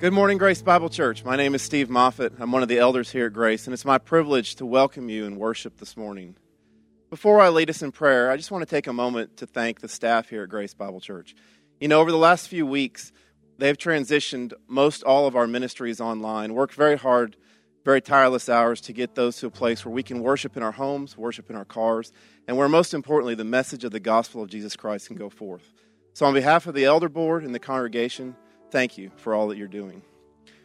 Good 0.00 0.14
morning, 0.14 0.38
Grace 0.38 0.62
Bible 0.62 0.88
Church. 0.88 1.26
My 1.26 1.36
name 1.36 1.54
is 1.54 1.60
Steve 1.60 1.90
Moffat. 1.90 2.32
I'm 2.40 2.52
one 2.52 2.62
of 2.62 2.70
the 2.70 2.78
elders 2.78 3.10
here 3.10 3.26
at 3.26 3.34
Grace, 3.34 3.66
and 3.66 3.74
it's 3.74 3.84
my 3.84 3.98
privilege 3.98 4.54
to 4.54 4.64
welcome 4.64 5.10
you 5.10 5.26
in 5.26 5.36
worship 5.36 5.76
this 5.76 5.94
morning. 5.94 6.36
Before 7.10 7.38
I 7.38 7.50
lead 7.50 7.68
us 7.68 7.82
in 7.82 7.92
prayer, 7.92 8.30
I 8.30 8.38
just 8.38 8.50
want 8.50 8.66
to 8.66 8.74
take 8.74 8.86
a 8.86 8.94
moment 8.94 9.36
to 9.36 9.46
thank 9.46 9.80
the 9.80 9.88
staff 9.88 10.30
here 10.30 10.44
at 10.44 10.48
Grace 10.48 10.72
Bible 10.72 11.02
Church. 11.02 11.34
You 11.80 11.88
know, 11.88 12.00
over 12.00 12.10
the 12.10 12.16
last 12.16 12.48
few 12.48 12.64
weeks, 12.64 13.12
they've 13.58 13.76
transitioned 13.76 14.54
most 14.66 15.02
all 15.02 15.26
of 15.26 15.36
our 15.36 15.46
ministries 15.46 16.00
online, 16.00 16.54
worked 16.54 16.72
very 16.72 16.96
hard, 16.96 17.36
very 17.84 18.00
tireless 18.00 18.48
hours 18.48 18.80
to 18.80 18.94
get 18.94 19.16
those 19.16 19.36
to 19.40 19.48
a 19.48 19.50
place 19.50 19.84
where 19.84 19.92
we 19.92 20.02
can 20.02 20.22
worship 20.22 20.56
in 20.56 20.62
our 20.62 20.72
homes, 20.72 21.18
worship 21.18 21.50
in 21.50 21.56
our 21.56 21.66
cars, 21.66 22.10
and 22.48 22.56
where 22.56 22.70
most 22.70 22.94
importantly, 22.94 23.34
the 23.34 23.44
message 23.44 23.84
of 23.84 23.92
the 23.92 24.00
gospel 24.00 24.42
of 24.42 24.48
Jesus 24.48 24.76
Christ 24.76 25.08
can 25.08 25.16
go 25.16 25.28
forth. 25.28 25.74
So, 26.14 26.24
on 26.24 26.32
behalf 26.32 26.66
of 26.66 26.74
the 26.74 26.86
elder 26.86 27.10
board 27.10 27.44
and 27.44 27.54
the 27.54 27.58
congregation, 27.58 28.34
thank 28.70 28.98
you 28.98 29.10
for 29.16 29.34
all 29.34 29.48
that 29.48 29.58
you're 29.58 29.68
doing. 29.68 30.02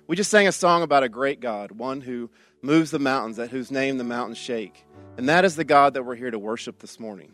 We 0.08 0.16
just 0.16 0.30
sang 0.30 0.48
a 0.48 0.52
song 0.52 0.84
about 0.84 1.04
a 1.04 1.10
great 1.10 1.40
God, 1.40 1.72
one 1.72 2.02
who 2.02 2.30
moves 2.62 2.92
the 2.92 3.00
mountains, 3.00 3.40
at 3.40 3.50
whose 3.50 3.72
name 3.72 3.98
the 3.98 4.04
mountains 4.04 4.38
shake. 4.38 4.86
And 5.18 5.30
that 5.30 5.46
is 5.46 5.56
the 5.56 5.64
God 5.64 5.94
that 5.94 6.04
we're 6.04 6.16
here 6.16 6.32
to 6.32 6.40
worship 6.40 6.80
this 6.80 7.00
morning. 7.00 7.34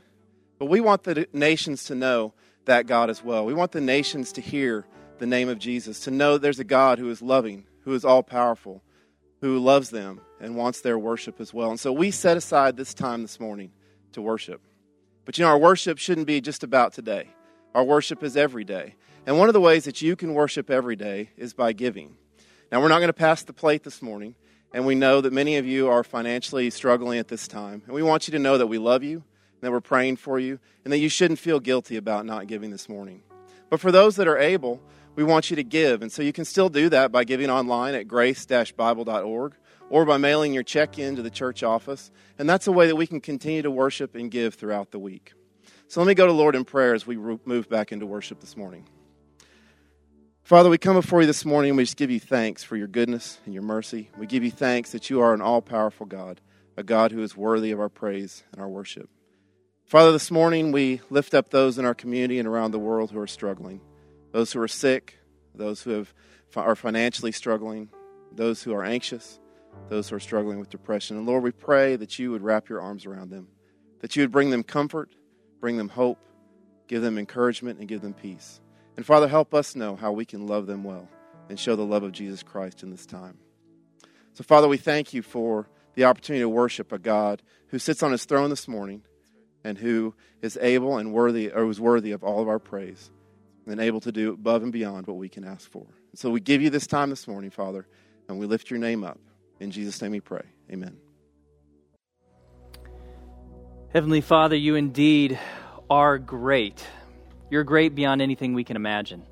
But 0.59 0.67
we 0.67 0.79
want 0.79 1.03
the 1.03 1.27
nations 1.33 1.85
to 1.85 1.95
know 1.95 2.33
that 2.65 2.87
God 2.87 3.09
as 3.09 3.23
well. 3.23 3.45
We 3.45 3.53
want 3.53 3.71
the 3.71 3.81
nations 3.81 4.31
to 4.33 4.41
hear 4.41 4.85
the 5.17 5.25
name 5.25 5.49
of 5.49 5.59
Jesus, 5.59 6.01
to 6.01 6.11
know 6.11 6.37
there's 6.37 6.59
a 6.59 6.63
God 6.63 6.99
who 6.99 7.09
is 7.09 7.21
loving, 7.21 7.65
who 7.81 7.93
is 7.93 8.05
all 8.05 8.23
powerful, 8.23 8.83
who 9.41 9.59
loves 9.59 9.89
them 9.89 10.21
and 10.39 10.55
wants 10.55 10.81
their 10.81 10.97
worship 10.97 11.41
as 11.41 11.53
well. 11.53 11.69
And 11.69 11.79
so 11.79 11.91
we 11.91 12.11
set 12.11 12.37
aside 12.37 12.77
this 12.77 12.93
time 12.93 13.21
this 13.21 13.39
morning 13.39 13.71
to 14.13 14.21
worship. 14.21 14.61
But 15.25 15.37
you 15.37 15.43
know, 15.43 15.49
our 15.49 15.57
worship 15.57 15.97
shouldn't 15.97 16.27
be 16.27 16.41
just 16.41 16.63
about 16.63 16.93
today. 16.93 17.29
Our 17.73 17.83
worship 17.83 18.23
is 18.23 18.37
every 18.37 18.63
day. 18.63 18.95
And 19.27 19.37
one 19.37 19.49
of 19.49 19.53
the 19.53 19.61
ways 19.61 19.85
that 19.85 20.01
you 20.01 20.15
can 20.15 20.33
worship 20.33 20.71
every 20.71 20.95
day 20.95 21.29
is 21.37 21.53
by 21.53 21.73
giving. 21.73 22.15
Now, 22.71 22.81
we're 22.81 22.87
not 22.87 22.99
going 22.99 23.09
to 23.09 23.13
pass 23.13 23.43
the 23.43 23.53
plate 23.53 23.83
this 23.83 24.01
morning, 24.01 24.33
and 24.73 24.85
we 24.85 24.95
know 24.95 25.21
that 25.21 25.31
many 25.31 25.57
of 25.57 25.65
you 25.65 25.89
are 25.89 26.03
financially 26.03 26.69
struggling 26.71 27.19
at 27.19 27.27
this 27.27 27.47
time. 27.47 27.83
And 27.85 27.93
we 27.93 28.01
want 28.01 28.27
you 28.27 28.31
to 28.31 28.39
know 28.39 28.57
that 28.57 28.65
we 28.67 28.79
love 28.79 29.03
you, 29.03 29.17
and 29.17 29.61
that 29.61 29.71
we're 29.71 29.79
praying 29.79 30.15
for 30.15 30.39
you, 30.39 30.57
and 30.83 30.91
that 30.91 30.97
you 30.97 31.07
shouldn't 31.07 31.39
feel 31.39 31.59
guilty 31.59 31.97
about 31.97 32.25
not 32.25 32.47
giving 32.47 32.71
this 32.71 32.89
morning. 32.89 33.21
But 33.69 33.79
for 33.79 33.91
those 33.91 34.15
that 34.15 34.27
are 34.27 34.39
able, 34.39 34.81
we 35.15 35.23
want 35.23 35.51
you 35.51 35.55
to 35.55 35.63
give. 35.63 36.01
And 36.01 36.11
so 36.11 36.23
you 36.23 36.33
can 36.33 36.45
still 36.45 36.69
do 36.69 36.89
that 36.89 37.11
by 37.11 37.23
giving 37.23 37.49
online 37.49 37.93
at 37.93 38.07
grace 38.07 38.45
bible.org 38.45 39.53
or 39.89 40.05
by 40.05 40.17
mailing 40.17 40.53
your 40.53 40.63
check 40.63 40.97
in 40.97 41.15
to 41.15 41.21
the 41.21 41.29
church 41.29 41.61
office. 41.61 42.11
And 42.39 42.49
that's 42.49 42.65
a 42.65 42.71
way 42.71 42.87
that 42.87 42.95
we 42.95 43.05
can 43.05 43.21
continue 43.21 43.61
to 43.61 43.71
worship 43.71 44.15
and 44.15 44.31
give 44.31 44.55
throughout 44.55 44.89
the 44.91 44.99
week. 44.99 45.33
So 45.89 45.99
let 45.99 46.07
me 46.07 46.15
go 46.15 46.25
to 46.25 46.31
Lord 46.31 46.55
in 46.55 46.65
prayer 46.65 46.95
as 46.95 47.05
we 47.05 47.17
move 47.17 47.69
back 47.69 47.91
into 47.91 48.05
worship 48.05 48.39
this 48.39 48.57
morning. 48.57 48.87
Father, 50.43 50.69
we 50.69 50.77
come 50.77 50.95
before 50.95 51.21
you 51.21 51.27
this 51.27 51.45
morning 51.45 51.69
and 51.69 51.77
we 51.77 51.83
just 51.83 51.97
give 51.97 52.11
you 52.11 52.19
thanks 52.19 52.63
for 52.63 52.75
your 52.75 52.87
goodness 52.87 53.39
and 53.45 53.53
your 53.53 53.63
mercy. 53.63 54.09
We 54.17 54.25
give 54.25 54.43
you 54.43 54.51
thanks 54.51 54.91
that 54.91 55.09
you 55.09 55.21
are 55.21 55.33
an 55.33 55.41
all 55.41 55.61
powerful 55.61 56.05
God, 56.05 56.41
a 56.75 56.83
God 56.83 57.11
who 57.11 57.21
is 57.21 57.37
worthy 57.37 57.71
of 57.71 57.79
our 57.79 57.89
praise 57.89 58.43
and 58.51 58.59
our 58.59 58.67
worship. 58.67 59.09
Father, 59.85 60.11
this 60.11 60.31
morning 60.31 60.71
we 60.71 60.99
lift 61.09 61.33
up 61.33 61.49
those 61.49 61.77
in 61.77 61.85
our 61.85 61.93
community 61.93 62.37
and 62.39 62.47
around 62.47 62.71
the 62.71 62.79
world 62.79 63.11
who 63.11 63.19
are 63.19 63.27
struggling 63.27 63.81
those 64.31 64.53
who 64.53 64.61
are 64.61 64.67
sick, 64.67 65.19
those 65.53 65.81
who 65.81 65.91
have, 65.91 66.13
are 66.55 66.75
financially 66.75 67.33
struggling, 67.33 67.89
those 68.31 68.63
who 68.63 68.73
are 68.73 68.83
anxious, 68.83 69.39
those 69.89 70.09
who 70.09 70.15
are 70.15 70.21
struggling 70.21 70.57
with 70.59 70.69
depression. 70.69 71.17
And 71.17 71.25
Lord, 71.25 71.43
we 71.43 71.51
pray 71.51 71.97
that 71.97 72.17
you 72.17 72.31
would 72.31 72.41
wrap 72.41 72.69
your 72.69 72.81
arms 72.81 73.05
around 73.05 73.29
them, 73.29 73.47
that 73.99 74.15
you 74.15 74.23
would 74.23 74.31
bring 74.31 74.49
them 74.49 74.63
comfort, 74.63 75.13
bring 75.59 75.75
them 75.77 75.89
hope, 75.89 76.17
give 76.87 77.01
them 77.01 77.17
encouragement, 77.17 77.79
and 77.79 77.87
give 77.89 78.01
them 78.01 78.13
peace. 78.13 78.61
And 79.01 79.05
Father, 79.07 79.27
help 79.27 79.55
us 79.55 79.75
know 79.75 79.95
how 79.95 80.11
we 80.11 80.25
can 80.25 80.45
love 80.45 80.67
them 80.67 80.83
well 80.83 81.09
and 81.49 81.59
show 81.59 81.75
the 81.75 81.81
love 81.83 82.03
of 82.03 82.11
Jesus 82.11 82.43
Christ 82.43 82.83
in 82.83 82.91
this 82.91 83.07
time. 83.07 83.39
So, 84.33 84.43
Father, 84.43 84.67
we 84.67 84.77
thank 84.77 85.11
you 85.11 85.23
for 85.23 85.67
the 85.95 86.03
opportunity 86.03 86.43
to 86.43 86.47
worship 86.49 86.91
a 86.91 86.99
God 86.99 87.41
who 87.69 87.79
sits 87.79 88.03
on 88.03 88.11
his 88.11 88.25
throne 88.25 88.51
this 88.51 88.67
morning 88.67 89.01
and 89.63 89.75
who 89.75 90.13
is 90.43 90.55
able 90.61 90.99
and 90.99 91.11
worthy 91.13 91.49
or 91.49 91.67
is 91.67 91.81
worthy 91.81 92.11
of 92.11 92.23
all 92.23 92.43
of 92.43 92.47
our 92.47 92.59
praise 92.59 93.09
and 93.65 93.79
able 93.79 94.01
to 94.01 94.11
do 94.11 94.33
above 94.33 94.61
and 94.61 94.71
beyond 94.71 95.07
what 95.07 95.17
we 95.17 95.29
can 95.29 95.45
ask 95.45 95.67
for. 95.71 95.87
So 96.13 96.29
we 96.29 96.39
give 96.39 96.61
you 96.61 96.69
this 96.69 96.85
time 96.85 97.09
this 97.09 97.27
morning, 97.27 97.49
Father, 97.49 97.87
and 98.29 98.37
we 98.37 98.45
lift 98.45 98.69
your 98.69 98.79
name 98.79 99.03
up. 99.03 99.17
In 99.59 99.71
Jesus' 99.71 99.99
name 99.99 100.11
we 100.11 100.19
pray. 100.19 100.45
Amen. 100.71 100.95
Heavenly 103.95 104.21
Father, 104.21 104.55
you 104.55 104.75
indeed 104.75 105.39
are 105.89 106.19
great. 106.19 106.85
You're 107.51 107.65
great 107.65 107.95
beyond 107.95 108.21
anything 108.21 108.53
we 108.53 108.63
can 108.63 108.77
imagine. 108.77 109.23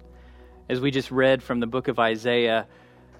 As 0.67 0.81
we 0.81 0.91
just 0.91 1.09
read 1.09 1.41
from 1.41 1.61
the 1.61 1.67
book 1.67 1.87
of 1.87 1.99
Isaiah, 1.99 2.67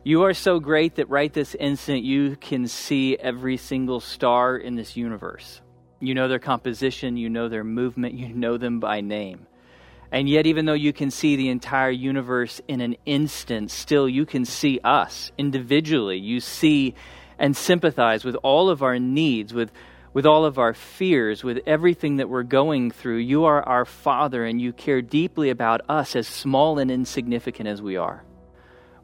you 0.03 0.23
are 0.23 0.33
so 0.33 0.59
great 0.59 0.95
that 0.95 1.07
right 1.07 1.31
this 1.31 1.55
instant 1.55 2.03
you 2.03 2.35
can 2.35 2.67
see 2.67 3.15
every 3.15 3.55
single 3.55 4.01
star 4.01 4.57
in 4.57 4.75
this 4.75 4.97
universe. 4.97 5.61
You 6.01 6.15
know 6.15 6.27
their 6.27 6.37
composition, 6.37 7.15
you 7.15 7.29
know 7.29 7.47
their 7.47 7.63
movement, 7.63 8.15
you 8.15 8.27
know 8.27 8.57
them 8.57 8.81
by 8.81 8.99
name. 8.99 9.47
And 10.11 10.27
yet, 10.27 10.45
even 10.45 10.65
though 10.65 10.73
you 10.73 10.91
can 10.91 11.11
see 11.11 11.37
the 11.37 11.47
entire 11.47 11.91
universe 11.91 12.59
in 12.67 12.81
an 12.81 12.97
instant, 13.05 13.71
still 13.71 14.09
you 14.09 14.25
can 14.25 14.43
see 14.43 14.81
us 14.83 15.31
individually. 15.37 16.17
You 16.17 16.41
see 16.41 16.93
and 17.37 17.55
sympathize 17.55 18.25
with 18.25 18.35
all 18.43 18.69
of 18.69 18.83
our 18.83 18.99
needs, 18.99 19.53
with 19.53 19.71
with 20.13 20.25
all 20.25 20.45
of 20.45 20.57
our 20.57 20.73
fears, 20.73 21.43
with 21.43 21.59
everything 21.65 22.17
that 22.17 22.29
we're 22.29 22.43
going 22.43 22.91
through. 22.91 23.17
You 23.17 23.45
are 23.45 23.61
our 23.63 23.85
Father, 23.85 24.45
and 24.45 24.59
you 24.59 24.73
care 24.73 25.01
deeply 25.01 25.49
about 25.49 25.81
us, 25.87 26.15
as 26.15 26.27
small 26.27 26.79
and 26.79 26.89
insignificant 26.89 27.67
as 27.67 27.81
we 27.81 27.97
are. 27.97 28.23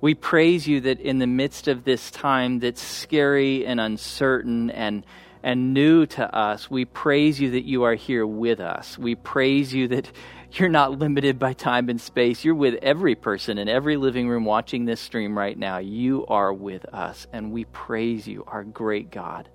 We 0.01 0.13
praise 0.13 0.67
you 0.67 0.81
that 0.81 0.99
in 0.99 1.19
the 1.19 1.27
midst 1.27 1.67
of 1.67 1.83
this 1.83 2.11
time 2.11 2.59
that's 2.59 2.81
scary 2.81 3.65
and 3.65 3.79
uncertain 3.79 4.69
and, 4.71 5.05
and 5.41 5.73
new 5.73 6.05
to 6.07 6.35
us, 6.35 6.69
we 6.69 6.85
praise 6.85 7.39
you 7.39 7.51
that 7.51 7.65
you 7.65 7.83
are 7.83 7.95
here 7.95 8.25
with 8.25 8.59
us. 8.59 8.97
We 8.97 9.15
praise 9.15 9.73
you 9.73 9.87
that 9.89 10.11
you're 10.53 10.69
not 10.69 10.97
limited 10.97 11.37
by 11.39 11.53
time 11.53 11.89
and 11.89 11.99
space. 11.99 12.43
You're 12.43 12.55
with 12.55 12.75
every 12.81 13.15
person 13.15 13.57
in 13.57 13.69
every 13.69 13.97
living 13.97 14.27
room 14.27 14.45
watching 14.45 14.85
this 14.85 15.01
stream 15.01 15.37
right 15.37 15.57
now. 15.57 15.77
You 15.77 16.25
are 16.27 16.53
with 16.53 16.85
us, 16.93 17.27
and 17.31 17.51
we 17.51 17.65
praise 17.65 18.27
you, 18.27 18.43
our 18.47 18.63
great 18.63 19.11
God 19.11 19.49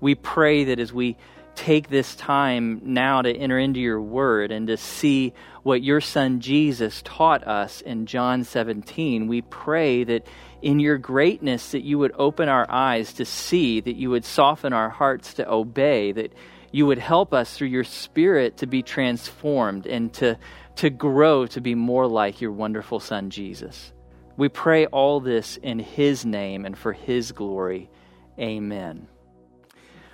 we 0.00 0.14
pray 0.14 0.64
that 0.64 0.78
as 0.78 0.92
we 0.92 1.16
take 1.54 1.90
this 1.90 2.14
time 2.14 2.80
now 2.84 3.20
to 3.22 3.30
enter 3.30 3.58
into 3.58 3.80
your 3.80 4.00
word 4.00 4.50
and 4.50 4.68
to 4.68 4.76
see 4.76 5.34
what 5.62 5.82
your 5.82 6.00
son 6.00 6.40
Jesus 6.40 7.02
taught 7.04 7.46
us 7.46 7.80
in 7.80 8.06
John 8.06 8.44
17, 8.44 9.28
we 9.28 9.42
pray 9.42 10.04
that 10.04 10.26
in 10.62 10.80
your 10.80 10.96
greatness 10.96 11.72
that 11.72 11.82
you 11.82 11.98
would 11.98 12.12
open 12.16 12.48
our 12.48 12.66
eyes 12.70 13.12
to 13.14 13.24
see, 13.24 13.80
that 13.80 13.96
you 13.96 14.10
would 14.10 14.24
soften 14.24 14.72
our 14.72 14.88
hearts 14.88 15.34
to 15.34 15.50
obey, 15.50 16.12
that 16.12 16.32
you 16.72 16.86
would 16.86 16.98
help 16.98 17.34
us 17.34 17.54
through 17.54 17.68
your 17.68 17.84
spirit 17.84 18.58
to 18.58 18.66
be 18.66 18.82
transformed 18.82 19.86
and 19.86 20.12
to, 20.14 20.38
to 20.76 20.88
grow 20.88 21.46
to 21.46 21.60
be 21.60 21.74
more 21.74 22.06
like 22.06 22.40
your 22.40 22.52
wonderful 22.52 23.00
son 23.00 23.30
Jesus. 23.30 23.92
We 24.36 24.48
pray 24.48 24.86
all 24.86 25.20
this 25.20 25.58
in 25.58 25.78
his 25.78 26.24
name 26.24 26.64
and 26.64 26.78
for 26.78 26.92
his 26.92 27.32
glory. 27.32 27.90
Amen. 28.38 29.08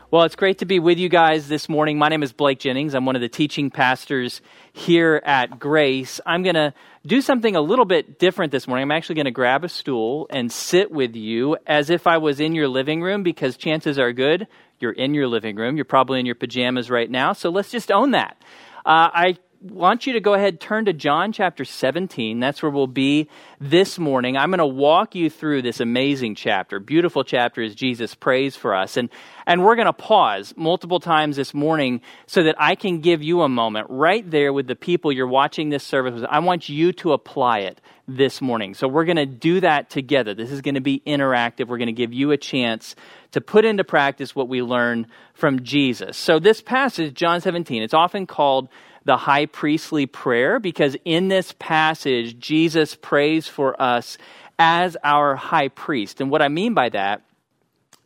Well, 0.09 0.23
it's 0.23 0.37
great 0.37 0.59
to 0.59 0.67
be 0.67 0.79
with 0.79 0.99
you 0.99 1.09
guys 1.09 1.49
this 1.49 1.69
morning. 1.69 1.99
My 1.99 2.09
name 2.09 2.23
is 2.23 2.33
Blake 2.33 2.61
Jennings. 2.61 2.95
I'm 2.95 3.07
one 3.07 3.17
of 3.17 3.23
the 3.23 3.29
teaching 3.29 3.71
pastors 3.71 4.41
here 4.73 5.21
at 5.25 5.59
Grace. 5.59 6.21
I'm 6.25 6.45
going 6.45 6.55
to 6.55 6.75
do 7.05 7.21
something 7.21 7.57
a 7.57 7.61
little 7.61 7.85
bit 7.85 8.21
different 8.21 8.53
this 8.53 8.69
morning. 8.69 8.85
I'm 8.85 8.93
actually 8.93 9.17
going 9.17 9.25
to 9.25 9.33
grab 9.33 9.65
a 9.65 9.69
stool 9.69 10.29
and 10.31 10.53
sit 10.53 10.93
with 10.93 11.17
you 11.17 11.57
as 11.67 11.91
if 11.91 12.07
I 12.07 12.19
was 12.19 12.39
in 12.39 12.55
your 12.55 12.69
living 12.69 13.03
room 13.03 13.25
because 13.25 13.57
chances 13.57 13.99
are 13.99 14.13
good 14.13 14.47
you're 14.79 14.93
in 14.93 15.15
your 15.15 15.27
living 15.27 15.57
room. 15.57 15.77
You're 15.77 15.85
probably 15.85 16.21
in 16.21 16.27
your 16.27 16.35
pajamas 16.35 16.91
right 16.91 17.11
now. 17.11 17.33
So 17.33 17.51
let's 17.51 17.71
just 17.71 17.91
own 17.91 18.13
that. 18.13 18.37
Uh, 18.85 19.11
I 19.13 19.37
want 19.61 20.07
you 20.07 20.15
to 20.15 20.21
go 20.21 20.35
ahead 20.35 20.61
turn 20.61 20.85
to 20.87 20.93
John 20.93 21.33
chapter 21.33 21.65
17. 21.65 22.41
That's 22.41 22.63
where 22.63 22.71
we'll 22.71 22.87
be 22.87 23.29
this 23.61 23.99
morning. 23.99 24.37
I'm 24.37 24.51
going 24.51 24.59
to 24.59 24.67
walk 24.67 25.15
you 25.15 25.31
through 25.31 25.63
this 25.63 25.81
amazing 25.81 26.35
chapter. 26.35 26.79
Beautiful 26.79 27.25
chapter 27.25 27.63
as 27.63 27.75
Jesus 27.75 28.15
prays 28.15 28.57
for 28.57 28.75
us. 28.75 28.97
And 28.97 29.09
and 29.47 29.65
we're 29.65 29.77
going 29.77 29.87
to 29.87 29.93
pause 29.93 30.55
multiple 30.57 30.99
times 30.99 31.37
this 31.37 31.55
morning 31.55 32.01
so 32.27 32.43
that 32.43 32.57
I 32.59 32.75
can 32.75 33.01
give 33.01 33.23
you 33.23 33.43
a 33.43 33.49
moment 33.49 33.87
right 33.91 34.29
there 34.29 34.53
with 34.53 34.67
the 34.67 34.75
people 34.75 35.13
you're 35.13 35.29
watching 35.29 35.71
this 35.71 35.85
service 35.85 36.15
with. 36.15 36.25
I 36.25 36.41
want 36.41 36.69
you 36.69 36.93
to 36.95 37.13
apply 37.13 37.61
it 37.61 37.81
this 38.09 38.41
morning. 38.41 38.75
So 38.75 38.89
we're 38.89 39.05
going 39.05 39.17
to 39.17 39.27
do 39.27 39.61
that 39.61 39.91
together. 39.91 40.35
This 40.35 40.51
is 40.51 40.61
going 40.61 40.75
to 40.77 40.81
be 40.81 41.01
interactive. 41.07 41.69
We're 41.69 41.79
going 41.79 41.87
to 41.87 41.93
give 41.93 42.13
you 42.13 42.33
a 42.33 42.37
chance 42.37 42.95
to 43.33 43.41
put 43.41 43.65
into 43.65 43.85
practice 43.85 44.35
what 44.35 44.49
we 44.49 44.63
learn 44.63 45.07
from 45.35 45.63
Jesus. 45.63 46.17
So 46.17 46.39
this 46.39 46.61
passage, 46.61 47.15
John 47.15 47.41
17, 47.41 47.83
it's 47.83 47.95
often 47.95 48.27
called 48.27 48.69
the 49.07 49.17
high 49.17 49.47
priestly 49.47 50.05
prayer 50.05 50.59
because 50.59 50.97
in 51.05 51.29
this 51.29 51.55
passage, 51.59 52.39
Jesus 52.39 52.97
prays 52.97 53.47
for 53.47 53.81
us 53.81 54.19
as 54.59 54.97
our 55.05 55.37
high 55.37 55.69
priest. 55.69 56.21
And 56.21 56.31
what 56.31 56.43
I 56.43 56.49
mean 56.49 56.75
by 56.75 56.89
that 56.91 57.23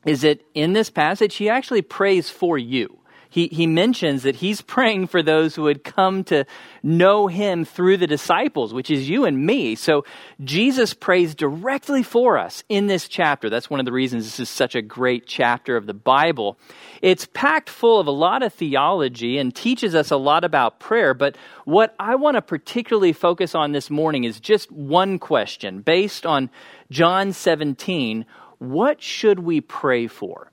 is 0.05 0.21
that 0.21 0.41
in 0.55 0.75
this 0.75 0.91
passage, 0.91 1.37
he 1.37 1.49
actually 1.49 1.83
prays 1.83 2.29
for 2.29 2.59
you. 2.59 3.00
He, 3.31 3.47
he 3.47 3.67
mentions 3.67 4.25
that 4.25 4.37
he's 4.37 4.61
praying 4.61 5.07
for 5.07 5.23
those 5.23 5.55
who 5.55 5.63
would 5.63 5.85
come 5.85 6.25
to 6.25 6.45
know 6.83 7.29
him 7.29 7.65
through 7.65 7.97
the 7.97 8.09
disciples, 8.09 8.75
which 8.75 8.91
is 8.91 9.09
you 9.09 9.25
and 9.25 9.47
me. 9.47 9.77
So 9.77 10.05
Jesus 10.43 10.95
prays 10.95 11.37
directly 11.37 12.03
for 12.03 12.37
us 12.37 12.65
in 12.69 12.89
this 12.89 13.07
chapter. 13.07 13.49
That's 13.49 13.71
one 13.71 13.79
of 13.79 13.87
the 13.87 13.93
reasons 13.93 14.25
this 14.25 14.41
is 14.41 14.51
such 14.51 14.75
a 14.75 14.83
great 14.83 15.27
chapter 15.27 15.77
of 15.77 15.87
the 15.87 15.95
Bible. 15.95 16.59
It's 17.03 17.27
packed 17.33 17.71
full 17.71 18.01
of 18.01 18.09
a 18.09 18.13
lot 18.13 18.43
of 18.43 18.53
theology 18.53 19.39
and 19.39 19.55
teaches 19.55 19.95
us 19.95 20.11
a 20.11 20.17
lot 20.17 20.43
about 20.43 20.81
prayer. 20.81 21.15
But 21.15 21.37
what 21.65 21.95
I 22.01 22.17
want 22.17 22.35
to 22.35 22.43
particularly 22.43 23.13
focus 23.13 23.55
on 23.55 23.71
this 23.71 23.91
morning 23.91 24.25
is 24.25 24.41
just 24.41 24.73
one 24.73 25.21
question 25.21 25.83
based 25.83 26.27
on 26.27 26.51
John 26.91 27.33
17. 27.33 28.27
What 28.59 29.01
should 29.01 29.39
we 29.39 29.61
pray 29.61 30.09
for? 30.09 30.51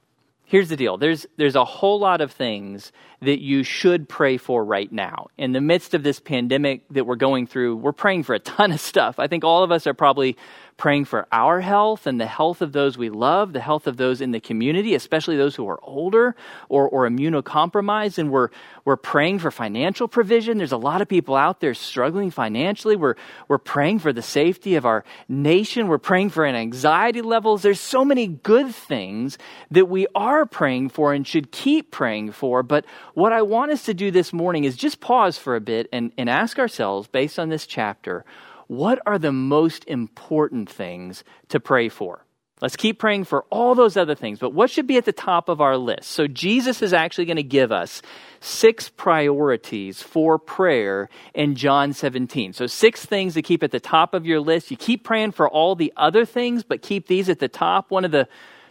Here's 0.49 0.69
the 0.69 0.77
deal. 0.77 0.97
There's, 0.97 1.25
there's 1.35 1.57
a 1.57 1.65
whole 1.65 1.99
lot 1.99 2.21
of 2.21 2.31
things 2.31 2.93
that 3.21 3.41
you 3.41 3.63
should 3.63 4.07
pray 4.07 4.37
for 4.37 4.63
right 4.63 4.89
now. 4.89 5.27
In 5.37 5.51
the 5.51 5.59
midst 5.59 5.93
of 5.93 6.03
this 6.03 6.21
pandemic 6.21 6.87
that 6.91 7.05
we're 7.05 7.17
going 7.17 7.47
through, 7.47 7.75
we're 7.75 7.91
praying 7.91 8.23
for 8.23 8.33
a 8.33 8.39
ton 8.39 8.71
of 8.71 8.79
stuff. 8.79 9.19
I 9.19 9.27
think 9.27 9.43
all 9.43 9.61
of 9.61 9.73
us 9.73 9.85
are 9.87 9.93
probably 9.93 10.37
praying 10.77 11.05
for 11.05 11.27
our 11.31 11.59
health 11.59 12.05
and 12.05 12.21
the 12.21 12.27
health 12.27 12.61
of 12.61 12.71
those 12.71 12.97
we 12.97 13.09
love, 13.09 13.51
the 13.51 13.59
health 13.59 13.87
of 13.87 13.97
those 13.97 14.21
in 14.21 14.31
the 14.31 14.39
community, 14.39 14.93
especially 14.93 15.35
those 15.35 15.55
who 15.55 15.67
are 15.67 15.79
older 15.81 16.35
or, 16.69 16.87
or 16.87 17.09
immunocompromised. 17.09 18.19
And 18.19 18.31
we're, 18.31 18.49
we're 18.85 18.95
praying 18.95 19.39
for 19.39 19.49
financial 19.49 20.07
provision. 20.07 20.59
There's 20.59 20.71
a 20.71 20.77
lot 20.77 21.01
of 21.01 21.07
people 21.07 21.35
out 21.35 21.59
there 21.59 21.73
struggling 21.73 22.29
financially. 22.29 22.95
We're, 22.95 23.15
we're 23.47 23.57
praying 23.57 23.99
for 23.99 24.13
the 24.13 24.21
safety 24.21 24.75
of 24.75 24.85
our 24.85 25.03
nation. 25.27 25.87
We're 25.87 25.97
praying 25.97 26.29
for 26.29 26.45
anxiety 26.45 27.23
levels. 27.23 27.63
There's 27.63 27.79
so 27.79 28.05
many 28.05 28.27
good 28.27 28.73
things 28.73 29.39
that 29.71 29.87
we 29.87 30.05
are 30.13 30.45
praying 30.45 30.89
for 30.89 31.11
and 31.11 31.25
should 31.25 31.51
keep 31.51 31.89
praying 31.89 32.33
for. 32.33 32.61
But 32.61 32.85
what 33.15 33.33
I 33.33 33.41
want 33.41 33.71
us 33.71 33.85
to 33.85 33.95
do 33.95 34.11
this 34.11 34.31
morning 34.31 34.63
is 34.63 34.77
just 34.77 34.99
pause 34.99 35.39
for 35.39 35.55
a 35.55 35.61
bit 35.61 35.89
and, 35.91 36.11
and 36.17 36.29
ask 36.29 36.59
ourselves, 36.59 37.07
based 37.07 37.39
on 37.39 37.49
this 37.49 37.65
chapter, 37.65 38.23
what 38.67 38.99
are 39.05 39.17
the 39.17 39.31
most 39.31 39.83
important 39.85 40.69
things 40.69 41.23
to 41.49 41.59
pray 41.59 41.89
for? 41.89 42.23
Let's 42.59 42.75
keep 42.75 42.97
praying 42.97 43.25
for 43.25 43.43
all 43.51 43.75
those 43.75 43.97
other 43.97 44.15
things, 44.15 44.39
but 44.39 44.51
what 44.51 44.71
should 44.71 44.87
be 44.87 44.97
at 44.97 45.05
the 45.05 45.11
top 45.11 45.47
of 45.47 45.61
our 45.61 45.77
list? 45.77 46.09
So, 46.09 46.25
Jesus 46.25 46.81
is 46.81 46.91
actually 46.91 47.25
going 47.25 47.37
to 47.37 47.43
give 47.43 47.71
us 47.71 48.01
six 48.39 48.89
priorities 48.89 50.01
for 50.01 50.39
prayer 50.39 51.07
in 51.35 51.53
John 51.53 51.93
17. 51.93 52.53
So, 52.53 52.65
six 52.65 53.05
things 53.05 53.35
to 53.35 53.43
keep 53.43 53.61
at 53.61 53.69
the 53.69 53.79
top 53.79 54.15
of 54.15 54.25
your 54.25 54.39
list. 54.39 54.71
You 54.71 54.77
keep 54.77 55.03
praying 55.03 55.33
for 55.33 55.47
all 55.47 55.75
the 55.75 55.93
other 55.95 56.25
things, 56.25 56.63
but 56.63 56.81
keep 56.81 57.05
these 57.05 57.29
at 57.29 57.37
the 57.37 57.47
top. 57.47 57.91
One 57.91 58.05
of 58.05 58.11
the 58.11 58.27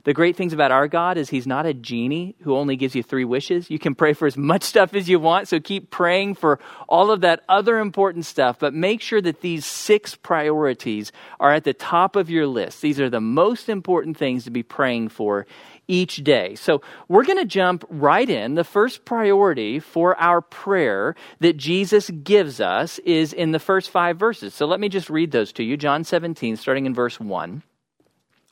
the 0.06 0.14
great 0.14 0.37
things 0.37 0.53
about 0.53 0.70
our 0.70 0.87
God 0.87 1.19
is 1.19 1.29
He's 1.29 1.49
not 1.49 1.67
a 1.67 1.75
genie 1.75 2.37
who 2.43 2.55
only 2.55 2.76
gives 2.76 2.94
you 2.94 3.03
three 3.03 3.25
wishes. 3.25 3.69
You 3.69 3.81
can 3.81 3.97
pray 3.97 4.12
for 4.12 4.26
as 4.26 4.37
much 4.37 4.62
stuff 4.73 4.94
as 4.94 5.08
you 5.08 5.19
want, 5.19 5.49
so 5.49 5.58
keep 5.58 5.91
praying 5.91 6.37
for 6.37 6.61
all 6.88 7.11
of 7.11 7.23
that 7.23 7.43
other 7.49 7.81
important 7.81 8.25
stuff, 8.25 8.61
but 8.61 8.73
make 8.73 9.03
sure 9.03 9.20
that 9.20 9.41
these 9.41 9.67
six 9.67 10.14
priorities 10.14 11.11
are 11.41 11.53
at 11.53 11.64
the 11.64 11.75
top 11.75 12.14
of 12.14 12.31
your 12.31 12.47
list. 12.47 12.82
These 12.82 13.00
are 13.00 13.11
the 13.11 13.20
most 13.20 13.69
important 13.69 14.17
things 14.17 14.44
to 14.44 14.50
be 14.50 14.62
praying 14.62 15.08
for 15.08 15.44
each 15.88 16.19
day. 16.19 16.55
So 16.55 16.82
we're 17.08 17.25
going 17.25 17.38
to 17.38 17.44
jump 17.44 17.85
right 17.88 18.31
in. 18.31 18.55
The 18.55 18.62
first 18.62 19.05
priority 19.05 19.81
for 19.81 20.17
our 20.20 20.41
prayer 20.41 21.17
that 21.41 21.56
Jesus 21.56 22.11
gives 22.11 22.61
us 22.61 23.00
is 23.00 23.32
in 23.32 23.50
the 23.50 23.58
first 23.58 23.91
five 23.91 24.19
verses. 24.19 24.55
So 24.55 24.67
let 24.67 24.79
me 24.79 24.88
just 24.88 25.11
read 25.11 25.32
those 25.32 25.53
to 25.55 25.64
you. 25.64 25.76
John 25.76 26.05
17, 26.05 26.55
starting 26.56 26.87
in 26.87 26.94
verse 26.94 27.19
1. 27.19 27.64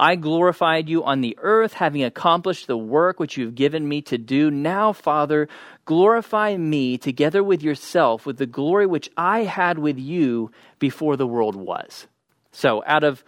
I 0.00 0.16
glorified 0.16 0.88
you 0.88 1.04
on 1.04 1.20
the 1.20 1.36
earth, 1.42 1.74
having 1.74 2.02
accomplished 2.02 2.66
the 2.66 2.76
work 2.76 3.20
which 3.20 3.36
you 3.36 3.44
have 3.44 3.54
given 3.54 3.86
me 3.86 4.00
to 4.02 4.16
do. 4.16 4.50
Now, 4.50 4.94
Father, 4.94 5.46
glorify 5.84 6.56
me 6.56 6.96
together 6.96 7.44
with 7.44 7.62
yourself 7.62 8.24
with 8.24 8.38
the 8.38 8.46
glory 8.46 8.86
which 8.86 9.10
I 9.14 9.40
had 9.40 9.78
with 9.78 9.98
you 9.98 10.52
before 10.78 11.18
the 11.18 11.26
world 11.26 11.54
was. 11.54 12.06
So, 12.50 12.82
out 12.86 13.04
of 13.04 13.22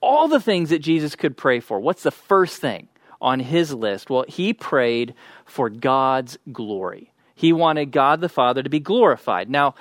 all 0.00 0.28
the 0.28 0.38
things 0.38 0.70
that 0.70 0.78
Jesus 0.78 1.16
could 1.16 1.36
pray 1.36 1.58
for, 1.58 1.80
what's 1.80 2.04
the 2.04 2.12
first 2.12 2.60
thing 2.60 2.86
on 3.20 3.40
his 3.40 3.74
list? 3.74 4.08
Well, 4.08 4.24
he 4.28 4.54
prayed 4.54 5.14
for 5.44 5.68
God's 5.68 6.38
glory. 6.52 7.12
He 7.34 7.52
wanted 7.52 7.90
God 7.90 8.20
the 8.20 8.28
Father 8.28 8.62
to 8.62 8.70
be 8.70 8.78
glorified. 8.78 9.50
Now, 9.50 9.74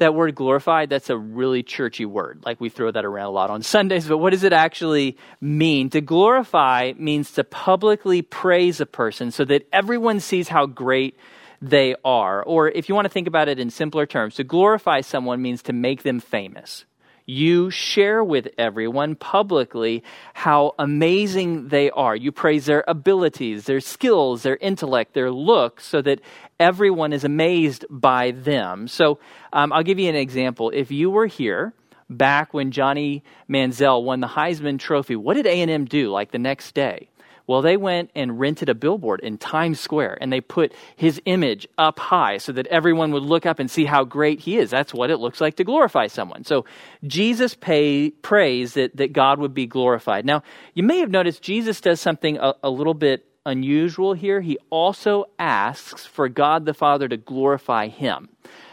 that 0.00 0.14
word 0.14 0.34
glorified, 0.34 0.90
that's 0.90 1.08
a 1.08 1.16
really 1.16 1.62
churchy 1.62 2.04
word. 2.04 2.42
Like 2.44 2.60
we 2.60 2.68
throw 2.68 2.90
that 2.90 3.04
around 3.04 3.26
a 3.26 3.30
lot 3.30 3.50
on 3.50 3.62
Sundays, 3.62 4.06
but 4.06 4.18
what 4.18 4.30
does 4.30 4.44
it 4.44 4.52
actually 4.52 5.16
mean? 5.40 5.88
To 5.90 6.00
glorify 6.00 6.92
means 6.98 7.32
to 7.32 7.44
publicly 7.44 8.20
praise 8.20 8.80
a 8.80 8.86
person 8.86 9.30
so 9.30 9.44
that 9.46 9.66
everyone 9.72 10.20
sees 10.20 10.48
how 10.48 10.66
great 10.66 11.16
they 11.62 11.94
are. 12.04 12.42
Or 12.42 12.68
if 12.68 12.88
you 12.88 12.94
want 12.94 13.04
to 13.06 13.10
think 13.10 13.28
about 13.28 13.48
it 13.48 13.58
in 13.58 13.70
simpler 13.70 14.06
terms, 14.06 14.34
to 14.34 14.44
glorify 14.44 15.00
someone 15.02 15.40
means 15.40 15.62
to 15.62 15.72
make 15.72 16.02
them 16.02 16.20
famous 16.20 16.84
you 17.30 17.70
share 17.70 18.24
with 18.24 18.48
everyone 18.58 19.14
publicly 19.14 20.02
how 20.34 20.74
amazing 20.78 21.68
they 21.68 21.90
are. 21.90 22.16
You 22.16 22.32
praise 22.32 22.66
their 22.66 22.82
abilities, 22.88 23.64
their 23.64 23.80
skills, 23.80 24.42
their 24.42 24.56
intellect, 24.56 25.14
their 25.14 25.30
look, 25.30 25.80
so 25.80 26.02
that 26.02 26.20
everyone 26.58 27.12
is 27.12 27.22
amazed 27.22 27.84
by 27.88 28.32
them. 28.32 28.88
So 28.88 29.20
um, 29.52 29.72
I'll 29.72 29.84
give 29.84 29.98
you 29.98 30.08
an 30.08 30.16
example. 30.16 30.70
If 30.70 30.90
you 30.90 31.08
were 31.10 31.26
here, 31.26 31.72
back 32.08 32.52
when 32.52 32.72
Johnny 32.72 33.22
Manziel 33.48 34.02
won 34.02 34.18
the 34.18 34.26
Heisman 34.26 34.78
Trophy, 34.78 35.14
what 35.14 35.34
did 35.34 35.46
A&M 35.46 35.84
do 35.84 36.10
like 36.10 36.32
the 36.32 36.38
next 36.38 36.74
day? 36.74 37.09
Well, 37.50 37.62
they 37.62 37.76
went 37.76 38.12
and 38.14 38.38
rented 38.38 38.68
a 38.68 38.76
billboard 38.76 39.18
in 39.24 39.36
Times 39.36 39.80
Square 39.80 40.18
and 40.20 40.32
they 40.32 40.40
put 40.40 40.72
his 40.94 41.20
image 41.24 41.66
up 41.76 41.98
high 41.98 42.38
so 42.38 42.52
that 42.52 42.68
everyone 42.68 43.10
would 43.10 43.24
look 43.24 43.44
up 43.44 43.58
and 43.58 43.68
see 43.68 43.86
how 43.86 44.04
great 44.04 44.38
he 44.38 44.56
is. 44.56 44.70
That's 44.70 44.94
what 44.94 45.10
it 45.10 45.16
looks 45.16 45.40
like 45.40 45.56
to 45.56 45.64
glorify 45.64 46.06
someone. 46.06 46.44
So 46.44 46.64
Jesus 47.04 47.56
pay, 47.56 48.10
prays 48.10 48.74
that, 48.74 48.96
that 48.98 49.12
God 49.12 49.40
would 49.40 49.52
be 49.52 49.66
glorified. 49.66 50.24
Now, 50.24 50.44
you 50.74 50.84
may 50.84 51.00
have 51.00 51.10
noticed 51.10 51.42
Jesus 51.42 51.80
does 51.80 52.00
something 52.00 52.38
a, 52.38 52.54
a 52.62 52.70
little 52.70 52.94
bit 52.94 53.26
unusual 53.44 54.12
here. 54.12 54.40
He 54.40 54.56
also 54.70 55.24
asks 55.36 56.06
for 56.06 56.28
God 56.28 56.66
the 56.66 56.74
Father 56.74 57.08
to 57.08 57.16
glorify 57.16 57.88
him. 57.88 58.28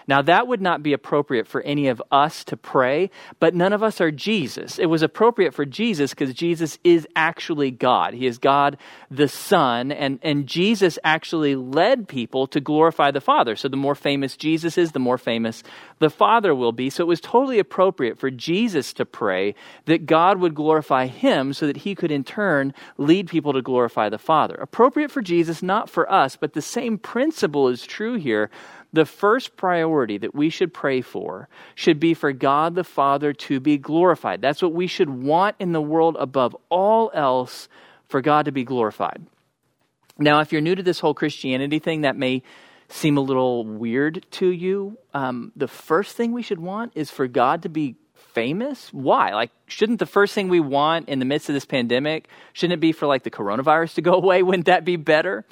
Now, 0.08 0.22
that 0.22 0.48
would 0.48 0.62
not 0.62 0.82
be 0.82 0.94
appropriate 0.94 1.48
for 1.48 1.62
any 1.62 1.90
of 1.90 2.02
us 2.12 2.46
to 2.46 2.56
pray, 2.56 3.10
but 3.42 3.54
none 3.54 3.74
of 3.74 3.84
us 3.84 4.00
are 4.00 4.10
Jesus. 4.10 4.80
It 4.80 4.86
was 4.86 5.02
appropriate 5.02 5.54
for 5.54 5.66
Jesus 5.66 6.12
because 6.12 6.34
Jesus 6.34 6.80
is 6.86 7.06
actually 7.14 7.72
God. 7.72 8.14
He 8.14 8.26
is 8.26 8.38
God 8.38 8.78
the 9.12 9.28
Son, 9.28 9.92
and, 9.92 10.20
and 10.24 10.48
Jesus 10.48 10.98
actually 11.04 11.56
led 11.56 12.08
people 12.08 12.48
to 12.48 12.62
glorify 12.62 13.12
the 13.12 13.20
Father. 13.20 13.58
So, 13.58 13.68
the 13.68 13.76
more 13.76 13.96
famous 13.96 14.38
Jesus 14.38 14.78
is, 14.78 14.94
the 14.94 15.00
more 15.00 15.18
famous 15.18 15.62
the 16.00 16.10
Father 16.10 16.56
will 16.56 16.72
be. 16.72 16.90
So, 16.90 17.04
it 17.04 17.08
was 17.08 17.20
totally 17.20 17.60
appropriate 17.60 18.18
for 18.18 18.32
Jesus 18.32 18.94
to 18.94 19.06
pray 19.06 19.56
that 19.86 20.06
God 20.06 20.40
would 20.40 20.56
glorify 20.56 21.08
him 21.08 21.52
so 21.52 21.68
that 21.68 21.78
he 21.78 21.96
could 21.96 22.12
in 22.12 22.24
turn 22.24 22.74
lead 22.98 23.28
people 23.28 23.52
to 23.52 23.62
glorify 23.62 24.08
the 24.08 24.18
Father. 24.18 24.56
Appropriate 24.56 25.12
for 25.12 25.22
Jesus, 25.22 25.62
not 25.62 25.90
for 25.90 26.10
us, 26.10 26.38
but 26.38 26.54
the 26.54 26.62
same 26.62 26.98
principle 26.98 27.68
is 27.68 27.86
true 27.86 28.16
here 28.16 28.50
the 28.94 29.06
first 29.06 29.58
priority 29.58 30.18
that 30.18 30.34
we 30.34 30.50
should 30.50 30.74
pray 30.74 31.02
for 31.02 31.50
should 31.76 32.00
be 32.00 32.14
for 32.14 32.32
God 32.32 32.76
the 32.76 32.84
Father 32.84 33.34
to 33.34 33.60
be 33.60 33.78
glorified. 33.78 34.42
That's 34.42 34.62
what 34.62 34.74
we 34.74 34.88
should 34.88 35.10
want 35.10 35.56
in 35.60 35.72
the 35.72 35.82
world 35.82 36.16
above 36.20 36.56
all 36.70 37.12
else 37.14 37.68
for 38.08 38.22
God 38.22 38.46
to 38.46 38.52
be 38.52 38.64
glorified. 38.64 39.26
Now, 40.18 40.40
if 40.40 40.52
you're 40.52 40.62
new 40.62 40.76
to 40.76 40.84
this 40.84 41.00
whole 41.00 41.14
Christianity 41.14 41.80
thing, 41.80 42.02
that 42.02 42.16
may 42.16 42.42
seem 42.90 43.18
a 43.18 43.22
little 43.22 43.66
weird 43.66 44.26
to 44.32 44.48
you. 44.48 44.98
Um, 45.14 45.52
the 45.56 45.68
first 45.68 46.16
thing 46.16 46.32
we 46.32 46.42
should 46.42 46.60
want 46.60 46.94
is 46.96 47.12
for 47.12 47.28
God 47.28 47.64
to 47.64 47.70
be 47.70 47.98
famous? 48.16 48.92
Why? 48.94 49.34
Like, 49.34 49.52
shouldn't 49.68 50.00
the 50.00 50.06
first 50.06 50.34
thing 50.34 50.48
we 50.48 50.60
want 50.60 51.10
in 51.10 51.20
the 51.20 51.26
midst 51.26 51.50
of 51.50 51.54
this 51.54 51.66
pandemic, 51.66 52.28
shouldn't 52.54 52.78
it 52.78 52.80
be 52.80 52.92
for 52.92 53.08
like 53.08 53.24
the 53.24 53.32
coronavirus 53.32 53.96
to 53.96 54.02
go 54.02 54.14
away? 54.14 54.44
Wouldn't 54.48 54.66
that 54.66 54.86
be 54.86 54.96
better? 54.96 55.46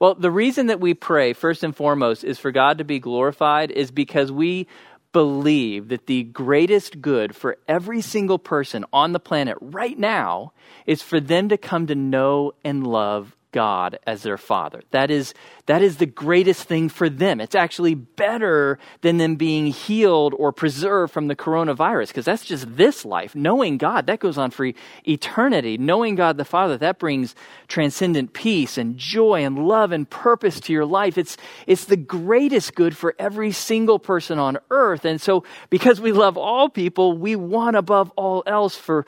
Well, 0.00 0.14
the 0.14 0.30
reason 0.30 0.68
that 0.68 0.80
we 0.80 0.94
pray, 0.94 1.34
first 1.34 1.62
and 1.62 1.76
foremost, 1.76 2.24
is 2.24 2.38
for 2.38 2.50
God 2.50 2.78
to 2.78 2.84
be 2.84 2.98
glorified, 2.98 3.70
is 3.70 3.90
because 3.90 4.32
we 4.32 4.66
believe 5.12 5.88
that 5.88 6.06
the 6.06 6.22
greatest 6.22 7.02
good 7.02 7.36
for 7.36 7.58
every 7.68 8.00
single 8.00 8.38
person 8.38 8.86
on 8.94 9.12
the 9.12 9.20
planet 9.20 9.58
right 9.60 9.98
now 9.98 10.52
is 10.86 11.02
for 11.02 11.20
them 11.20 11.50
to 11.50 11.58
come 11.58 11.86
to 11.88 11.94
know 11.94 12.52
and 12.64 12.86
love 12.86 13.36
God 13.52 13.98
as 14.06 14.22
their 14.22 14.38
father. 14.38 14.82
That 14.90 15.10
is, 15.10 15.34
that 15.66 15.82
is 15.82 15.96
the 15.96 16.06
greatest 16.06 16.64
thing 16.64 16.88
for 16.88 17.08
them. 17.08 17.40
It's 17.40 17.54
actually 17.54 17.94
better 17.94 18.78
than 19.00 19.18
them 19.18 19.36
being 19.36 19.66
healed 19.66 20.34
or 20.36 20.52
preserved 20.52 21.12
from 21.12 21.28
the 21.28 21.36
coronavirus 21.36 22.08
because 22.08 22.24
that's 22.24 22.44
just 22.44 22.76
this 22.76 23.04
life. 23.04 23.34
Knowing 23.34 23.78
God, 23.78 24.06
that 24.06 24.20
goes 24.20 24.38
on 24.38 24.50
for 24.50 24.70
eternity. 25.06 25.78
Knowing 25.78 26.14
God 26.14 26.36
the 26.36 26.44
Father, 26.44 26.76
that 26.78 26.98
brings 26.98 27.34
transcendent 27.68 28.32
peace 28.32 28.78
and 28.78 28.96
joy 28.96 29.44
and 29.44 29.66
love 29.66 29.92
and 29.92 30.08
purpose 30.08 30.60
to 30.60 30.72
your 30.72 30.86
life. 30.86 31.18
It's, 31.18 31.36
it's 31.66 31.84
the 31.84 31.96
greatest 31.96 32.74
good 32.74 32.96
for 32.96 33.14
every 33.18 33.52
single 33.52 33.98
person 33.98 34.38
on 34.38 34.58
earth. 34.70 35.04
And 35.04 35.20
so, 35.20 35.44
because 35.70 36.00
we 36.00 36.12
love 36.12 36.36
all 36.36 36.68
people, 36.68 37.16
we 37.16 37.36
want 37.36 37.76
above 37.76 38.10
all 38.16 38.42
else 38.46 38.76
for 38.76 39.06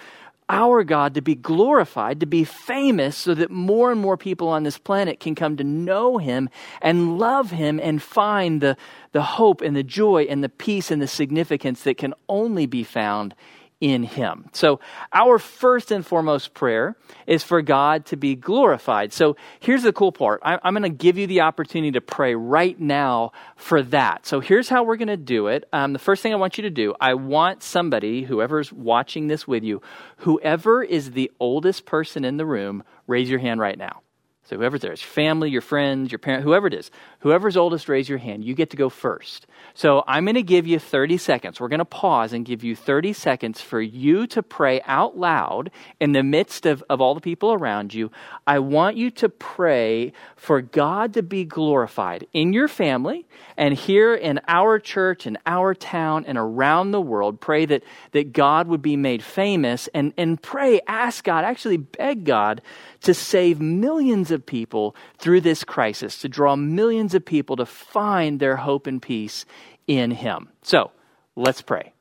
our 0.53 0.85
God 0.85 1.15
to 1.15 1.23
be 1.23 1.35
glorified, 1.35 2.21
to 2.21 2.27
be 2.27 2.45
famous, 2.45 3.17
so 3.17 3.35
that 3.35 3.51
more 3.51 3.91
and 3.91 4.01
more 4.01 4.19
people 4.19 4.49
on 4.49 4.63
this 4.63 4.77
planet 4.77 5.19
can 5.19 5.35
come 5.35 5.57
to 5.57 5.65
know 5.65 6.19
Him 6.19 6.51
and 6.83 7.19
love 7.19 7.51
Him 7.51 7.81
and 7.83 8.03
find 8.03 8.61
the, 8.61 8.77
the 9.13 9.23
hope 9.23 9.63
and 9.63 9.75
the 9.75 9.83
joy 9.83 10.25
and 10.25 10.45
the 10.45 10.51
peace 10.51 10.91
and 10.91 11.01
the 11.01 11.09
significance 11.09 11.83
that 11.85 11.97
can 11.97 12.13
only 12.29 12.67
be 12.67 12.85
found 12.85 13.35
in 13.83 14.05
Him. 14.05 14.49
So, 14.53 14.79
our 15.13 15.41
first 15.41 15.91
and 15.91 16.07
foremost 16.07 16.55
prayer 16.55 16.97
is 17.27 17.43
for 17.43 17.61
God 17.63 18.07
to 18.07 18.17
be 18.17 18.37
glorified. 18.37 19.13
So, 19.13 19.37
here's 19.59 19.83
the 19.83 19.93
cool 19.93 20.13
part 20.13 20.41
I, 20.45 20.59
am 20.63 20.75
going 20.75 20.85
to 20.85 20.89
give 20.89 21.19
you 21.19 21.27
the 21.27 21.41
opportunity 21.41 21.91
to 21.91 22.01
pray 22.01 22.37
right 22.37 22.79
now 22.79 23.33
for 23.57 23.83
that. 23.83 24.25
So, 24.25 24.39
here's 24.39 24.69
how 24.69 24.85
we're 24.85 24.97
going 24.97 25.09
to 25.09 25.17
do 25.17 25.49
it. 25.49 25.69
Um, 25.73 25.93
the 25.93 25.99
first 25.99 26.23
thing 26.23 26.33
I 26.33 26.37
want 26.37 26.57
you 26.57 26.63
to 26.63 26.71
do, 26.71 26.95
I 27.01 27.15
want 27.15 27.65
somebody, 27.65 28.23
whoever's 28.23 28.73
watching 28.73 29.27
this 29.27 29.49
with 29.49 29.65
you, 29.65 29.83
whoever 30.19 30.85
is 30.85 31.11
the 31.11 31.33
oldest 31.41 31.85
person 31.85 32.25
in 32.25 32.37
the 32.37 32.47
room, 32.47 32.85
raise 33.09 33.29
your 33.29 33.41
hand 33.41 33.61
right 33.61 33.77
now. 33.77 34.03
So 34.53 34.59
whoever's 34.59 34.83
there, 34.83 34.95
family, 34.95 35.49
your 35.49 35.63
friends, 35.63 36.13
your 36.13 36.19
parent, 36.19 36.43
whoever 36.43 36.67
it 36.67 36.75
is, 36.75 36.91
whoever's 37.21 37.57
oldest, 37.57 37.89
raise 37.89 38.07
your 38.07 38.19
hand. 38.19 38.45
You 38.45 38.55
get 38.55 38.69
to 38.69 38.77
go 38.77 38.91
first. 38.91 39.47
So 39.73 40.05
I'm 40.07 40.27
going 40.27 40.35
to 40.35 40.43
give 40.43 40.67
you 40.67 40.79
30 40.79 41.17
seconds. 41.17 41.59
We're 41.59 41.69
going 41.69 41.79
to 41.79 41.87
pause 41.87 42.35
and 42.35 42.45
give 42.45 42.63
you 42.63 42.77
30 42.77 43.15
seconds 43.15 43.63
for 43.63 43.81
you 43.81 44.27
to 44.27 44.43
pray 44.43 44.83
out 44.85 45.17
loud 45.17 45.71
in 46.01 46.13
the 46.13 46.23
midst 46.23 46.67
of, 46.67 46.85
of 46.91 47.01
all 47.01 47.15
the 47.15 47.23
people 47.23 47.55
around 47.55 47.95
you. 47.95 48.11
I 48.47 48.59
want 48.59 48.99
you 48.99 49.11
to 49.13 49.31
pray 49.31 50.13
for 50.37 50.61
God 50.61 51.15
to 51.15 51.23
be 51.23 51.47
glorified 51.47 52.27
in 52.35 52.53
your 52.53 52.69
family 52.69 53.25
and 53.57 53.73
here 53.73 54.15
in 54.15 54.39
our 54.49 54.79
church 54.79 55.25
and 55.25 55.39
our 55.47 55.73
town 55.73 56.27
and 56.27 56.37
around 56.37 56.91
the 56.91 57.01
world. 57.01 57.41
Pray 57.41 57.65
that, 57.65 57.83
that 58.11 58.35
God 58.35 58.69
would 58.69 58.83
be 58.83 58.97
made 58.97 59.23
famous 59.23 59.89
and, 59.95 60.13
and 60.19 60.43
pray, 60.43 60.83
ask 60.87 61.25
God, 61.25 61.47
actually 61.47 61.79
beg 61.79 62.27
God 62.27 62.61
to 63.03 63.15
save 63.15 63.61
millions 63.61 64.31
of 64.31 64.45
people 64.45 64.97
through 65.19 65.41
this 65.41 65.65
crisis, 65.65 66.19
to 66.21 66.29
draw 66.29 66.57
millions 66.57 67.15
of 67.15 67.25
people 67.25 67.57
to 67.57 67.67
find 67.67 68.41
their 68.41 68.57
hope 68.57 68.87
and 68.87 69.03
peace 69.03 69.45
in 69.87 70.11
Him. 70.11 70.49
So, 70.63 70.91
let's 71.37 71.63
pray. 71.63 71.93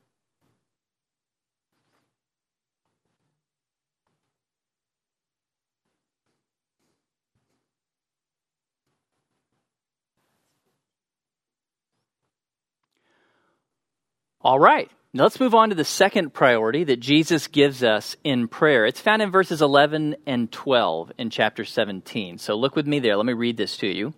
All 14.43 14.59
right. 14.59 14.89
Now 15.13 15.23
let's 15.23 15.39
move 15.39 15.53
on 15.53 15.69
to 15.69 15.75
the 15.75 15.85
second 15.85 16.33
priority 16.33 16.83
that 16.85 16.99
Jesus 16.99 17.45
gives 17.45 17.83
us 17.83 18.15
in 18.23 18.47
prayer. 18.47 18.87
It's 18.87 18.99
found 18.99 19.21
in 19.21 19.29
verses 19.29 19.61
11 19.61 20.15
and 20.25 20.51
12 20.51 21.11
in 21.19 21.29
chapter 21.29 21.63
17. 21.63 22.39
So 22.39 22.55
look 22.55 22.75
with 22.75 22.87
me 22.87 22.99
there. 22.99 23.15
Let 23.17 23.27
me 23.27 23.33
read 23.33 23.57
this 23.57 23.77
to 23.77 23.87
you. 23.87 24.15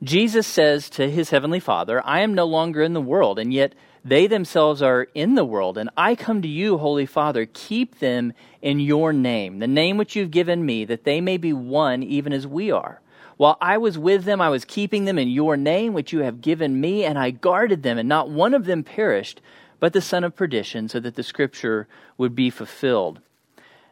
Jesus 0.00 0.46
says 0.46 0.88
to 0.90 1.10
his 1.10 1.30
heavenly 1.30 1.58
Father, 1.58 2.00
I 2.04 2.20
am 2.20 2.34
no 2.34 2.44
longer 2.44 2.82
in 2.82 2.92
the 2.92 3.00
world, 3.00 3.40
and 3.40 3.52
yet 3.52 3.74
they 4.04 4.28
themselves 4.28 4.80
are 4.80 5.08
in 5.14 5.34
the 5.34 5.44
world, 5.44 5.76
and 5.76 5.90
I 5.96 6.14
come 6.14 6.42
to 6.42 6.48
you, 6.48 6.78
Holy 6.78 7.06
Father. 7.06 7.46
Keep 7.46 7.98
them 7.98 8.34
in 8.60 8.78
your 8.78 9.12
name, 9.12 9.58
the 9.58 9.66
name 9.66 9.96
which 9.96 10.14
you've 10.14 10.30
given 10.30 10.64
me, 10.64 10.84
that 10.84 11.02
they 11.02 11.20
may 11.20 11.36
be 11.36 11.52
one 11.52 12.04
even 12.04 12.32
as 12.32 12.46
we 12.46 12.70
are. 12.70 13.00
While 13.42 13.58
I 13.60 13.76
was 13.76 13.98
with 13.98 14.22
them, 14.22 14.40
I 14.40 14.50
was 14.50 14.64
keeping 14.64 15.04
them 15.04 15.18
in 15.18 15.26
your 15.28 15.56
name, 15.56 15.94
which 15.94 16.12
you 16.12 16.20
have 16.20 16.40
given 16.40 16.80
me, 16.80 17.02
and 17.02 17.18
I 17.18 17.32
guarded 17.32 17.82
them, 17.82 17.98
and 17.98 18.08
not 18.08 18.30
one 18.30 18.54
of 18.54 18.66
them 18.66 18.84
perished 18.84 19.40
but 19.80 19.92
the 19.92 20.00
son 20.00 20.22
of 20.22 20.36
perdition, 20.36 20.88
so 20.88 21.00
that 21.00 21.16
the 21.16 21.24
scripture 21.24 21.88
would 22.16 22.36
be 22.36 22.50
fulfilled. 22.50 23.18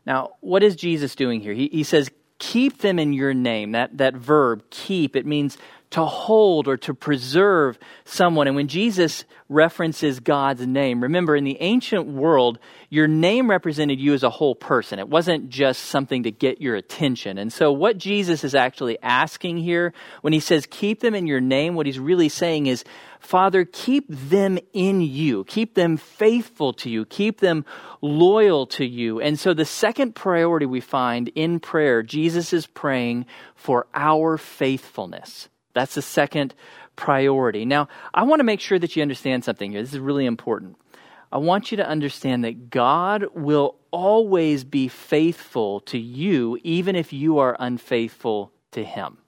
Now, 0.06 0.34
what 0.38 0.62
is 0.62 0.76
Jesus 0.76 1.16
doing 1.16 1.40
here? 1.40 1.52
He, 1.52 1.66
he 1.66 1.82
says, 1.82 2.12
keep 2.38 2.78
them 2.78 3.00
in 3.00 3.12
your 3.12 3.34
name. 3.34 3.72
That, 3.72 3.98
that 3.98 4.14
verb, 4.14 4.62
keep, 4.70 5.16
it 5.16 5.26
means 5.26 5.58
to 5.90 6.04
hold 6.04 6.68
or 6.68 6.76
to 6.76 6.94
preserve 6.94 7.76
someone. 8.04 8.46
And 8.46 8.54
when 8.54 8.68
Jesus 8.68 9.24
references 9.48 10.20
God's 10.20 10.64
name, 10.64 11.02
remember 11.02 11.34
in 11.34 11.42
the 11.42 11.60
ancient 11.60 12.06
world, 12.06 12.60
your 12.90 13.08
name 13.08 13.50
represented 13.50 13.98
you 14.00 14.14
as 14.14 14.22
a 14.22 14.30
whole 14.30 14.54
person. 14.54 15.00
It 15.00 15.08
wasn't 15.08 15.48
just 15.48 15.82
something 15.86 16.22
to 16.22 16.30
get 16.30 16.60
your 16.60 16.76
attention. 16.76 17.38
And 17.38 17.52
so, 17.52 17.72
what 17.72 17.98
Jesus 17.98 18.44
is 18.44 18.54
actually 18.54 18.98
asking 19.02 19.58
here, 19.58 19.92
when 20.20 20.32
he 20.32 20.38
says, 20.38 20.66
keep 20.70 21.00
them 21.00 21.14
in 21.14 21.26
your 21.26 21.40
name, 21.40 21.74
what 21.74 21.86
he's 21.86 21.98
really 21.98 22.28
saying 22.28 22.66
is, 22.66 22.84
Father, 23.18 23.64
keep 23.64 24.06
them 24.08 24.58
in 24.72 25.00
you. 25.00 25.44
Keep 25.44 25.74
them 25.74 25.96
faithful 25.96 26.72
to 26.74 26.88
you. 26.88 27.04
Keep 27.04 27.40
them 27.40 27.64
loyal 28.00 28.66
to 28.66 28.86
you. 28.86 29.20
And 29.20 29.38
so, 29.38 29.54
the 29.54 29.64
second 29.64 30.14
priority 30.14 30.66
we 30.66 30.80
find 30.80 31.28
in 31.34 31.58
prayer, 31.58 32.04
Jesus 32.04 32.52
is 32.52 32.66
praying 32.66 33.26
for 33.56 33.88
our 33.92 34.38
faithfulness. 34.38 35.48
That's 35.72 35.94
the 35.94 36.02
second 36.02 36.54
priority. 36.96 37.64
Now, 37.64 37.88
I 38.12 38.24
want 38.24 38.40
to 38.40 38.44
make 38.44 38.60
sure 38.60 38.78
that 38.78 38.96
you 38.96 39.02
understand 39.02 39.44
something 39.44 39.72
here. 39.72 39.80
This 39.80 39.92
is 39.92 40.00
really 40.00 40.26
important. 40.26 40.76
I 41.32 41.38
want 41.38 41.70
you 41.70 41.76
to 41.76 41.86
understand 41.86 42.44
that 42.44 42.70
God 42.70 43.26
will 43.34 43.76
always 43.92 44.64
be 44.64 44.88
faithful 44.88 45.80
to 45.80 45.98
you, 45.98 46.58
even 46.64 46.96
if 46.96 47.12
you 47.12 47.38
are 47.38 47.56
unfaithful 47.58 48.52
to 48.72 48.84
Him. 48.84 49.18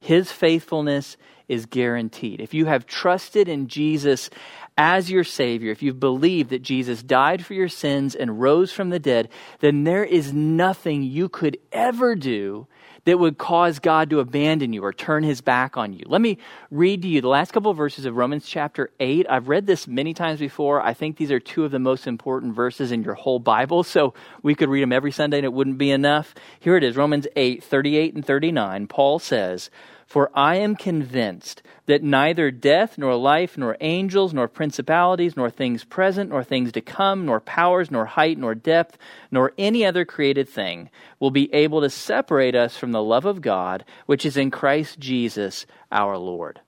His 0.00 0.30
faithfulness 0.30 1.16
is 1.48 1.66
guaranteed. 1.66 2.40
If 2.40 2.54
you 2.54 2.66
have 2.66 2.86
trusted 2.86 3.48
in 3.48 3.68
Jesus 3.68 4.30
as 4.76 5.10
your 5.10 5.24
Savior, 5.24 5.70
if 5.70 5.82
you've 5.82 6.00
believed 6.00 6.50
that 6.50 6.62
Jesus 6.62 7.02
died 7.02 7.44
for 7.44 7.54
your 7.54 7.68
sins 7.68 8.14
and 8.14 8.40
rose 8.40 8.72
from 8.72 8.90
the 8.90 8.98
dead, 8.98 9.28
then 9.60 9.84
there 9.84 10.04
is 10.04 10.32
nothing 10.32 11.02
you 11.02 11.28
could 11.28 11.58
ever 11.72 12.16
do 12.16 12.66
that 13.04 13.18
would 13.18 13.38
cause 13.38 13.78
God 13.78 14.10
to 14.10 14.20
abandon 14.20 14.72
you 14.72 14.82
or 14.82 14.92
turn 14.92 15.22
his 15.22 15.40
back 15.40 15.76
on 15.76 15.92
you. 15.92 16.04
Let 16.06 16.20
me 16.20 16.38
read 16.70 17.02
to 17.02 17.08
you 17.08 17.20
the 17.20 17.28
last 17.28 17.52
couple 17.52 17.70
of 17.70 17.76
verses 17.76 18.04
of 18.04 18.16
Romans 18.16 18.46
chapter 18.46 18.90
8. 19.00 19.26
I've 19.28 19.48
read 19.48 19.66
this 19.66 19.86
many 19.86 20.14
times 20.14 20.40
before. 20.40 20.80
I 20.80 20.94
think 20.94 21.16
these 21.16 21.30
are 21.30 21.40
two 21.40 21.64
of 21.64 21.70
the 21.70 21.78
most 21.78 22.06
important 22.06 22.54
verses 22.54 22.92
in 22.92 23.02
your 23.02 23.14
whole 23.14 23.38
Bible, 23.38 23.82
so 23.82 24.14
we 24.42 24.54
could 24.54 24.68
read 24.68 24.82
them 24.82 24.92
every 24.92 25.12
Sunday 25.12 25.38
and 25.38 25.44
it 25.44 25.52
wouldn't 25.52 25.78
be 25.78 25.90
enough. 25.90 26.34
Here 26.60 26.76
it 26.76 26.84
is 26.84 26.96
Romans 26.96 27.26
8 27.36 27.62
38 27.62 28.14
and 28.14 28.24
39. 28.24 28.86
Paul 28.86 29.18
says, 29.18 29.70
for 30.14 30.30
I 30.32 30.58
am 30.58 30.76
convinced 30.76 31.60
that 31.86 32.04
neither 32.04 32.52
death, 32.52 32.96
nor 32.96 33.16
life, 33.16 33.58
nor 33.58 33.76
angels, 33.80 34.32
nor 34.32 34.46
principalities, 34.46 35.36
nor 35.36 35.50
things 35.50 35.82
present, 35.82 36.30
nor 36.30 36.44
things 36.44 36.70
to 36.70 36.80
come, 36.80 37.26
nor 37.26 37.40
powers, 37.40 37.90
nor 37.90 38.04
height, 38.04 38.38
nor 38.38 38.54
depth, 38.54 38.96
nor 39.32 39.52
any 39.58 39.84
other 39.84 40.04
created 40.04 40.48
thing 40.48 40.88
will 41.18 41.32
be 41.32 41.52
able 41.52 41.80
to 41.80 41.90
separate 41.90 42.54
us 42.54 42.76
from 42.76 42.92
the 42.92 43.02
love 43.02 43.24
of 43.24 43.40
God, 43.40 43.84
which 44.06 44.24
is 44.24 44.36
in 44.36 44.52
Christ 44.52 45.00
Jesus 45.00 45.66
our 45.90 46.16
Lord. 46.16 46.60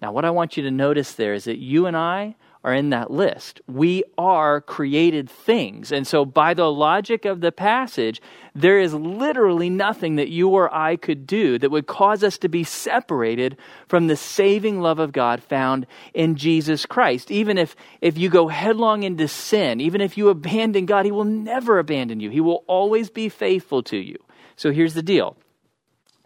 Now, 0.00 0.10
what 0.10 0.24
I 0.24 0.30
want 0.30 0.56
you 0.56 0.62
to 0.62 0.70
notice 0.70 1.12
there 1.12 1.34
is 1.34 1.44
that 1.44 1.58
you 1.58 1.84
and 1.84 1.98
I 1.98 2.36
are 2.64 2.72
in 2.72 2.90
that 2.90 3.10
list. 3.10 3.60
We 3.68 4.04
are 4.16 4.62
created 4.62 5.28
things. 5.28 5.92
And 5.92 6.06
so, 6.06 6.24
by 6.24 6.54
the 6.54 6.72
logic 6.72 7.26
of 7.26 7.42
the 7.42 7.52
passage, 7.52 8.22
there 8.54 8.80
is 8.80 8.94
literally 8.94 9.68
nothing 9.68 10.16
that 10.16 10.30
you 10.30 10.48
or 10.48 10.74
I 10.74 10.96
could 10.96 11.26
do 11.26 11.58
that 11.58 11.70
would 11.70 11.86
cause 11.86 12.24
us 12.24 12.38
to 12.38 12.48
be 12.48 12.64
separated 12.64 13.58
from 13.86 14.06
the 14.06 14.16
saving 14.16 14.80
love 14.80 14.98
of 14.98 15.12
God 15.12 15.42
found 15.42 15.86
in 16.14 16.36
Jesus 16.36 16.86
Christ. 16.86 17.30
Even 17.30 17.58
if, 17.58 17.76
if 18.00 18.16
you 18.16 18.30
go 18.30 18.48
headlong 18.48 19.02
into 19.02 19.28
sin, 19.28 19.80
even 19.80 20.00
if 20.00 20.16
you 20.16 20.30
abandon 20.30 20.86
God, 20.86 21.04
He 21.04 21.12
will 21.12 21.24
never 21.24 21.78
abandon 21.78 22.20
you, 22.20 22.30
He 22.30 22.40
will 22.40 22.64
always 22.66 23.10
be 23.10 23.28
faithful 23.28 23.82
to 23.84 23.98
you. 23.98 24.16
So, 24.56 24.72
here's 24.72 24.94
the 24.94 25.02
deal. 25.02 25.36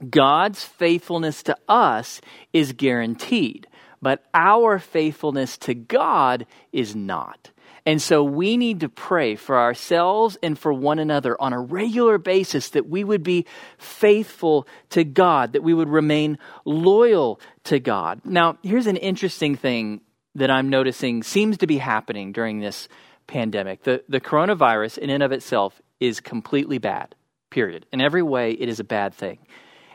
God's 0.09 0.63
faithfulness 0.63 1.43
to 1.43 1.57
us 1.69 2.21
is 2.53 2.73
guaranteed 2.73 3.67
but 4.01 4.25
our 4.35 4.79
faithfulness 4.79 5.57
to 5.59 5.75
God 5.75 6.47
is 6.73 6.95
not. 6.95 7.51
And 7.87 8.03
so 8.03 8.23
we 8.23 8.59
need 8.59 8.81
to 8.81 8.89
pray 8.91 9.35
for 9.35 9.59
ourselves 9.59 10.37
and 10.43 10.59
for 10.59 10.73
one 10.73 10.99
another 10.99 11.41
on 11.41 11.55
a 11.55 11.61
regular 11.61 12.19
basis 12.19 12.71
that 12.71 12.87
we 12.87 13.03
would 13.03 13.23
be 13.23 13.47
faithful 13.79 14.69
to 14.91 15.05
God, 15.05 15.55
that 15.55 15.63
we 15.63 15.73
would 15.73 15.89
remain 15.89 16.39
loyal 16.67 17.41
to 17.65 17.81
God. 17.81 18.21
Now, 18.25 18.59
here's 18.63 18.87
an 18.87 18.99
interesting 18.99 19.57
thing 19.57 20.03
that 20.35 20.51
I'm 20.51 20.69
noticing 20.69 21.23
seems 21.23 21.57
to 21.59 21.67
be 21.67 21.79
happening 21.79 22.33
during 22.33 22.61
this 22.61 22.89
pandemic. 23.27 23.85
The, 23.85 24.05
the 24.09 24.21
coronavirus, 24.21 24.99
in 24.99 25.09
and 25.09 25.23
of 25.23 25.33
itself, 25.33 25.81
is 25.99 26.21
completely 26.21 26.79
bad, 26.79 27.15
period. 27.49 27.87
In 27.93 28.03
every 28.03 28.23
way, 28.23 28.53
it 28.53 28.69
is 28.69 28.81
a 28.81 28.85
bad 28.85 29.15
thing. 29.15 29.39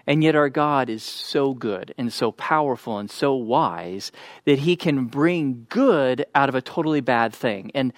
And 0.05 0.23
yet, 0.23 0.35
our 0.35 0.49
God 0.49 0.89
is 0.89 1.01
so 1.01 1.53
good 1.53 1.93
and 1.97 2.11
so 2.11 2.31
powerful 2.31 2.97
and 2.97 3.09
so 3.09 3.33
wise 3.35 4.11
that 4.45 4.59
He 4.59 4.75
can 4.75 5.05
bring 5.05 5.65
good 5.69 6.25
out 6.35 6.49
of 6.49 6.55
a 6.55 6.61
totally 6.61 7.01
bad 7.01 7.33
thing. 7.33 7.71
And, 7.73 7.93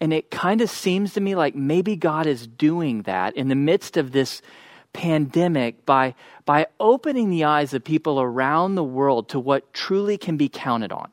and 0.00 0.12
it 0.12 0.30
kind 0.30 0.60
of 0.60 0.70
seems 0.70 1.14
to 1.14 1.20
me 1.20 1.34
like 1.34 1.54
maybe 1.54 1.96
God 1.96 2.26
is 2.26 2.46
doing 2.46 3.02
that 3.02 3.36
in 3.36 3.48
the 3.48 3.56
midst 3.56 3.96
of 3.96 4.12
this 4.12 4.40
pandemic 4.92 5.84
by, 5.84 6.14
by 6.44 6.66
opening 6.80 7.30
the 7.30 7.44
eyes 7.44 7.74
of 7.74 7.84
people 7.84 8.20
around 8.20 8.74
the 8.74 8.84
world 8.84 9.28
to 9.30 9.40
what 9.40 9.72
truly 9.72 10.16
can 10.16 10.36
be 10.36 10.48
counted 10.48 10.92
on. 10.92 11.10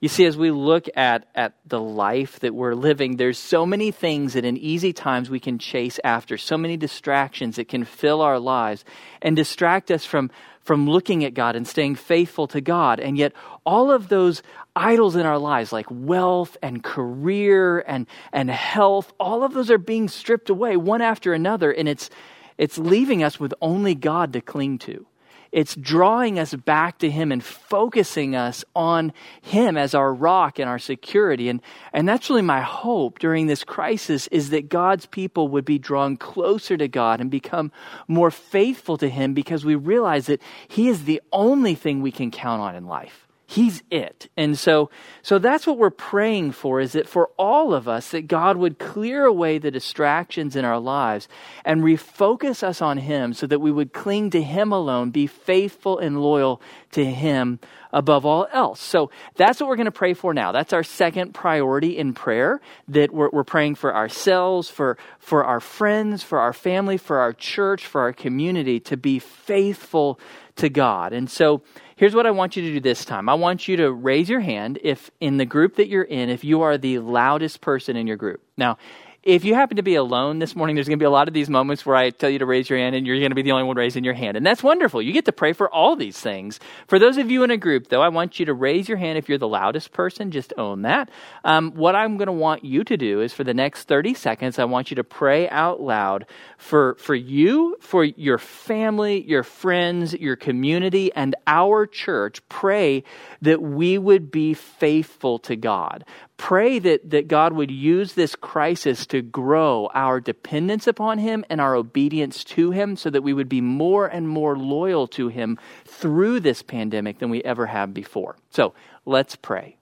You 0.00 0.08
see, 0.08 0.24
as 0.24 0.34
we 0.34 0.50
look 0.50 0.86
at, 0.96 1.26
at 1.34 1.52
the 1.66 1.80
life 1.80 2.40
that 2.40 2.54
we're 2.54 2.74
living, 2.74 3.16
there's 3.16 3.38
so 3.38 3.66
many 3.66 3.90
things 3.90 4.32
that 4.32 4.46
in 4.46 4.56
easy 4.56 4.94
times 4.94 5.28
we 5.28 5.40
can 5.40 5.58
chase 5.58 6.00
after, 6.02 6.38
so 6.38 6.56
many 6.56 6.78
distractions 6.78 7.56
that 7.56 7.68
can 7.68 7.84
fill 7.84 8.22
our 8.22 8.38
lives 8.38 8.82
and 9.20 9.36
distract 9.36 9.90
us 9.90 10.06
from, 10.06 10.30
from 10.62 10.88
looking 10.88 11.22
at 11.26 11.34
God 11.34 11.54
and 11.54 11.68
staying 11.68 11.96
faithful 11.96 12.46
to 12.46 12.62
God. 12.62 12.98
And 12.98 13.18
yet, 13.18 13.34
all 13.66 13.90
of 13.90 14.08
those 14.08 14.42
idols 14.74 15.16
in 15.16 15.26
our 15.26 15.38
lives, 15.38 15.70
like 15.70 15.86
wealth 15.90 16.56
and 16.62 16.82
career 16.82 17.80
and, 17.80 18.06
and 18.32 18.50
health, 18.50 19.12
all 19.20 19.44
of 19.44 19.52
those 19.52 19.70
are 19.70 19.76
being 19.76 20.08
stripped 20.08 20.48
away 20.48 20.78
one 20.78 21.02
after 21.02 21.34
another. 21.34 21.70
And 21.72 21.86
it's, 21.86 22.08
it's 22.56 22.78
leaving 22.78 23.22
us 23.22 23.38
with 23.38 23.52
only 23.60 23.94
God 23.94 24.32
to 24.32 24.40
cling 24.40 24.78
to. 24.78 25.04
It's 25.52 25.74
drawing 25.74 26.38
us 26.38 26.54
back 26.54 26.98
to 26.98 27.10
Him 27.10 27.32
and 27.32 27.42
focusing 27.42 28.36
us 28.36 28.64
on 28.74 29.12
Him 29.42 29.76
as 29.76 29.94
our 29.94 30.14
rock 30.14 30.58
and 30.58 30.68
our 30.68 30.78
security. 30.78 31.48
And, 31.48 31.60
and 31.92 32.08
that's 32.08 32.30
really 32.30 32.42
my 32.42 32.60
hope 32.60 33.18
during 33.18 33.46
this 33.46 33.64
crisis 33.64 34.26
is 34.28 34.50
that 34.50 34.68
God's 34.68 35.06
people 35.06 35.48
would 35.48 35.64
be 35.64 35.78
drawn 35.78 36.16
closer 36.16 36.76
to 36.76 36.88
God 36.88 37.20
and 37.20 37.30
become 37.30 37.72
more 38.06 38.30
faithful 38.30 38.96
to 38.98 39.08
Him 39.08 39.34
because 39.34 39.64
we 39.64 39.74
realize 39.74 40.26
that 40.26 40.40
He 40.68 40.88
is 40.88 41.04
the 41.04 41.20
only 41.32 41.74
thing 41.74 42.00
we 42.00 42.12
can 42.12 42.30
count 42.30 42.62
on 42.62 42.76
in 42.76 42.86
life. 42.86 43.26
He's 43.50 43.82
it. 43.90 44.28
And 44.36 44.56
so, 44.56 44.90
so 45.22 45.40
that's 45.40 45.66
what 45.66 45.76
we're 45.76 45.90
praying 45.90 46.52
for 46.52 46.78
is 46.78 46.92
that 46.92 47.08
for 47.08 47.30
all 47.36 47.74
of 47.74 47.88
us, 47.88 48.12
that 48.12 48.28
God 48.28 48.56
would 48.56 48.78
clear 48.78 49.24
away 49.24 49.58
the 49.58 49.72
distractions 49.72 50.54
in 50.54 50.64
our 50.64 50.78
lives 50.78 51.26
and 51.64 51.82
refocus 51.82 52.62
us 52.62 52.80
on 52.80 52.98
Him 52.98 53.32
so 53.32 53.48
that 53.48 53.58
we 53.58 53.72
would 53.72 53.92
cling 53.92 54.30
to 54.30 54.40
Him 54.40 54.70
alone, 54.70 55.10
be 55.10 55.26
faithful 55.26 55.98
and 55.98 56.22
loyal 56.22 56.62
to 56.92 57.04
Him 57.04 57.58
above 57.92 58.24
all 58.24 58.46
else. 58.52 58.80
So 58.80 59.10
that's 59.34 59.58
what 59.58 59.68
we're 59.68 59.74
going 59.74 59.86
to 59.86 59.90
pray 59.90 60.14
for 60.14 60.32
now. 60.32 60.52
That's 60.52 60.72
our 60.72 60.84
second 60.84 61.34
priority 61.34 61.98
in 61.98 62.14
prayer 62.14 62.60
that 62.86 63.12
we're, 63.12 63.30
we're 63.30 63.42
praying 63.42 63.74
for 63.74 63.92
ourselves, 63.92 64.70
for, 64.70 64.96
for 65.18 65.44
our 65.44 65.58
friends, 65.58 66.22
for 66.22 66.38
our 66.38 66.52
family, 66.52 66.98
for 66.98 67.18
our 67.18 67.32
church, 67.32 67.84
for 67.84 68.02
our 68.02 68.12
community 68.12 68.78
to 68.78 68.96
be 68.96 69.18
faithful 69.18 70.20
to 70.60 70.70
God. 70.70 71.12
And 71.12 71.30
so, 71.30 71.62
Here's 72.00 72.14
what 72.14 72.26
I 72.26 72.30
want 72.30 72.56
you 72.56 72.62
to 72.62 72.72
do 72.72 72.80
this 72.80 73.04
time. 73.04 73.28
I 73.28 73.34
want 73.34 73.68
you 73.68 73.76
to 73.76 73.92
raise 73.92 74.30
your 74.30 74.40
hand 74.40 74.78
if 74.82 75.10
in 75.20 75.36
the 75.36 75.44
group 75.44 75.76
that 75.76 75.88
you're 75.88 76.02
in, 76.02 76.30
if 76.30 76.44
you 76.44 76.62
are 76.62 76.78
the 76.78 76.98
loudest 76.98 77.60
person 77.60 77.94
in 77.94 78.06
your 78.06 78.16
group. 78.16 78.40
Now, 78.56 78.78
if 79.22 79.44
you 79.44 79.54
happen 79.54 79.76
to 79.76 79.82
be 79.82 79.96
alone 79.96 80.38
this 80.38 80.56
morning, 80.56 80.76
there's 80.76 80.88
going 80.88 80.98
to 80.98 81.02
be 81.02 81.06
a 81.06 81.10
lot 81.10 81.28
of 81.28 81.34
these 81.34 81.50
moments 81.50 81.84
where 81.84 81.94
I 81.94 82.08
tell 82.08 82.30
you 82.30 82.38
to 82.38 82.46
raise 82.46 82.70
your 82.70 82.78
hand 82.78 82.96
and 82.96 83.06
you're 83.06 83.18
going 83.18 83.30
to 83.30 83.34
be 83.34 83.42
the 83.42 83.52
only 83.52 83.64
one 83.64 83.76
raising 83.76 84.02
your 84.02 84.14
hand. 84.14 84.38
And 84.38 84.46
that's 84.46 84.62
wonderful. 84.62 85.02
You 85.02 85.12
get 85.12 85.26
to 85.26 85.32
pray 85.32 85.52
for 85.52 85.68
all 85.68 85.94
these 85.94 86.18
things. 86.18 86.58
For 86.86 86.98
those 86.98 87.18
of 87.18 87.30
you 87.30 87.42
in 87.44 87.50
a 87.50 87.58
group, 87.58 87.88
though, 87.88 88.00
I 88.00 88.08
want 88.08 88.40
you 88.40 88.46
to 88.46 88.54
raise 88.54 88.88
your 88.88 88.96
hand 88.96 89.18
if 89.18 89.28
you're 89.28 89.36
the 89.36 89.46
loudest 89.46 89.92
person. 89.92 90.30
Just 90.30 90.54
own 90.56 90.82
that. 90.82 91.10
Um, 91.44 91.72
what 91.72 91.94
I'm 91.94 92.16
going 92.16 92.28
to 92.28 92.32
want 92.32 92.64
you 92.64 92.82
to 92.82 92.96
do 92.96 93.20
is 93.20 93.34
for 93.34 93.44
the 93.44 93.52
next 93.52 93.84
30 93.84 94.14
seconds, 94.14 94.58
I 94.58 94.64
want 94.64 94.90
you 94.90 94.94
to 94.94 95.04
pray 95.04 95.50
out 95.50 95.82
loud 95.82 96.24
for, 96.56 96.94
for 96.94 97.14
you, 97.14 97.76
for 97.80 98.02
your 98.02 98.38
family, 98.38 99.22
your 99.28 99.42
friends, 99.42 100.14
your 100.14 100.36
community, 100.36 101.12
and 101.12 101.34
our 101.46 101.86
church. 101.86 102.40
Pray 102.48 103.04
that 103.42 103.60
we 103.60 103.98
would 103.98 104.30
be 104.30 104.54
faithful 104.54 105.38
to 105.40 105.56
God 105.56 106.06
pray 106.40 106.78
that, 106.78 107.10
that 107.10 107.28
God 107.28 107.52
would 107.52 107.70
use 107.70 108.14
this 108.14 108.34
crisis 108.34 109.04
to 109.08 109.20
grow 109.20 109.90
our 109.92 110.20
dependence 110.20 110.86
upon 110.86 111.18
Him 111.18 111.44
and 111.50 111.60
our 111.60 111.74
obedience 111.74 112.42
to 112.44 112.70
Him 112.70 112.96
so 112.96 113.10
that 113.10 113.22
we 113.22 113.34
would 113.34 113.48
be 113.48 113.60
more 113.60 114.06
and 114.06 114.26
more 114.26 114.56
loyal 114.56 115.06
to 115.08 115.28
Him 115.28 115.58
through 115.84 116.40
this 116.40 116.62
pandemic 116.62 117.18
than 117.18 117.28
we 117.28 117.44
ever 117.44 117.66
have 117.66 117.92
before. 117.92 118.36
So 118.48 118.72
let's 119.04 119.36
pray. 119.36 119.76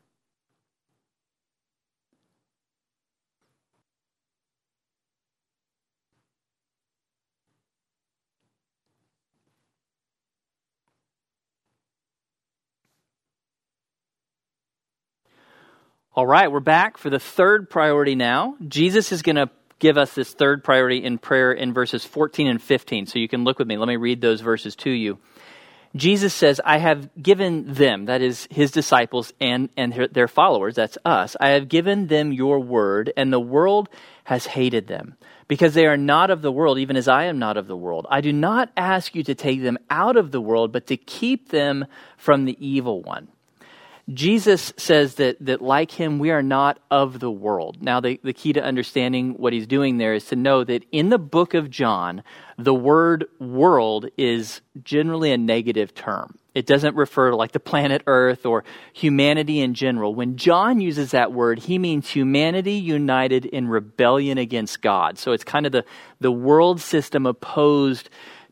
All 16.18 16.26
right, 16.26 16.50
we're 16.50 16.58
back 16.58 16.98
for 16.98 17.10
the 17.10 17.20
third 17.20 17.70
priority 17.70 18.16
now. 18.16 18.56
Jesus 18.66 19.12
is 19.12 19.22
going 19.22 19.36
to 19.36 19.50
give 19.78 19.96
us 19.96 20.14
this 20.14 20.34
third 20.34 20.64
priority 20.64 21.04
in 21.04 21.16
prayer 21.16 21.52
in 21.52 21.72
verses 21.72 22.04
14 22.04 22.48
and 22.48 22.60
15. 22.60 23.06
So 23.06 23.20
you 23.20 23.28
can 23.28 23.44
look 23.44 23.60
with 23.60 23.68
me. 23.68 23.76
Let 23.76 23.86
me 23.86 23.94
read 23.94 24.20
those 24.20 24.40
verses 24.40 24.74
to 24.78 24.90
you. 24.90 25.20
Jesus 25.94 26.34
says, 26.34 26.60
I 26.64 26.78
have 26.78 27.08
given 27.22 27.72
them, 27.72 28.06
that 28.06 28.20
is 28.20 28.48
his 28.50 28.72
disciples 28.72 29.32
and, 29.40 29.68
and 29.76 30.08
their 30.10 30.26
followers, 30.26 30.74
that's 30.74 30.98
us, 31.04 31.36
I 31.40 31.50
have 31.50 31.68
given 31.68 32.08
them 32.08 32.32
your 32.32 32.58
word, 32.58 33.12
and 33.16 33.32
the 33.32 33.38
world 33.38 33.88
has 34.24 34.44
hated 34.44 34.88
them, 34.88 35.14
because 35.46 35.74
they 35.74 35.86
are 35.86 35.96
not 35.96 36.30
of 36.30 36.42
the 36.42 36.50
world, 36.50 36.80
even 36.80 36.96
as 36.96 37.06
I 37.06 37.26
am 37.26 37.38
not 37.38 37.56
of 37.56 37.68
the 37.68 37.76
world. 37.76 38.08
I 38.10 38.22
do 38.22 38.32
not 38.32 38.72
ask 38.76 39.14
you 39.14 39.22
to 39.22 39.36
take 39.36 39.62
them 39.62 39.78
out 39.88 40.16
of 40.16 40.32
the 40.32 40.40
world, 40.40 40.72
but 40.72 40.88
to 40.88 40.96
keep 40.96 41.50
them 41.50 41.86
from 42.16 42.44
the 42.44 42.56
evil 42.58 43.02
one. 43.04 43.28
Jesus 44.12 44.72
says 44.78 45.16
that, 45.16 45.36
that 45.40 45.60
like 45.60 45.90
him, 45.90 46.18
we 46.18 46.30
are 46.30 46.42
not 46.42 46.78
of 46.90 47.20
the 47.20 47.30
world. 47.30 47.82
Now, 47.82 48.00
the, 48.00 48.18
the 48.22 48.32
key 48.32 48.54
to 48.54 48.62
understanding 48.62 49.34
what 49.34 49.52
he's 49.52 49.66
doing 49.66 49.98
there 49.98 50.14
is 50.14 50.24
to 50.26 50.36
know 50.36 50.64
that 50.64 50.84
in 50.90 51.10
the 51.10 51.18
book 51.18 51.52
of 51.52 51.68
John, 51.68 52.22
the 52.56 52.74
word 52.74 53.26
world 53.38 54.06
is 54.16 54.62
generally 54.82 55.30
a 55.30 55.36
negative 55.38 55.94
term. 55.94 56.38
It 56.54 56.66
doesn't 56.66 56.96
refer 56.96 57.30
to 57.30 57.36
like 57.36 57.52
the 57.52 57.60
planet 57.60 58.02
Earth 58.06 58.46
or 58.46 58.64
humanity 58.92 59.60
in 59.60 59.74
general. 59.74 60.14
When 60.14 60.36
John 60.36 60.80
uses 60.80 61.10
that 61.10 61.32
word, 61.32 61.58
he 61.60 61.78
means 61.78 62.08
humanity 62.08 62.72
united 62.72 63.44
in 63.44 63.68
rebellion 63.68 64.38
against 64.38 64.80
God. 64.80 65.18
So 65.18 65.32
it's 65.32 65.44
kind 65.44 65.66
of 65.66 65.72
the, 65.72 65.84
the 66.18 66.32
world 66.32 66.80
system 66.80 67.26
opposed 67.26 68.08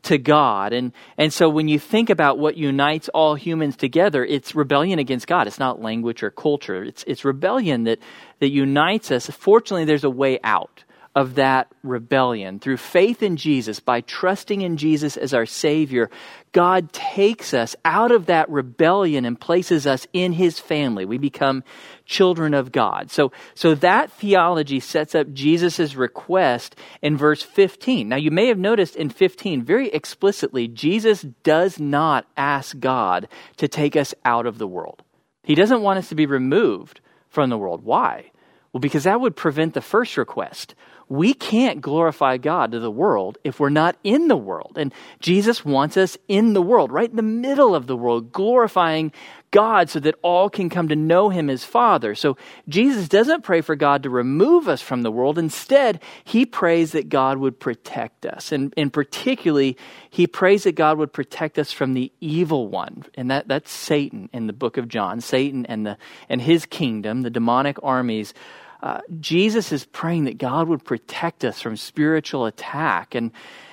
to 0.07 0.17
God. 0.17 0.73
And, 0.73 0.93
and 1.17 1.31
so 1.31 1.49
when 1.49 1.67
you 1.67 1.79
think 1.79 2.09
about 2.09 2.39
what 2.39 2.57
unites 2.57 3.09
all 3.09 3.35
humans 3.35 3.75
together, 3.75 4.23
it's 4.23 4.55
rebellion 4.55 4.99
against 4.99 5.27
God. 5.27 5.47
It's 5.47 5.59
not 5.59 5.81
language 5.81 6.23
or 6.23 6.31
culture. 6.31 6.83
It's, 6.83 7.03
it's 7.07 7.25
rebellion 7.25 7.83
that, 7.83 7.99
that 8.39 8.49
unites 8.49 9.11
us. 9.11 9.29
Fortunately, 9.29 9.85
there's 9.85 10.05
a 10.05 10.09
way 10.09 10.39
out 10.43 10.83
of 11.17 11.33
that 11.33 11.67
rebellion. 11.81 12.59
Through 12.59 12.77
faith 12.77 13.23
in 13.23 13.37
Jesus, 13.37 13.79
by 13.79 14.01
trusting 14.01 14.61
in 14.61 14.77
Jesus 14.77 15.17
as 15.17 15.33
our 15.33 15.47
Savior, 15.47 16.11
God 16.51 16.93
takes 16.93 17.55
us 17.55 17.75
out 17.83 18.11
of 18.11 18.27
that 18.27 18.47
rebellion 18.51 19.25
and 19.25 19.41
places 19.41 19.87
us 19.87 20.05
in 20.13 20.33
His 20.33 20.59
family. 20.59 21.05
We 21.05 21.17
become 21.17 21.63
children 22.05 22.53
of 22.53 22.71
God. 22.71 23.09
So, 23.09 23.31
so 23.55 23.73
that 23.73 24.11
theology 24.11 24.79
sets 24.79 25.15
up 25.15 25.33
Jesus' 25.33 25.95
request 25.95 26.75
in 27.01 27.17
verse 27.17 27.41
15. 27.41 28.07
Now, 28.07 28.17
you 28.17 28.29
may 28.29 28.45
have 28.45 28.59
noticed 28.59 28.95
in 28.95 29.09
15, 29.09 29.63
very 29.63 29.89
explicitly, 29.89 30.67
Jesus 30.67 31.23
does 31.41 31.79
not 31.79 32.27
ask 32.37 32.79
God 32.79 33.27
to 33.55 33.67
take 33.67 33.95
us 33.95 34.13
out 34.23 34.45
of 34.45 34.59
the 34.59 34.67
world. 34.67 35.01
He 35.41 35.55
doesn't 35.55 35.81
want 35.81 35.97
us 35.97 36.09
to 36.09 36.15
be 36.15 36.27
removed 36.27 37.01
from 37.27 37.49
the 37.49 37.57
world. 37.57 37.83
Why? 37.83 38.29
Well, 38.71 38.81
because 38.81 39.05
that 39.05 39.19
would 39.19 39.35
prevent 39.35 39.73
the 39.73 39.81
first 39.81 40.17
request 40.17 40.75
we 41.09 41.33
can't 41.33 41.81
glorify 41.81 42.37
God 42.37 42.71
to 42.71 42.79
the 42.79 42.91
world 42.91 43.37
if 43.43 43.59
we're 43.59 43.69
not 43.69 43.95
in 44.03 44.27
the 44.27 44.37
world. 44.37 44.77
And 44.77 44.93
Jesus 45.19 45.63
wants 45.63 45.95
us 45.95 46.17
in 46.27 46.53
the 46.53 46.61
world, 46.61 46.91
right 46.91 47.09
in 47.09 47.15
the 47.15 47.21
middle 47.21 47.75
of 47.75 47.87
the 47.87 47.95
world, 47.95 48.31
glorifying 48.31 49.11
God 49.51 49.89
so 49.89 50.01
that 50.01 50.15
all 50.21 50.49
can 50.49 50.69
come 50.69 50.89
to 50.89 50.95
know 50.95 51.29
him 51.29 51.49
as 51.49 51.63
Father. 51.63 52.15
So 52.15 52.35
Jesus 52.67 53.07
doesn't 53.07 53.43
pray 53.43 53.61
for 53.61 53.75
God 53.75 54.03
to 54.03 54.09
remove 54.09 54.67
us 54.67 54.81
from 54.81 55.03
the 55.03 55.11
world. 55.11 55.39
Instead, 55.39 56.01
he 56.25 56.45
prays 56.45 56.91
that 56.91 57.07
God 57.07 57.37
would 57.37 57.57
protect 57.57 58.25
us. 58.25 58.51
And, 58.51 58.73
and 58.75 58.91
particularly, 58.91 59.77
he 60.09 60.27
prays 60.27 60.63
that 60.63 60.75
God 60.75 60.97
would 60.97 61.13
protect 61.13 61.57
us 61.57 61.71
from 61.71 61.93
the 61.93 62.11
evil 62.19 62.67
one. 62.67 63.05
And 63.15 63.31
that, 63.31 63.47
that's 63.47 63.71
Satan 63.71 64.29
in 64.33 64.47
the 64.47 64.53
book 64.53 64.75
of 64.75 64.89
John. 64.89 65.21
Satan 65.21 65.65
and, 65.67 65.85
the, 65.85 65.97
and 66.27 66.41
his 66.41 66.65
kingdom, 66.65 67.21
the 67.21 67.29
demonic 67.29 67.77
armies 67.81 68.33
uh, 68.81 69.01
Jesus 69.19 69.71
is 69.71 69.85
praying 69.85 70.25
that 70.25 70.37
God 70.37 70.67
would 70.67 70.83
protect 70.83 71.43
us 71.43 71.61
from 71.61 71.77
spiritual 71.77 72.45
attack. 72.45 73.15
And, 73.15 73.31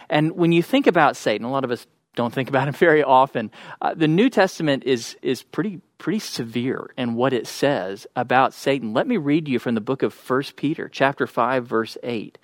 and 0.08 0.32
when 0.32 0.52
you 0.52 0.62
think 0.62 0.86
about 0.86 1.16
Satan, 1.16 1.46
a 1.46 1.50
lot 1.50 1.64
of 1.64 1.70
us 1.70 1.86
don't 2.14 2.32
think 2.32 2.48
about 2.48 2.68
him 2.68 2.74
very 2.78 3.02
often. 3.02 3.50
Uh, 3.80 3.94
the 3.94 4.08
New 4.08 4.30
Testament 4.30 4.84
is, 4.84 5.16
is 5.22 5.42
pretty, 5.42 5.80
pretty 5.98 6.20
severe 6.20 6.90
in 6.96 7.14
what 7.14 7.32
it 7.32 7.46
says 7.46 8.06
about 8.16 8.54
Satan. 8.54 8.92
Let 8.92 9.06
me 9.06 9.16
read 9.16 9.48
you 9.48 9.58
from 9.58 9.74
the 9.74 9.80
book 9.80 10.02
of 10.02 10.14
1 10.14 10.42
Peter, 10.56 10.88
chapter 10.88 11.26
5, 11.26 11.66
verse 11.66 11.98
8. 12.02 12.38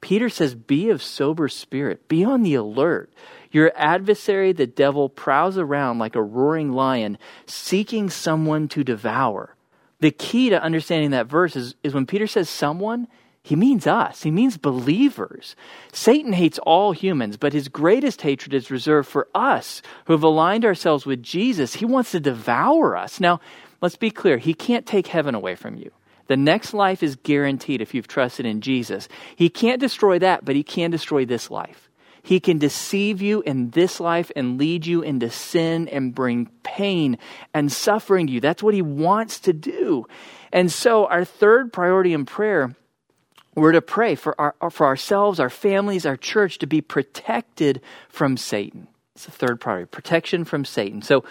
Peter 0.00 0.28
says, 0.28 0.54
Be 0.54 0.88
of 0.90 1.02
sober 1.02 1.48
spirit, 1.48 2.08
be 2.08 2.24
on 2.24 2.42
the 2.42 2.54
alert. 2.54 3.12
Your 3.52 3.72
adversary, 3.76 4.52
the 4.52 4.66
devil, 4.66 5.08
prowls 5.08 5.58
around 5.58 5.98
like 5.98 6.14
a 6.14 6.22
roaring 6.22 6.72
lion, 6.72 7.18
seeking 7.46 8.08
someone 8.08 8.68
to 8.68 8.84
devour. 8.84 9.56
The 10.00 10.10
key 10.10 10.50
to 10.50 10.62
understanding 10.62 11.10
that 11.10 11.26
verse 11.26 11.56
is, 11.56 11.74
is 11.82 11.94
when 11.94 12.06
Peter 12.06 12.26
says 12.26 12.48
someone, 12.48 13.06
he 13.42 13.56
means 13.56 13.86
us. 13.86 14.22
He 14.22 14.30
means 14.30 14.58
believers. 14.58 15.56
Satan 15.92 16.32
hates 16.32 16.58
all 16.58 16.92
humans, 16.92 17.36
but 17.36 17.52
his 17.52 17.68
greatest 17.68 18.20
hatred 18.22 18.52
is 18.52 18.70
reserved 18.70 19.08
for 19.08 19.28
us 19.34 19.80
who 20.04 20.12
have 20.12 20.22
aligned 20.22 20.64
ourselves 20.64 21.06
with 21.06 21.22
Jesus. 21.22 21.74
He 21.74 21.86
wants 21.86 22.10
to 22.10 22.20
devour 22.20 22.96
us. 22.96 23.18
Now, 23.18 23.40
let's 23.80 23.96
be 23.96 24.10
clear. 24.10 24.38
He 24.38 24.54
can't 24.54 24.86
take 24.86 25.06
heaven 25.06 25.34
away 25.34 25.54
from 25.54 25.76
you. 25.76 25.90
The 26.26 26.36
next 26.36 26.74
life 26.74 27.02
is 27.02 27.16
guaranteed 27.16 27.80
if 27.80 27.92
you've 27.92 28.06
trusted 28.06 28.46
in 28.46 28.60
Jesus. 28.60 29.08
He 29.34 29.48
can't 29.48 29.80
destroy 29.80 30.18
that, 30.20 30.44
but 30.44 30.54
he 30.54 30.62
can 30.62 30.90
destroy 30.90 31.24
this 31.24 31.50
life. 31.50 31.89
He 32.22 32.40
can 32.40 32.58
deceive 32.58 33.22
you 33.22 33.40
in 33.42 33.70
this 33.70 34.00
life 34.00 34.30
and 34.36 34.58
lead 34.58 34.86
you 34.86 35.02
into 35.02 35.30
sin 35.30 35.88
and 35.88 36.14
bring 36.14 36.50
pain 36.62 37.18
and 37.54 37.72
suffering 37.72 38.26
to 38.26 38.32
you. 38.32 38.40
That's 38.40 38.62
what 38.62 38.74
he 38.74 38.82
wants 38.82 39.40
to 39.40 39.52
do. 39.52 40.06
And 40.52 40.70
so, 40.70 41.06
our 41.06 41.24
third 41.24 41.72
priority 41.72 42.12
in 42.12 42.26
prayer 42.26 42.74
we're 43.54 43.72
to 43.72 43.82
pray 43.82 44.14
for, 44.14 44.40
our, 44.40 44.70
for 44.70 44.86
ourselves, 44.86 45.40
our 45.40 45.50
families, 45.50 46.06
our 46.06 46.16
church 46.16 46.58
to 46.58 46.66
be 46.66 46.80
protected 46.80 47.80
from 48.08 48.36
Satan. 48.36 48.86
It's 49.14 49.26
the 49.26 49.32
third 49.32 49.60
priority 49.60 49.86
protection 49.86 50.44
from 50.44 50.64
Satan. 50.64 51.02
So, 51.02 51.24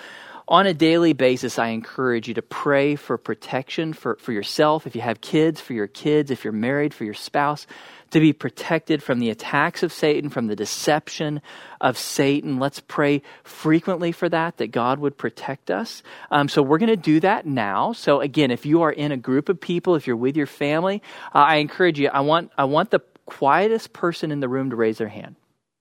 on 0.48 0.66
a 0.66 0.74
daily 0.74 1.14
basis, 1.14 1.60
I 1.60 1.68
encourage 1.68 2.28
you 2.28 2.34
to 2.34 2.42
pray 2.42 2.96
for 2.96 3.20
protection 3.20 3.94
for, 3.94 4.16
for 4.16 4.32
yourself, 4.32 4.88
if 4.88 4.96
you 4.96 5.02
have 5.02 5.22
kids, 5.22 5.62
for 5.62 5.74
your 5.74 5.86
kids, 5.86 6.32
if 6.32 6.44
you're 6.44 6.52
married, 6.52 6.92
for 6.92 7.04
your 7.04 7.14
spouse 7.14 7.68
to 8.12 8.20
be 8.20 8.34
protected 8.34 9.04
from 9.04 9.20
the 9.20 9.30
attacks 9.30 9.84
of 9.84 9.94
Satan, 9.94 10.30
from 10.30 10.48
the 10.48 10.56
deception 10.56 11.42
of 11.80 11.98
Satan. 11.98 12.60
Let's 12.60 12.80
pray 12.80 13.22
frequently 13.44 14.12
for 14.12 14.30
that, 14.30 14.58
that 14.58 14.72
God 14.72 15.00
would 15.00 15.18
protect 15.18 15.70
us. 15.70 16.04
Um, 16.32 16.50
so 16.50 16.62
we're 16.62 16.78
going 16.78 16.88
to 16.88 16.96
do 16.96 17.20
that 17.22 17.46
now. 17.46 17.94
So 17.94 18.22
again, 18.22 18.52
if 18.52 18.66
you 18.66 18.82
are 18.82 18.92
in 18.92 19.12
a 19.12 19.18
group 19.18 19.50
of 19.50 19.60
people, 19.60 19.96
if 19.96 20.08
you're 20.08 20.16
with 20.16 20.36
your 20.36 20.48
family, 20.48 21.02
uh, 21.34 21.40
I 21.40 21.56
encourage 21.58 22.00
you, 22.00 22.10
I 22.10 22.22
want, 22.22 22.52
I 22.58 22.66
want 22.66 22.92
the 22.92 23.02
quietest 23.26 23.94
person 23.94 24.32
in 24.32 24.40
the 24.40 24.50
room 24.50 24.72
to 24.72 24.76
raise 24.76 24.98
their 24.98 25.08
hand. 25.08 25.36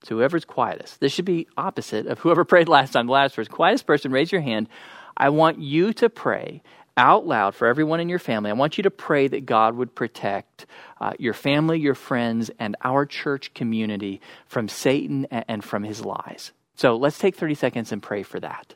So 0.05 0.17
whoever's 0.17 0.45
quietest. 0.45 1.01
This 1.01 1.13
should 1.13 1.25
be 1.25 1.49
opposite 1.57 2.07
of 2.07 2.19
whoever 2.19 2.45
prayed 2.47 2.69
last 2.69 2.93
time, 2.93 3.07
the 3.07 3.13
last 3.13 3.35
verse. 3.35 3.49
Quietest 3.49 3.87
person, 3.87 4.13
raise 4.13 4.31
your 4.31 4.41
hand. 4.41 4.69
I 5.17 5.31
want 5.31 5.59
you 5.59 5.93
to 5.95 6.09
pray 6.09 6.63
out 6.99 7.27
loud 7.27 7.55
for 7.55 7.69
everyone 7.69 8.01
in 8.01 8.09
your 8.09 8.19
family. 8.19 8.51
I 8.51 8.55
want 8.55 8.77
you 8.77 8.83
to 8.83 8.91
pray 8.91 9.29
that 9.29 9.47
God 9.47 9.77
would 9.77 9.95
protect 9.95 10.67
uh, 11.01 11.13
your 11.19 11.33
family, 11.33 11.79
your 11.79 11.95
friends, 11.95 12.51
and 12.59 12.77
our 12.83 13.07
church 13.07 13.55
community 13.55 14.21
from 14.47 14.69
Satan 14.69 15.27
and 15.31 15.65
from 15.65 15.85
his 15.85 16.05
lies. 16.05 16.53
So 16.75 16.97
let's 16.97 17.19
take 17.19 17.37
30 17.37 17.55
seconds 17.55 17.93
and 17.93 18.03
pray 18.03 18.25
for 18.25 18.41
that. 18.41 18.75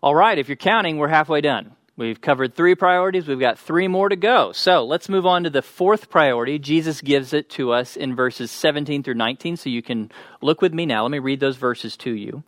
All 0.00 0.14
right, 0.14 0.38
if 0.38 0.48
you're 0.48 0.56
counting, 0.56 0.98
we're 0.98 1.08
halfway 1.08 1.40
done. 1.40 1.74
We've 1.96 2.20
covered 2.20 2.54
three 2.54 2.74
priorities. 2.74 3.28
We've 3.28 3.38
got 3.38 3.58
three 3.58 3.86
more 3.86 4.08
to 4.08 4.16
go. 4.16 4.50
So 4.50 4.84
let's 4.84 5.08
move 5.08 5.26
on 5.26 5.44
to 5.44 5.50
the 5.50 5.62
fourth 5.62 6.10
priority. 6.10 6.58
Jesus 6.58 7.00
gives 7.00 7.32
it 7.32 7.48
to 7.50 7.72
us 7.72 7.96
in 7.96 8.16
verses 8.16 8.50
17 8.50 9.04
through 9.04 9.14
19. 9.14 9.56
So 9.56 9.70
you 9.70 9.80
can 9.80 10.10
look 10.42 10.60
with 10.60 10.74
me 10.74 10.86
now. 10.86 11.02
Let 11.02 11.12
me 11.12 11.20
read 11.20 11.38
those 11.38 11.56
verses 11.56 11.96
to 11.98 12.10
you. 12.10 12.42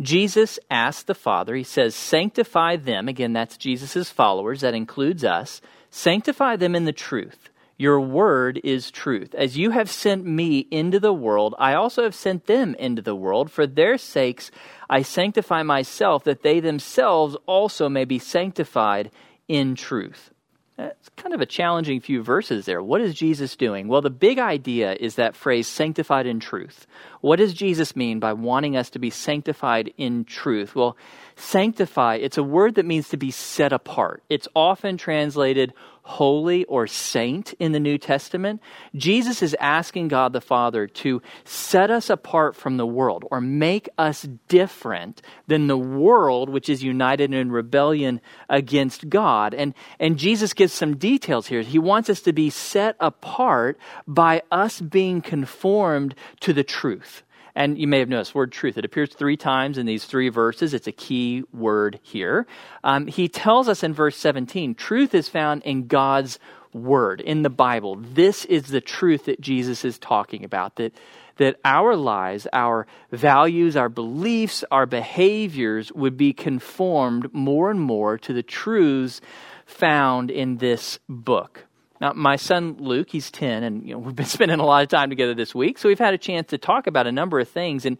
Jesus 0.00 0.58
asked 0.70 1.08
the 1.08 1.14
Father, 1.14 1.54
He 1.54 1.64
says, 1.64 1.94
Sanctify 1.94 2.76
them. 2.76 3.08
Again, 3.08 3.32
that's 3.32 3.56
Jesus' 3.56 4.10
followers. 4.10 4.60
That 4.60 4.74
includes 4.74 5.24
us. 5.24 5.60
Sanctify 5.90 6.56
them 6.56 6.76
in 6.76 6.84
the 6.84 6.92
truth. 6.92 7.48
Your 7.78 8.00
word 8.00 8.60
is 8.64 8.90
truth. 8.90 9.34
As 9.34 9.58
you 9.58 9.70
have 9.70 9.90
sent 9.90 10.24
me 10.24 10.66
into 10.70 10.98
the 10.98 11.12
world, 11.12 11.54
I 11.58 11.74
also 11.74 12.04
have 12.04 12.14
sent 12.14 12.46
them 12.46 12.74
into 12.76 13.02
the 13.02 13.14
world. 13.14 13.50
For 13.50 13.66
their 13.66 13.98
sakes, 13.98 14.50
I 14.88 15.02
sanctify 15.02 15.62
myself, 15.62 16.24
that 16.24 16.42
they 16.42 16.60
themselves 16.60 17.36
also 17.44 17.88
may 17.88 18.04
be 18.04 18.18
sanctified 18.18 19.10
in 19.46 19.74
truth. 19.74 20.30
It's 20.78 21.08
kind 21.16 21.34
of 21.34 21.40
a 21.40 21.46
challenging 21.46 22.00
few 22.00 22.22
verses 22.22 22.66
there. 22.66 22.82
What 22.82 23.00
is 23.00 23.14
Jesus 23.14 23.56
doing? 23.56 23.88
Well, 23.88 24.02
the 24.02 24.10
big 24.10 24.38
idea 24.38 24.92
is 24.92 25.14
that 25.14 25.34
phrase, 25.34 25.66
sanctified 25.66 26.26
in 26.26 26.38
truth. 26.38 26.86
What 27.22 27.36
does 27.36 27.54
Jesus 27.54 27.96
mean 27.96 28.20
by 28.20 28.34
wanting 28.34 28.76
us 28.76 28.90
to 28.90 28.98
be 28.98 29.08
sanctified 29.08 29.94
in 29.96 30.26
truth? 30.26 30.74
Well, 30.74 30.98
sanctify, 31.34 32.16
it's 32.16 32.36
a 32.36 32.42
word 32.42 32.74
that 32.74 32.84
means 32.84 33.08
to 33.08 33.16
be 33.16 33.30
set 33.30 33.72
apart. 33.72 34.22
It's 34.28 34.48
often 34.54 34.98
translated 34.98 35.72
holy 36.06 36.64
or 36.66 36.86
saint 36.86 37.52
in 37.58 37.72
the 37.72 37.80
New 37.80 37.98
Testament, 37.98 38.62
Jesus 38.94 39.42
is 39.42 39.56
asking 39.58 40.06
God 40.06 40.32
the 40.32 40.40
Father 40.40 40.86
to 40.86 41.20
set 41.44 41.90
us 41.90 42.08
apart 42.08 42.54
from 42.54 42.76
the 42.76 42.86
world 42.86 43.24
or 43.32 43.40
make 43.40 43.88
us 43.98 44.22
different 44.46 45.20
than 45.48 45.66
the 45.66 45.76
world 45.76 46.48
which 46.48 46.68
is 46.68 46.84
united 46.84 47.34
in 47.34 47.50
rebellion 47.50 48.20
against 48.48 49.08
God. 49.08 49.52
And, 49.52 49.74
and 49.98 50.16
Jesus 50.16 50.54
gives 50.54 50.72
some 50.72 50.96
details 50.96 51.48
here. 51.48 51.62
He 51.62 51.80
wants 51.80 52.08
us 52.08 52.20
to 52.20 52.32
be 52.32 52.50
set 52.50 52.94
apart 53.00 53.76
by 54.06 54.42
us 54.52 54.80
being 54.80 55.20
conformed 55.20 56.14
to 56.38 56.52
the 56.52 56.64
truth. 56.64 57.24
And 57.56 57.78
you 57.78 57.86
may 57.86 58.00
have 58.00 58.10
noticed 58.10 58.34
word 58.34 58.52
truth. 58.52 58.76
It 58.76 58.84
appears 58.84 59.14
three 59.14 59.38
times 59.38 59.78
in 59.78 59.86
these 59.86 60.04
three 60.04 60.28
verses. 60.28 60.74
It's 60.74 60.86
a 60.86 60.92
key 60.92 61.42
word 61.54 61.98
here. 62.02 62.46
Um, 62.84 63.06
he 63.06 63.28
tells 63.28 63.66
us 63.66 63.82
in 63.82 63.94
verse 63.94 64.16
17 64.16 64.74
truth 64.74 65.14
is 65.14 65.30
found 65.30 65.62
in 65.62 65.86
God's 65.86 66.38
word, 66.74 67.22
in 67.22 67.42
the 67.42 67.50
Bible. 67.50 67.96
This 67.96 68.44
is 68.44 68.68
the 68.68 68.82
truth 68.82 69.24
that 69.24 69.40
Jesus 69.40 69.86
is 69.86 69.98
talking 69.98 70.44
about. 70.44 70.76
That 70.76 70.92
that 71.36 71.56
our 71.64 71.96
lives, 71.96 72.46
our 72.52 72.86
values, 73.12 73.76
our 73.76 73.88
beliefs, 73.88 74.64
our 74.70 74.86
behaviors 74.86 75.92
would 75.92 76.16
be 76.16 76.32
conformed 76.32 77.32
more 77.32 77.70
and 77.70 77.80
more 77.80 78.18
to 78.18 78.32
the 78.32 78.42
truths 78.42 79.20
found 79.66 80.30
in 80.30 80.56
this 80.58 80.98
book. 81.08 81.66
Now, 82.00 82.12
my 82.12 82.36
son 82.36 82.76
Luke, 82.78 83.10
he's 83.10 83.30
10, 83.30 83.62
and 83.62 83.86
you 83.86 83.94
know, 83.94 83.98
we've 83.98 84.16
been 84.16 84.26
spending 84.36 84.60
a 84.60 84.66
lot 84.66 84.82
of 84.82 84.88
time 84.88 85.10
together 85.10 85.34
this 85.34 85.54
week, 85.54 85.78
so 85.78 85.88
we've 85.88 85.98
had 85.98 86.14
a 86.14 86.18
chance 86.18 86.48
to 86.50 86.58
talk 86.58 86.86
about 86.86 87.06
a 87.06 87.12
number 87.12 87.40
of 87.40 87.48
things. 87.48 87.84
And 87.84 87.98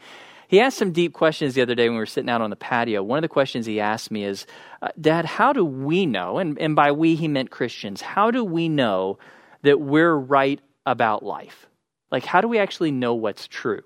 he 0.48 0.60
asked 0.60 0.78
some 0.78 0.92
deep 0.92 1.12
questions 1.12 1.54
the 1.54 1.62
other 1.62 1.74
day 1.74 1.88
when 1.88 1.96
we 1.96 2.00
were 2.00 2.06
sitting 2.06 2.30
out 2.30 2.40
on 2.40 2.50
the 2.50 2.56
patio. 2.56 3.02
One 3.02 3.18
of 3.18 3.22
the 3.22 3.28
questions 3.28 3.66
he 3.66 3.80
asked 3.80 4.10
me 4.10 4.24
is, 4.24 4.46
uh, 4.80 4.88
Dad, 5.00 5.24
how 5.24 5.52
do 5.52 5.64
we 5.64 6.06
know, 6.06 6.38
and, 6.38 6.58
and 6.58 6.76
by 6.76 6.92
we 6.92 7.16
he 7.16 7.28
meant 7.28 7.50
Christians, 7.50 8.00
how 8.00 8.30
do 8.30 8.44
we 8.44 8.68
know 8.68 9.18
that 9.62 9.80
we're 9.80 10.14
right 10.14 10.60
about 10.84 11.24
life? 11.24 11.66
Like, 12.10 12.24
how 12.24 12.40
do 12.40 12.48
we 12.48 12.58
actually 12.58 12.92
know 12.92 13.14
what's 13.14 13.48
true? 13.48 13.82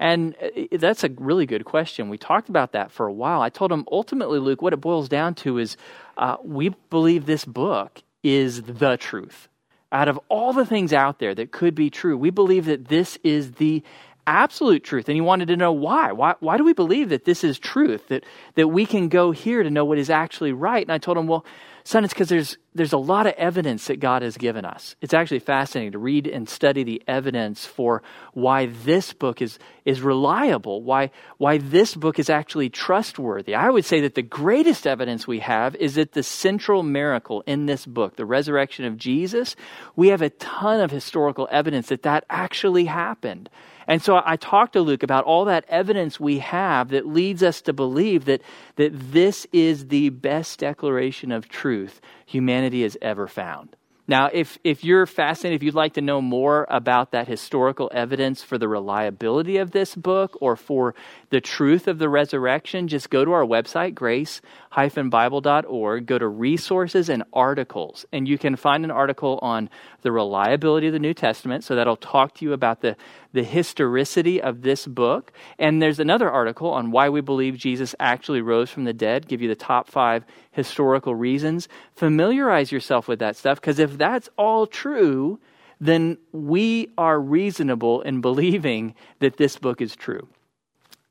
And 0.00 0.34
uh, 0.42 0.76
that's 0.78 1.04
a 1.04 1.10
really 1.16 1.46
good 1.46 1.64
question. 1.64 2.08
We 2.08 2.18
talked 2.18 2.48
about 2.48 2.72
that 2.72 2.90
for 2.90 3.06
a 3.06 3.12
while. 3.12 3.40
I 3.40 3.48
told 3.48 3.70
him 3.70 3.86
ultimately, 3.90 4.40
Luke, 4.40 4.60
what 4.60 4.72
it 4.72 4.80
boils 4.80 5.08
down 5.08 5.34
to 5.36 5.58
is 5.58 5.76
uh, 6.16 6.36
we 6.42 6.70
believe 6.90 7.26
this 7.26 7.44
book 7.44 8.02
is 8.24 8.62
the 8.62 8.96
truth. 8.96 9.48
Out 9.92 10.08
of 10.08 10.18
all 10.28 10.52
the 10.52 10.66
things 10.66 10.92
out 10.92 11.20
there 11.20 11.34
that 11.36 11.52
could 11.52 11.76
be 11.76 11.90
true, 11.90 12.18
we 12.18 12.30
believe 12.30 12.64
that 12.64 12.88
this 12.88 13.16
is 13.22 13.52
the 13.52 13.84
absolute 14.26 14.82
truth. 14.82 15.08
And 15.08 15.14
he 15.14 15.20
wanted 15.20 15.48
to 15.48 15.56
know 15.56 15.70
why. 15.70 16.10
Why, 16.12 16.34
why 16.40 16.56
do 16.56 16.64
we 16.64 16.72
believe 16.72 17.10
that 17.10 17.24
this 17.24 17.44
is 17.44 17.58
truth, 17.58 18.08
that, 18.08 18.24
that 18.56 18.68
we 18.68 18.86
can 18.86 19.08
go 19.08 19.30
here 19.30 19.62
to 19.62 19.70
know 19.70 19.84
what 19.84 19.98
is 19.98 20.10
actually 20.10 20.52
right? 20.52 20.82
And 20.82 20.90
I 20.90 20.98
told 20.98 21.18
him, 21.18 21.26
well, 21.26 21.44
Son, 21.86 22.02
it's 22.02 22.14
because 22.14 22.30
there's, 22.30 22.56
there's 22.74 22.94
a 22.94 22.98
lot 22.98 23.26
of 23.26 23.34
evidence 23.34 23.88
that 23.88 24.00
God 24.00 24.22
has 24.22 24.38
given 24.38 24.64
us. 24.64 24.96
It's 25.02 25.12
actually 25.12 25.40
fascinating 25.40 25.92
to 25.92 25.98
read 25.98 26.26
and 26.26 26.48
study 26.48 26.82
the 26.82 27.02
evidence 27.06 27.66
for 27.66 28.02
why 28.32 28.66
this 28.84 29.12
book 29.12 29.42
is, 29.42 29.58
is 29.84 30.00
reliable, 30.00 30.82
why, 30.82 31.10
why 31.36 31.58
this 31.58 31.94
book 31.94 32.18
is 32.18 32.30
actually 32.30 32.70
trustworthy. 32.70 33.54
I 33.54 33.68
would 33.68 33.84
say 33.84 34.00
that 34.00 34.14
the 34.14 34.22
greatest 34.22 34.86
evidence 34.86 35.26
we 35.26 35.40
have 35.40 35.76
is 35.76 35.96
that 35.96 36.12
the 36.12 36.22
central 36.22 36.82
miracle 36.82 37.42
in 37.46 37.66
this 37.66 37.84
book, 37.84 38.16
the 38.16 38.24
resurrection 38.24 38.86
of 38.86 38.96
Jesus, 38.96 39.54
we 39.94 40.08
have 40.08 40.22
a 40.22 40.30
ton 40.30 40.80
of 40.80 40.90
historical 40.90 41.46
evidence 41.50 41.88
that 41.88 42.04
that 42.04 42.24
actually 42.30 42.86
happened. 42.86 43.50
And 43.86 44.02
so 44.02 44.22
I 44.24 44.36
talked 44.36 44.72
to 44.74 44.80
Luke 44.80 45.02
about 45.02 45.24
all 45.24 45.44
that 45.46 45.64
evidence 45.68 46.18
we 46.18 46.38
have 46.38 46.88
that 46.90 47.06
leads 47.06 47.42
us 47.42 47.60
to 47.62 47.72
believe 47.72 48.24
that, 48.24 48.42
that 48.76 48.92
this 49.12 49.46
is 49.52 49.88
the 49.88 50.08
best 50.10 50.58
declaration 50.58 51.32
of 51.32 51.48
truth 51.48 52.00
humanity 52.26 52.82
has 52.82 52.96
ever 53.02 53.26
found. 53.26 53.76
Now, 54.06 54.28
if, 54.30 54.58
if 54.64 54.84
you're 54.84 55.06
fascinated, 55.06 55.56
if 55.56 55.62
you'd 55.62 55.74
like 55.74 55.94
to 55.94 56.02
know 56.02 56.20
more 56.20 56.66
about 56.68 57.12
that 57.12 57.26
historical 57.26 57.90
evidence 57.94 58.42
for 58.42 58.58
the 58.58 58.68
reliability 58.68 59.56
of 59.56 59.70
this 59.70 59.94
book 59.94 60.36
or 60.42 60.56
for 60.56 60.94
the 61.30 61.40
truth 61.40 61.88
of 61.88 61.98
the 61.98 62.10
resurrection, 62.10 62.86
just 62.86 63.08
go 63.08 63.24
to 63.24 63.32
our 63.32 63.44
website, 63.44 63.94
grace-bible.org, 63.94 66.06
go 66.06 66.18
to 66.18 66.28
resources 66.28 67.08
and 67.08 67.22
articles, 67.32 68.04
and 68.12 68.28
you 68.28 68.36
can 68.36 68.56
find 68.56 68.84
an 68.84 68.90
article 68.90 69.38
on 69.40 69.70
the 70.02 70.12
reliability 70.12 70.88
of 70.88 70.92
the 70.92 70.98
New 70.98 71.14
Testament. 71.14 71.64
So 71.64 71.74
that'll 71.74 71.96
talk 71.96 72.34
to 72.34 72.44
you 72.44 72.52
about 72.52 72.82
the, 72.82 72.96
the 73.32 73.42
historicity 73.42 74.42
of 74.42 74.60
this 74.60 74.86
book. 74.86 75.32
And 75.58 75.80
there's 75.80 75.98
another 75.98 76.30
article 76.30 76.70
on 76.70 76.90
why 76.90 77.08
we 77.08 77.22
believe 77.22 77.56
Jesus 77.56 77.94
actually 77.98 78.42
rose 78.42 78.68
from 78.68 78.84
the 78.84 78.92
dead, 78.92 79.28
give 79.28 79.40
you 79.40 79.48
the 79.48 79.54
top 79.54 79.88
five 79.88 80.26
historical 80.54 81.14
reasons. 81.14 81.68
Familiarize 81.94 82.72
yourself 82.72 83.06
with 83.06 83.18
that 83.18 83.36
stuff, 83.36 83.60
because 83.60 83.78
if 83.78 83.98
that's 83.98 84.28
all 84.38 84.66
true, 84.66 85.38
then 85.80 86.16
we 86.32 86.92
are 86.96 87.20
reasonable 87.20 88.00
in 88.02 88.20
believing 88.20 88.94
that 89.18 89.36
this 89.36 89.56
book 89.56 89.82
is 89.82 89.94
true. 89.94 90.28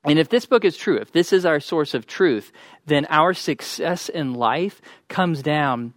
And 0.05 0.17
if 0.19 0.29
this 0.29 0.45
book 0.45 0.65
is 0.65 0.75
true, 0.75 0.97
if 0.97 1.11
this 1.11 1.31
is 1.31 1.45
our 1.45 1.59
source 1.59 1.93
of 1.93 2.07
truth, 2.07 2.51
then 2.85 3.05
our 3.09 3.33
success 3.33 4.09
in 4.09 4.33
life 4.33 4.81
comes 5.07 5.41
down 5.41 5.93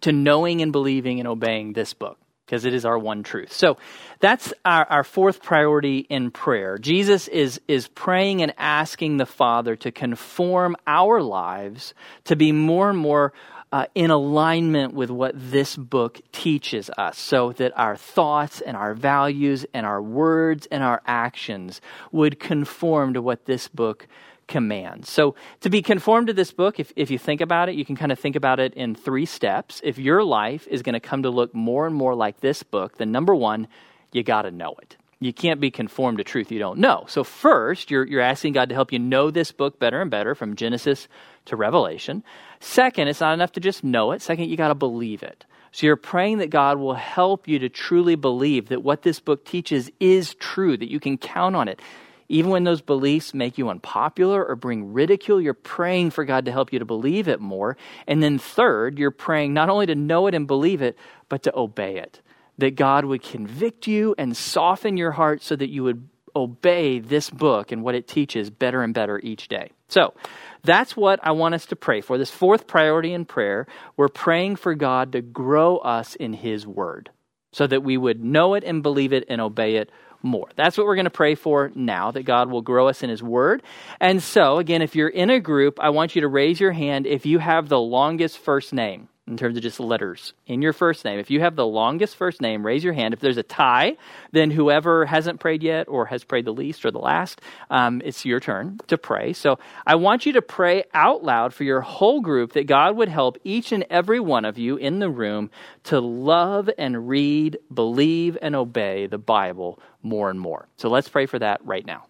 to 0.00 0.12
knowing 0.12 0.60
and 0.60 0.72
believing 0.72 1.20
and 1.20 1.28
obeying 1.28 1.72
this 1.72 1.94
book 1.94 2.18
because 2.44 2.64
it 2.64 2.74
is 2.74 2.84
our 2.84 2.98
one 2.98 3.22
truth. 3.22 3.52
So 3.52 3.78
that's 4.20 4.52
our, 4.64 4.84
our 4.86 5.04
fourth 5.04 5.42
priority 5.42 5.98
in 5.98 6.30
prayer. 6.30 6.78
Jesus 6.78 7.28
is, 7.28 7.60
is 7.68 7.88
praying 7.88 8.42
and 8.42 8.52
asking 8.58 9.16
the 9.16 9.26
Father 9.26 9.76
to 9.76 9.90
conform 9.90 10.76
our 10.86 11.22
lives 11.22 11.94
to 12.24 12.36
be 12.36 12.52
more 12.52 12.90
and 12.90 12.98
more 12.98 13.32
uh, 13.74 13.86
in 13.96 14.12
alignment 14.12 14.94
with 14.94 15.10
what 15.10 15.32
this 15.34 15.76
book 15.76 16.20
teaches 16.30 16.90
us 16.96 17.18
so 17.18 17.50
that 17.52 17.76
our 17.76 17.96
thoughts 17.96 18.60
and 18.60 18.76
our 18.76 18.94
values 18.94 19.66
and 19.74 19.84
our 19.84 20.00
words 20.00 20.68
and 20.70 20.84
our 20.84 21.02
actions 21.06 21.80
would 22.12 22.38
conform 22.38 23.14
to 23.14 23.20
what 23.20 23.46
this 23.46 23.66
book 23.66 24.06
commands. 24.46 25.10
So, 25.10 25.34
to 25.60 25.70
be 25.70 25.82
conformed 25.82 26.28
to 26.28 26.32
this 26.32 26.52
book, 26.52 26.78
if, 26.78 26.92
if 26.96 27.10
you 27.10 27.18
think 27.18 27.40
about 27.40 27.68
it, 27.68 27.74
you 27.74 27.84
can 27.84 27.96
kind 27.96 28.12
of 28.12 28.18
think 28.18 28.36
about 28.36 28.60
it 28.60 28.74
in 28.74 28.94
three 28.94 29.26
steps. 29.26 29.80
If 29.84 29.98
your 29.98 30.22
life 30.22 30.66
is 30.68 30.82
going 30.82 30.94
to 30.94 31.00
come 31.00 31.22
to 31.22 31.30
look 31.30 31.54
more 31.54 31.86
and 31.86 31.94
more 31.94 32.14
like 32.14 32.40
this 32.40 32.62
book, 32.62 32.98
then 32.98 33.12
number 33.12 33.34
one, 33.34 33.68
you 34.12 34.22
got 34.22 34.42
to 34.42 34.50
know 34.50 34.74
it. 34.80 34.96
You 35.20 35.32
can't 35.32 35.60
be 35.60 35.70
conformed 35.70 36.18
to 36.18 36.24
truth 36.24 36.52
you 36.52 36.58
don't 36.58 36.78
know. 36.78 37.04
So, 37.08 37.24
first, 37.24 37.90
you're, 37.90 38.06
you're 38.06 38.20
asking 38.20 38.52
God 38.52 38.68
to 38.68 38.74
help 38.74 38.92
you 38.92 38.98
know 38.98 39.30
this 39.30 39.52
book 39.52 39.78
better 39.78 40.00
and 40.00 40.10
better 40.10 40.34
from 40.34 40.56
Genesis 40.56 41.08
to 41.46 41.56
Revelation. 41.56 42.22
Second, 42.60 43.08
it's 43.08 43.20
not 43.20 43.34
enough 43.34 43.52
to 43.52 43.60
just 43.60 43.84
know 43.84 44.12
it. 44.12 44.22
Second, 44.22 44.48
you 44.48 44.56
got 44.56 44.68
to 44.68 44.74
believe 44.74 45.22
it. 45.22 45.44
So 45.74 45.86
you're 45.86 45.96
praying 45.96 46.38
that 46.38 46.50
God 46.50 46.78
will 46.78 46.94
help 46.94 47.48
you 47.48 47.58
to 47.58 47.68
truly 47.68 48.14
believe 48.14 48.68
that 48.68 48.84
what 48.84 49.02
this 49.02 49.18
book 49.18 49.44
teaches 49.44 49.90
is 49.98 50.34
true, 50.36 50.76
that 50.76 50.88
you 50.88 51.00
can 51.00 51.18
count 51.18 51.56
on 51.56 51.66
it. 51.66 51.82
Even 52.28 52.50
when 52.50 52.64
those 52.64 52.80
beliefs 52.80 53.34
make 53.34 53.58
you 53.58 53.68
unpopular 53.68 54.44
or 54.44 54.56
bring 54.56 54.92
ridicule, 54.92 55.40
you're 55.40 55.54
praying 55.54 56.10
for 56.10 56.24
God 56.24 56.46
to 56.46 56.52
help 56.52 56.72
you 56.72 56.78
to 56.78 56.84
believe 56.84 57.28
it 57.28 57.40
more. 57.40 57.76
And 58.06 58.22
then, 58.22 58.38
third, 58.38 58.98
you're 58.98 59.10
praying 59.10 59.52
not 59.52 59.68
only 59.68 59.86
to 59.86 59.94
know 59.94 60.26
it 60.26 60.34
and 60.34 60.46
believe 60.46 60.82
it, 60.82 60.96
but 61.28 61.42
to 61.44 61.56
obey 61.56 61.98
it. 61.98 62.20
That 62.58 62.76
God 62.76 63.04
would 63.04 63.22
convict 63.22 63.86
you 63.86 64.14
and 64.16 64.36
soften 64.36 64.96
your 64.96 65.10
heart 65.10 65.42
so 65.42 65.56
that 65.56 65.70
you 65.70 65.82
would 65.82 66.08
obey 66.36 66.98
this 66.98 67.30
book 67.30 67.72
and 67.72 67.82
what 67.82 67.94
it 67.94 68.08
teaches 68.08 68.50
better 68.50 68.82
and 68.82 68.94
better 68.94 69.20
each 69.20 69.48
day. 69.48 69.70
So, 69.88 70.14
that's 70.62 70.96
what 70.96 71.20
I 71.22 71.32
want 71.32 71.54
us 71.54 71.66
to 71.66 71.76
pray 71.76 72.00
for. 72.00 72.16
This 72.16 72.30
fourth 72.30 72.66
priority 72.66 73.12
in 73.12 73.26
prayer, 73.26 73.66
we're 73.96 74.08
praying 74.08 74.56
for 74.56 74.74
God 74.74 75.12
to 75.12 75.20
grow 75.20 75.76
us 75.78 76.14
in 76.14 76.32
His 76.32 76.66
Word 76.66 77.10
so 77.52 77.66
that 77.66 77.84
we 77.84 77.96
would 77.96 78.24
know 78.24 78.54
it 78.54 78.64
and 78.64 78.82
believe 78.82 79.12
it 79.12 79.24
and 79.28 79.40
obey 79.40 79.76
it 79.76 79.90
more. 80.24 80.48
That's 80.56 80.76
what 80.76 80.86
we're 80.86 80.96
going 80.96 81.04
to 81.04 81.10
pray 81.10 81.34
for 81.34 81.70
now, 81.74 82.10
that 82.10 82.24
God 82.24 82.50
will 82.50 82.62
grow 82.62 82.88
us 82.88 83.02
in 83.02 83.10
His 83.10 83.22
Word. 83.22 83.62
And 84.00 84.22
so, 84.22 84.58
again, 84.58 84.82
if 84.82 84.96
you're 84.96 85.08
in 85.08 85.30
a 85.30 85.38
group, 85.38 85.78
I 85.80 85.90
want 85.90 86.14
you 86.14 86.22
to 86.22 86.28
raise 86.28 86.58
your 86.58 86.72
hand 86.72 87.06
if 87.06 87.26
you 87.26 87.38
have 87.38 87.68
the 87.68 87.78
longest 87.78 88.38
first 88.38 88.72
name 88.72 89.08
in 89.26 89.38
terms 89.38 89.56
of 89.56 89.62
just 89.62 89.80
letters 89.80 90.34
in 90.46 90.60
your 90.60 90.74
first 90.74 91.04
name. 91.04 91.18
If 91.18 91.30
you 91.30 91.40
have 91.40 91.56
the 91.56 91.66
longest 91.66 92.16
first 92.16 92.42
name, 92.42 92.64
raise 92.64 92.84
your 92.84 92.92
hand. 92.92 93.14
If 93.14 93.20
there's 93.20 93.38
a 93.38 93.42
tie, 93.42 93.96
then 94.32 94.50
whoever 94.50 95.06
hasn't 95.06 95.40
prayed 95.40 95.62
yet 95.62 95.88
or 95.88 96.06
has 96.06 96.24
prayed 96.24 96.44
the 96.44 96.52
least 96.52 96.84
or 96.84 96.90
the 96.90 96.98
last, 96.98 97.40
um, 97.70 98.02
it's 98.04 98.24
your 98.24 98.38
turn 98.38 98.80
to 98.88 98.98
pray. 98.98 99.32
So 99.32 99.58
I 99.86 99.94
want 99.94 100.26
you 100.26 100.34
to 100.34 100.42
pray 100.42 100.84
out 100.92 101.24
loud 101.24 101.54
for 101.54 101.64
your 101.64 101.80
whole 101.80 102.20
group 102.20 102.52
that 102.52 102.66
God 102.66 102.96
would 102.96 103.08
help 103.08 103.38
each 103.44 103.72
and 103.72 103.86
every 103.88 104.20
one 104.20 104.44
of 104.44 104.58
you 104.58 104.76
in 104.76 104.98
the 104.98 105.10
room 105.10 105.50
to 105.84 106.00
love 106.00 106.68
and 106.76 107.08
read, 107.08 107.58
believe, 107.72 108.36
and 108.42 108.54
obey 108.54 109.06
the 109.06 109.18
Bible 109.18 109.80
more 110.02 110.28
and 110.28 110.38
more. 110.38 110.68
So 110.76 110.90
let's 110.90 111.08
pray 111.08 111.24
for 111.24 111.38
that 111.38 111.64
right 111.64 111.86
now. 111.86 112.06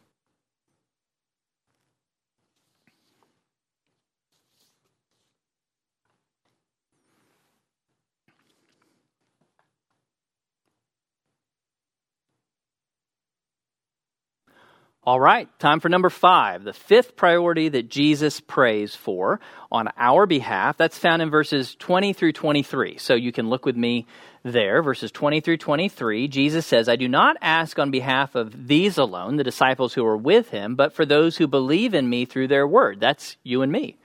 All 15.06 15.20
right, 15.20 15.50
time 15.58 15.80
for 15.80 15.90
number 15.90 16.08
five, 16.08 16.64
the 16.64 16.72
fifth 16.72 17.14
priority 17.14 17.68
that 17.68 17.90
Jesus 17.90 18.40
prays 18.40 18.94
for 18.96 19.38
on 19.70 19.90
our 19.98 20.24
behalf. 20.24 20.78
That's 20.78 20.96
found 20.96 21.20
in 21.20 21.28
verses 21.28 21.74
20 21.74 22.14
through 22.14 22.32
23. 22.32 22.96
So 22.96 23.14
you 23.14 23.30
can 23.30 23.50
look 23.50 23.66
with 23.66 23.76
me 23.76 24.06
there, 24.44 24.82
verses 24.82 25.12
20 25.12 25.42
through 25.42 25.58
23. 25.58 26.26
Jesus 26.28 26.64
says, 26.64 26.88
I 26.88 26.96
do 26.96 27.06
not 27.06 27.36
ask 27.42 27.78
on 27.78 27.90
behalf 27.90 28.34
of 28.34 28.66
these 28.66 28.96
alone, 28.96 29.36
the 29.36 29.44
disciples 29.44 29.92
who 29.92 30.06
are 30.06 30.16
with 30.16 30.48
him, 30.48 30.74
but 30.74 30.94
for 30.94 31.04
those 31.04 31.36
who 31.36 31.46
believe 31.46 31.92
in 31.92 32.08
me 32.08 32.24
through 32.24 32.48
their 32.48 32.66
word. 32.66 32.98
That's 32.98 33.36
you 33.42 33.60
and 33.60 33.70
me 33.70 33.98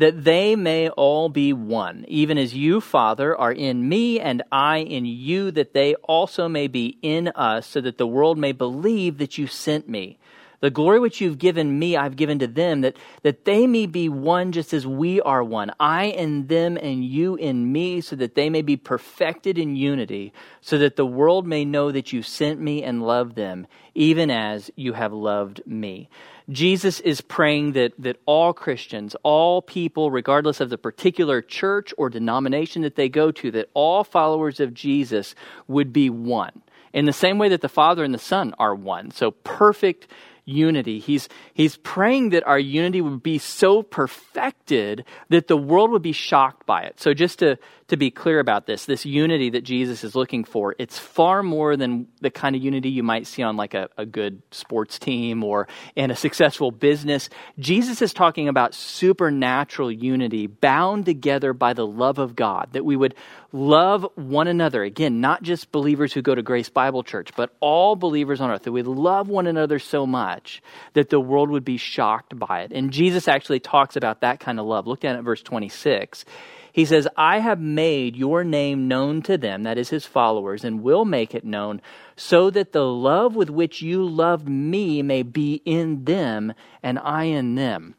that 0.00 0.24
they 0.24 0.56
may 0.56 0.88
all 0.88 1.28
be 1.28 1.52
one, 1.52 2.06
even 2.08 2.38
as 2.38 2.54
you, 2.54 2.80
Father, 2.80 3.36
are 3.36 3.52
in 3.52 3.86
me 3.86 4.18
and 4.18 4.42
I 4.50 4.78
in 4.78 5.04
you, 5.04 5.50
that 5.50 5.74
they 5.74 5.94
also 5.96 6.48
may 6.48 6.68
be 6.68 6.96
in 7.02 7.28
us, 7.28 7.66
so 7.66 7.82
that 7.82 7.98
the 7.98 8.06
world 8.06 8.38
may 8.38 8.52
believe 8.52 9.18
that 9.18 9.36
you 9.36 9.46
sent 9.46 9.90
me. 9.90 10.18
The 10.60 10.70
glory 10.70 11.00
which 11.00 11.20
you've 11.20 11.38
given 11.38 11.78
me, 11.78 11.96
I've 11.96 12.16
given 12.16 12.38
to 12.40 12.46
them, 12.46 12.82
that, 12.82 12.96
that 13.22 13.46
they 13.46 13.66
may 13.66 13.86
be 13.86 14.10
one 14.10 14.52
just 14.52 14.74
as 14.74 14.86
we 14.86 15.20
are 15.22 15.42
one. 15.42 15.72
I 15.80 16.04
in 16.04 16.48
them 16.48 16.76
and 16.76 17.02
you 17.02 17.34
in 17.36 17.72
me, 17.72 18.02
so 18.02 18.14
that 18.16 18.34
they 18.34 18.50
may 18.50 18.60
be 18.60 18.76
perfected 18.76 19.56
in 19.56 19.74
unity, 19.74 20.34
so 20.60 20.76
that 20.78 20.96
the 20.96 21.06
world 21.06 21.46
may 21.46 21.64
know 21.64 21.90
that 21.90 22.12
you 22.12 22.22
sent 22.22 22.60
me 22.60 22.82
and 22.82 23.02
loved 23.02 23.36
them, 23.36 23.66
even 23.94 24.30
as 24.30 24.70
you 24.76 24.92
have 24.92 25.14
loved 25.14 25.62
me. 25.66 26.10
Jesus 26.50 27.00
is 27.00 27.20
praying 27.20 27.72
that, 27.72 27.92
that 27.98 28.20
all 28.26 28.52
Christians, 28.52 29.16
all 29.22 29.62
people, 29.62 30.10
regardless 30.10 30.60
of 30.60 30.68
the 30.68 30.78
particular 30.78 31.40
church 31.40 31.94
or 31.96 32.10
denomination 32.10 32.82
that 32.82 32.96
they 32.96 33.08
go 33.08 33.30
to, 33.30 33.50
that 33.52 33.70
all 33.72 34.04
followers 34.04 34.60
of 34.60 34.74
Jesus 34.74 35.34
would 35.68 35.92
be 35.92 36.10
one. 36.10 36.62
In 36.92 37.04
the 37.04 37.12
same 37.12 37.38
way 37.38 37.48
that 37.50 37.60
the 37.60 37.68
Father 37.68 38.02
and 38.02 38.12
the 38.12 38.18
Son 38.18 38.52
are 38.58 38.74
one. 38.74 39.12
So 39.12 39.30
perfect 39.30 40.08
unity. 40.44 40.98
He's, 40.98 41.28
he's 41.54 41.76
praying 41.76 42.30
that 42.30 42.46
our 42.46 42.58
unity 42.58 43.00
would 43.00 43.22
be 43.22 43.38
so 43.38 43.82
perfected 43.82 45.04
that 45.28 45.48
the 45.48 45.56
world 45.56 45.90
would 45.90 46.02
be 46.02 46.12
shocked 46.12 46.66
by 46.66 46.82
it. 46.82 47.00
So, 47.00 47.14
just 47.14 47.40
to, 47.40 47.58
to 47.90 47.96
be 47.96 48.10
clear 48.10 48.40
about 48.40 48.66
this, 48.66 48.86
this 48.86 49.04
unity 49.04 49.50
that 49.50 49.62
Jesus 49.62 50.02
is 50.02 50.14
looking 50.14 50.44
for, 50.44 50.74
it's 50.78 50.98
far 50.98 51.42
more 51.42 51.76
than 51.76 52.08
the 52.20 52.30
kind 52.30 52.56
of 52.56 52.62
unity 52.62 52.88
you 52.88 53.02
might 53.02 53.26
see 53.26 53.42
on 53.42 53.56
like 53.56 53.74
a, 53.74 53.88
a 53.96 54.06
good 54.06 54.42
sports 54.50 54.98
team 54.98 55.44
or 55.44 55.68
in 55.94 56.10
a 56.10 56.16
successful 56.16 56.70
business. 56.70 57.28
Jesus 57.58 58.00
is 58.00 58.12
talking 58.12 58.48
about 58.48 58.74
supernatural 58.74 59.92
unity 59.92 60.46
bound 60.46 61.04
together 61.04 61.52
by 61.52 61.72
the 61.72 61.86
love 61.86 62.18
of 62.18 62.34
God, 62.34 62.68
that 62.72 62.84
we 62.84 62.96
would 62.96 63.14
love 63.52 64.06
one 64.14 64.48
another. 64.48 64.82
Again, 64.82 65.20
not 65.20 65.42
just 65.42 65.72
believers 65.72 66.12
who 66.12 66.22
go 66.22 66.34
to 66.34 66.42
Grace 66.42 66.68
Bible 66.68 67.02
Church, 67.02 67.30
but 67.36 67.54
all 67.60 67.96
believers 67.96 68.40
on 68.40 68.50
earth, 68.50 68.62
that 68.62 68.72
we 68.72 68.82
love 68.82 69.28
one 69.28 69.46
another 69.46 69.78
so 69.78 70.06
much 70.06 70.62
that 70.94 71.10
the 71.10 71.20
world 71.20 71.50
would 71.50 71.64
be 71.64 71.76
shocked 71.76 72.38
by 72.38 72.62
it. 72.62 72.72
And 72.72 72.92
Jesus 72.92 73.28
actually 73.28 73.60
talks 73.60 73.96
about 73.96 74.20
that 74.20 74.40
kind 74.40 74.60
of 74.60 74.66
love. 74.66 74.86
Look 74.86 75.00
down 75.00 75.16
at 75.16 75.24
verse 75.24 75.42
26. 75.42 76.24
He 76.72 76.84
says, 76.84 77.08
I 77.16 77.38
have 77.40 77.60
made 77.60 78.16
your 78.16 78.44
name 78.44 78.88
known 78.88 79.22
to 79.22 79.36
them, 79.36 79.64
that 79.64 79.78
is 79.78 79.90
his 79.90 80.06
followers, 80.06 80.64
and 80.64 80.82
will 80.82 81.04
make 81.04 81.34
it 81.34 81.44
known, 81.44 81.80
so 82.16 82.50
that 82.50 82.72
the 82.72 82.86
love 82.86 83.34
with 83.34 83.50
which 83.50 83.82
you 83.82 84.04
loved 84.04 84.48
me 84.48 85.02
may 85.02 85.22
be 85.22 85.62
in 85.64 86.04
them 86.04 86.52
and 86.82 86.98
I 86.98 87.24
in 87.24 87.54
them. 87.54 87.96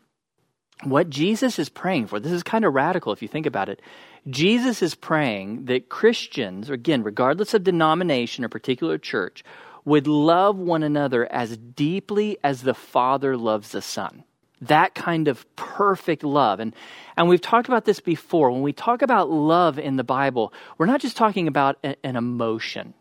What 0.84 1.10
Jesus 1.10 1.60
is 1.60 1.70
praying 1.70 2.08
for, 2.08 2.20
this 2.20 2.32
is 2.32 2.44
kind 2.44 2.66
of 2.66 2.74
radical 2.74 3.14
if 3.14 3.22
you 3.22 3.28
think 3.28 3.46
about 3.46 3.70
it. 3.70 3.82
Jesus 4.28 4.82
is 4.82 4.96
praying 4.96 5.66
that 5.66 5.90
Christians, 5.90 6.70
again, 6.70 7.04
regardless 7.04 7.54
of 7.54 7.64
denomination 7.64 8.46
or 8.46 8.50
particular 8.50 8.98
church, 8.98 9.44
would 9.84 10.08
love 10.08 10.58
one 10.58 10.84
another 10.84 11.32
as 11.32 11.58
deeply 11.58 12.38
as 12.44 12.62
the 12.62 12.74
Father 12.74 13.36
loves 13.36 13.72
the 13.72 13.82
Son. 13.82 14.24
That 14.62 14.94
kind 14.94 15.28
of 15.28 15.46
perfect 15.56 16.24
love. 16.24 16.60
And, 16.60 16.76
and 17.18 17.28
we've 17.28 17.42
talked 17.42 17.68
about 17.68 17.86
this 17.86 18.00
before. 18.00 18.52
When 18.52 18.62
we 18.62 18.74
talk 18.74 19.02
about 19.02 19.30
love 19.30 19.80
in 19.80 19.96
the 19.96 20.04
Bible, 20.04 20.54
we're 20.78 20.86
not 20.86 21.02
just 21.02 21.18
talking 21.18 21.48
about 21.48 21.78
a, 21.84 21.96
an 22.06 22.16
emotion. 22.16 22.94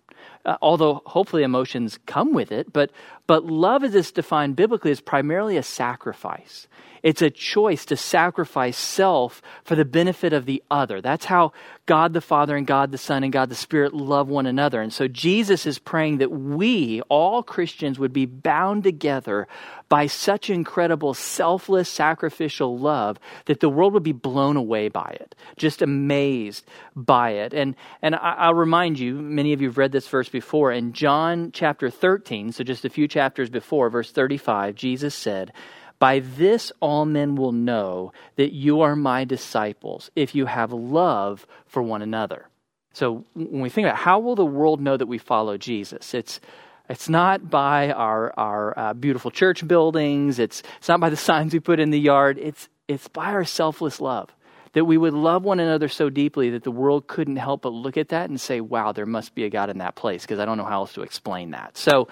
Uh, 0.45 0.57
although 0.63 1.03
hopefully 1.05 1.43
emotions 1.43 1.99
come 2.07 2.33
with 2.33 2.51
it, 2.51 2.73
but, 2.73 2.91
but 3.31 3.45
love 3.45 3.85
as 3.85 3.95
it's 3.95 4.11
defined 4.11 4.57
biblically 4.57 4.91
is 4.91 5.01
primarily 5.01 5.57
a 5.57 5.63
sacrifice. 5.63 6.67
It's 7.03 7.23
a 7.23 7.31
choice 7.31 7.85
to 7.87 7.97
sacrifice 7.97 8.77
self 8.77 9.41
for 9.63 9.77
the 9.77 9.85
benefit 9.85 10.33
of 10.33 10.47
the 10.47 10.63
other. 10.69 11.01
That's 11.01 11.27
how 11.27 11.53
God 11.87 12.13
the 12.13 12.21
Father 12.21 12.57
and 12.57 12.67
God 12.67 12.93
the 12.93 12.99
Son 12.99 13.25
and 13.25 13.33
God 13.33 13.49
the 13.49 13.55
Spirit 13.55 13.95
love 13.95 14.29
one 14.29 14.47
another. 14.47 14.81
And 14.81 14.93
so 14.93 15.09
Jesus 15.09 15.65
is 15.65 15.79
praying 15.79 16.19
that 16.19 16.31
we, 16.31 17.01
all 17.03 17.43
Christians, 17.43 17.99
would 17.99 18.13
be 18.13 18.27
bound 18.27 18.85
together 18.85 19.49
by 19.89 20.07
such 20.07 20.51
incredible 20.51 21.15
selfless 21.15 21.89
sacrificial 21.89 22.79
love 22.79 23.19
that 23.47 23.61
the 23.61 23.69
world 23.69 23.93
would 23.95 24.03
be 24.03 24.13
blown 24.13 24.57
away 24.57 24.89
by 24.89 25.17
it, 25.21 25.35
just 25.57 25.83
amazed 25.83 26.65
by 26.95 27.31
it. 27.31 27.53
And, 27.55 27.75
and 28.03 28.15
I, 28.15 28.49
will 28.49 28.55
remind 28.55 28.99
you, 28.99 29.15
many 29.15 29.53
of 29.53 29.61
you 29.61 29.69
have 29.69 29.79
read 29.79 29.91
this 29.91 30.07
verse 30.07 30.29
before, 30.29 30.71
in 30.71 30.93
John 30.93 31.51
chapter 31.53 31.91
13, 31.91 32.53
so 32.53 32.63
just 32.63 32.85
a 32.85 32.91
few 32.91 33.09
chapters 33.09 33.20
before, 33.51 33.91
verse 33.91 34.11
35, 34.11 34.75
Jesus 34.75 35.15
said, 35.15 35.53
by 36.01 36.21
this 36.21 36.73
all 36.81 37.05
men 37.05 37.37
will 37.37 37.53
know 37.53 38.13
that 38.37 38.53
you 38.53 38.81
are 38.81 38.97
my 38.97 39.25
disciples, 39.25 40.11
if 40.17 40.35
you 40.35 40.47
have 40.47 40.73
love 40.73 41.47
for 41.67 41.83
one 41.83 42.01
another. 42.01 42.49
So 42.95 43.25
when 43.35 43.61
we 43.61 43.69
think 43.69 43.87
about 43.87 43.99
how 43.99 44.19
will 44.19 44.35
the 44.35 44.45
world 44.45 44.81
know 44.81 44.97
that 44.97 45.07
we 45.07 45.19
follow 45.19 45.57
Jesus, 45.59 46.15
it's 46.15 46.41
it's 46.89 47.09
not 47.09 47.49
by 47.49 47.93
our 47.93 48.33
our 48.37 48.77
uh, 48.77 48.95
beautiful 48.95 49.31
church 49.31 49.67
buildings. 49.69 50.39
It's 50.39 50.63
it's 50.79 50.89
not 50.89 51.01
by 51.01 51.11
the 51.11 51.17
signs 51.29 51.53
we 51.53 51.61
put 51.61 51.79
in 51.79 51.91
the 51.91 52.01
yard. 52.01 52.39
It's 52.39 52.69
it's 52.89 53.07
by 53.07 53.27
our 53.27 53.45
selfless 53.45 54.01
love 54.01 54.35
that 54.73 54.85
we 54.85 54.97
would 54.97 55.15
love 55.15 55.45
one 55.45 55.61
another 55.61 55.89
so 55.89 56.09
deeply 56.09 56.51
that 56.51 56.63
the 56.63 56.71
world 56.71 57.09
couldn't 57.09 57.37
help 57.37 57.63
but 57.63 57.73
look 57.73 57.97
at 57.97 58.09
that 58.09 58.31
and 58.31 58.41
say, 58.41 58.61
"Wow, 58.61 58.93
there 58.93 59.07
must 59.07 59.35
be 59.35 59.45
a 59.45 59.51
God 59.51 59.71
in 59.71 59.79
that 59.79 59.95
place." 59.95 60.23
Because 60.23 60.39
I 60.39 60.45
don't 60.47 60.57
know 60.57 60.65
how 60.65 60.81
else 60.81 60.95
to 60.95 61.03
explain 61.03 61.51
that. 61.51 61.77
So 61.77 62.09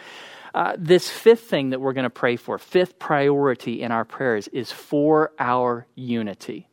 uh, 0.54 0.74
this 0.78 1.10
fifth 1.10 1.42
thing 1.42 1.70
that 1.70 1.80
we're 1.80 1.92
going 1.92 2.04
to 2.04 2.10
pray 2.10 2.36
for, 2.36 2.58
fifth 2.58 2.98
priority 2.98 3.82
in 3.82 3.92
our 3.92 4.04
prayers, 4.04 4.48
is 4.48 4.70
for 4.70 5.32
our 5.38 5.86
unity 5.94 6.67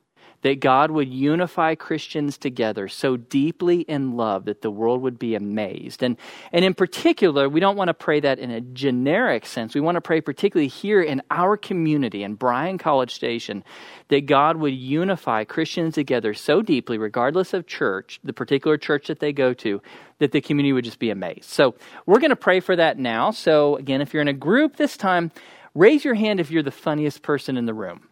that 0.45 0.59
God 0.59 0.91
would 0.91 1.11
unify 1.11 1.73
Christians 1.73 2.37
together 2.37 2.87
so 2.87 3.17
deeply 3.17 3.81
in 3.81 4.15
love 4.15 4.45
that 4.45 4.61
the 4.61 4.69
world 4.69 5.01
would 5.01 5.17
be 5.17 5.33
amazed. 5.33 6.03
And, 6.03 6.17
and 6.51 6.63
in 6.63 6.75
particular, 6.75 7.49
we 7.49 7.59
don't 7.59 7.75
want 7.75 7.87
to 7.87 7.95
pray 7.95 8.19
that 8.19 8.37
in 8.37 8.51
a 8.51 8.61
generic 8.61 9.47
sense. 9.47 9.73
We 9.73 9.81
want 9.81 9.95
to 9.95 10.01
pray 10.01 10.21
particularly 10.21 10.67
here 10.67 11.01
in 11.01 11.23
our 11.31 11.57
community, 11.57 12.21
in 12.21 12.35
Bryan 12.35 12.77
College 12.77 13.11
Station, 13.15 13.63
that 14.09 14.27
God 14.27 14.57
would 14.57 14.75
unify 14.75 15.45
Christians 15.45 15.95
together 15.95 16.35
so 16.35 16.61
deeply, 16.61 16.99
regardless 16.99 17.55
of 17.55 17.65
church, 17.65 18.19
the 18.23 18.31
particular 18.31 18.77
church 18.77 19.07
that 19.07 19.21
they 19.21 19.33
go 19.33 19.51
to, 19.55 19.81
that 20.19 20.31
the 20.31 20.41
community 20.41 20.73
would 20.73 20.85
just 20.85 20.99
be 20.99 21.09
amazed. 21.09 21.45
So 21.45 21.73
we're 22.05 22.19
going 22.19 22.29
to 22.29 22.35
pray 22.35 22.59
for 22.59 22.75
that 22.75 22.99
now. 22.99 23.31
So 23.31 23.77
again, 23.77 23.99
if 23.99 24.13
you're 24.13 24.21
in 24.21 24.27
a 24.27 24.33
group 24.33 24.75
this 24.75 24.95
time, 24.95 25.31
raise 25.73 26.05
your 26.05 26.13
hand 26.13 26.39
if 26.39 26.51
you're 26.51 26.61
the 26.61 26.69
funniest 26.69 27.23
person 27.23 27.57
in 27.57 27.65
the 27.65 27.73
room. 27.73 28.09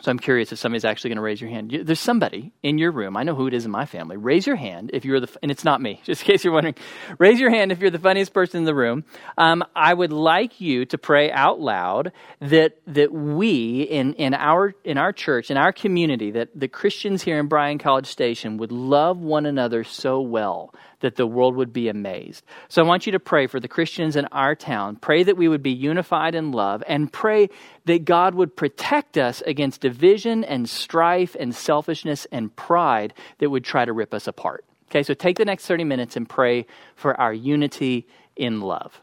So 0.00 0.12
I'm 0.12 0.18
curious 0.18 0.52
if 0.52 0.60
somebody's 0.60 0.84
actually 0.84 1.10
going 1.10 1.16
to 1.16 1.22
raise 1.22 1.40
your 1.40 1.50
hand. 1.50 1.76
There's 1.82 1.98
somebody 1.98 2.52
in 2.62 2.78
your 2.78 2.92
room. 2.92 3.16
I 3.16 3.24
know 3.24 3.34
who 3.34 3.48
it 3.48 3.54
is 3.54 3.64
in 3.64 3.72
my 3.72 3.84
family. 3.84 4.16
Raise 4.16 4.46
your 4.46 4.54
hand 4.54 4.90
if 4.92 5.04
you're 5.04 5.18
the, 5.18 5.36
and 5.42 5.50
it's 5.50 5.64
not 5.64 5.80
me, 5.80 6.00
just 6.04 6.22
in 6.22 6.26
case 6.26 6.44
you're 6.44 6.52
wondering. 6.52 6.76
Raise 7.18 7.40
your 7.40 7.50
hand 7.50 7.72
if 7.72 7.80
you're 7.80 7.90
the 7.90 7.98
funniest 7.98 8.32
person 8.32 8.58
in 8.58 8.64
the 8.64 8.74
room. 8.74 9.04
Um, 9.36 9.64
I 9.74 9.92
would 9.92 10.12
like 10.12 10.60
you 10.60 10.84
to 10.86 10.98
pray 10.98 11.32
out 11.32 11.58
loud 11.58 12.12
that 12.40 12.78
that 12.86 13.12
we 13.12 13.82
in 13.82 14.14
in 14.14 14.34
our 14.34 14.74
in 14.84 14.98
our 14.98 15.12
church 15.12 15.50
in 15.50 15.56
our 15.56 15.72
community 15.72 16.30
that 16.30 16.48
the 16.54 16.68
Christians 16.68 17.22
here 17.22 17.38
in 17.38 17.48
Bryan 17.48 17.78
College 17.78 18.06
Station 18.06 18.56
would 18.58 18.70
love 18.70 19.18
one 19.18 19.46
another 19.46 19.82
so 19.82 20.20
well 20.20 20.72
that 21.00 21.16
the 21.16 21.26
world 21.26 21.56
would 21.56 21.72
be 21.72 21.88
amazed. 21.88 22.44
So 22.68 22.82
I 22.82 22.86
want 22.86 23.06
you 23.06 23.12
to 23.12 23.20
pray 23.20 23.46
for 23.46 23.60
the 23.60 23.68
Christians 23.68 24.16
in 24.16 24.26
our 24.26 24.54
town. 24.54 24.96
Pray 24.96 25.22
that 25.22 25.36
we 25.36 25.48
would 25.48 25.62
be 25.62 25.72
unified 25.72 26.34
in 26.34 26.52
love 26.52 26.82
and 26.86 27.12
pray 27.12 27.48
that 27.84 28.04
God 28.04 28.34
would 28.34 28.56
protect 28.56 29.16
us 29.16 29.42
against 29.46 29.80
division 29.80 30.44
and 30.44 30.68
strife 30.68 31.36
and 31.38 31.54
selfishness 31.54 32.26
and 32.32 32.54
pride 32.54 33.14
that 33.38 33.50
would 33.50 33.64
try 33.64 33.84
to 33.84 33.92
rip 33.92 34.12
us 34.12 34.26
apart. 34.26 34.64
Okay, 34.90 35.02
so 35.02 35.14
take 35.14 35.36
the 35.36 35.44
next 35.44 35.66
30 35.66 35.84
minutes 35.84 36.16
and 36.16 36.28
pray 36.28 36.66
for 36.96 37.18
our 37.20 37.32
unity 37.32 38.06
in 38.36 38.60
love. 38.60 39.02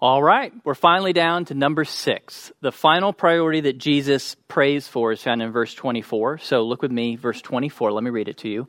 All 0.00 0.22
right, 0.22 0.52
we're 0.64 0.74
finally 0.74 1.12
down 1.12 1.44
to 1.46 1.54
number 1.54 1.84
six. 1.84 2.52
The 2.60 2.72
final 2.72 3.12
priority 3.12 3.60
that 3.62 3.78
Jesus 3.78 4.34
prays 4.48 4.88
for 4.88 5.12
is 5.12 5.22
found 5.22 5.40
in 5.40 5.52
verse 5.52 5.72
24. 5.72 6.38
So 6.38 6.62
look 6.62 6.82
with 6.82 6.90
me, 6.90 7.16
verse 7.16 7.40
24. 7.40 7.92
Let 7.92 8.02
me 8.02 8.10
read 8.10 8.28
it 8.28 8.38
to 8.38 8.48
you. 8.48 8.68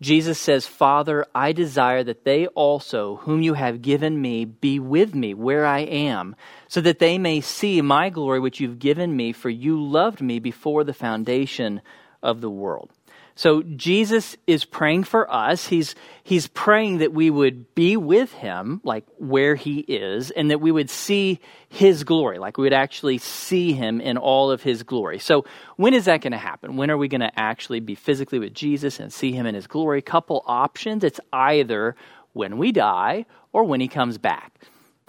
Jesus 0.00 0.38
says, 0.38 0.66
Father, 0.66 1.26
I 1.34 1.52
desire 1.52 2.02
that 2.04 2.24
they 2.24 2.46
also, 2.48 3.16
whom 3.16 3.42
you 3.42 3.54
have 3.54 3.82
given 3.82 4.20
me, 4.20 4.44
be 4.44 4.78
with 4.78 5.14
me 5.14 5.34
where 5.34 5.66
I 5.66 5.80
am, 5.80 6.36
so 6.68 6.80
that 6.80 6.98
they 6.98 7.18
may 7.18 7.40
see 7.40 7.80
my 7.82 8.08
glory 8.10 8.40
which 8.40 8.58
you've 8.58 8.78
given 8.78 9.14
me, 9.14 9.32
for 9.32 9.50
you 9.50 9.80
loved 9.80 10.20
me 10.20 10.38
before 10.38 10.84
the 10.84 10.94
foundation 10.94 11.82
of 12.22 12.40
the 12.40 12.50
world. 12.50 12.90
So 13.34 13.62
Jesus 13.62 14.36
is 14.46 14.64
praying 14.64 15.04
for 15.04 15.32
us. 15.32 15.66
He's, 15.66 15.94
he's 16.22 16.48
praying 16.48 16.98
that 16.98 17.12
we 17.12 17.30
would 17.30 17.74
be 17.74 17.96
with 17.96 18.32
him, 18.32 18.80
like 18.84 19.04
where 19.16 19.54
he 19.54 19.80
is, 19.80 20.30
and 20.30 20.50
that 20.50 20.60
we 20.60 20.70
would 20.70 20.90
see 20.90 21.40
his 21.68 22.04
glory, 22.04 22.38
like 22.38 22.58
we 22.58 22.64
would 22.64 22.74
actually 22.74 23.18
see 23.18 23.72
him 23.72 24.00
in 24.00 24.18
all 24.18 24.50
of 24.50 24.62
his 24.62 24.82
glory. 24.82 25.18
So 25.18 25.44
when 25.76 25.94
is 25.94 26.04
that 26.04 26.20
going 26.20 26.32
to 26.32 26.38
happen? 26.38 26.76
When 26.76 26.90
are 26.90 26.98
we 26.98 27.08
going 27.08 27.22
to 27.22 27.32
actually 27.38 27.80
be 27.80 27.94
physically 27.94 28.38
with 28.38 28.52
Jesus 28.54 29.00
and 29.00 29.12
see 29.12 29.32
him 29.32 29.46
in 29.46 29.54
his 29.54 29.66
glory? 29.66 30.02
Couple 30.02 30.42
options. 30.46 31.02
It's 31.04 31.20
either 31.32 31.96
when 32.34 32.58
we 32.58 32.72
die 32.72 33.26
or 33.52 33.64
when 33.64 33.80
he 33.80 33.88
comes 33.88 34.18
back. 34.18 34.52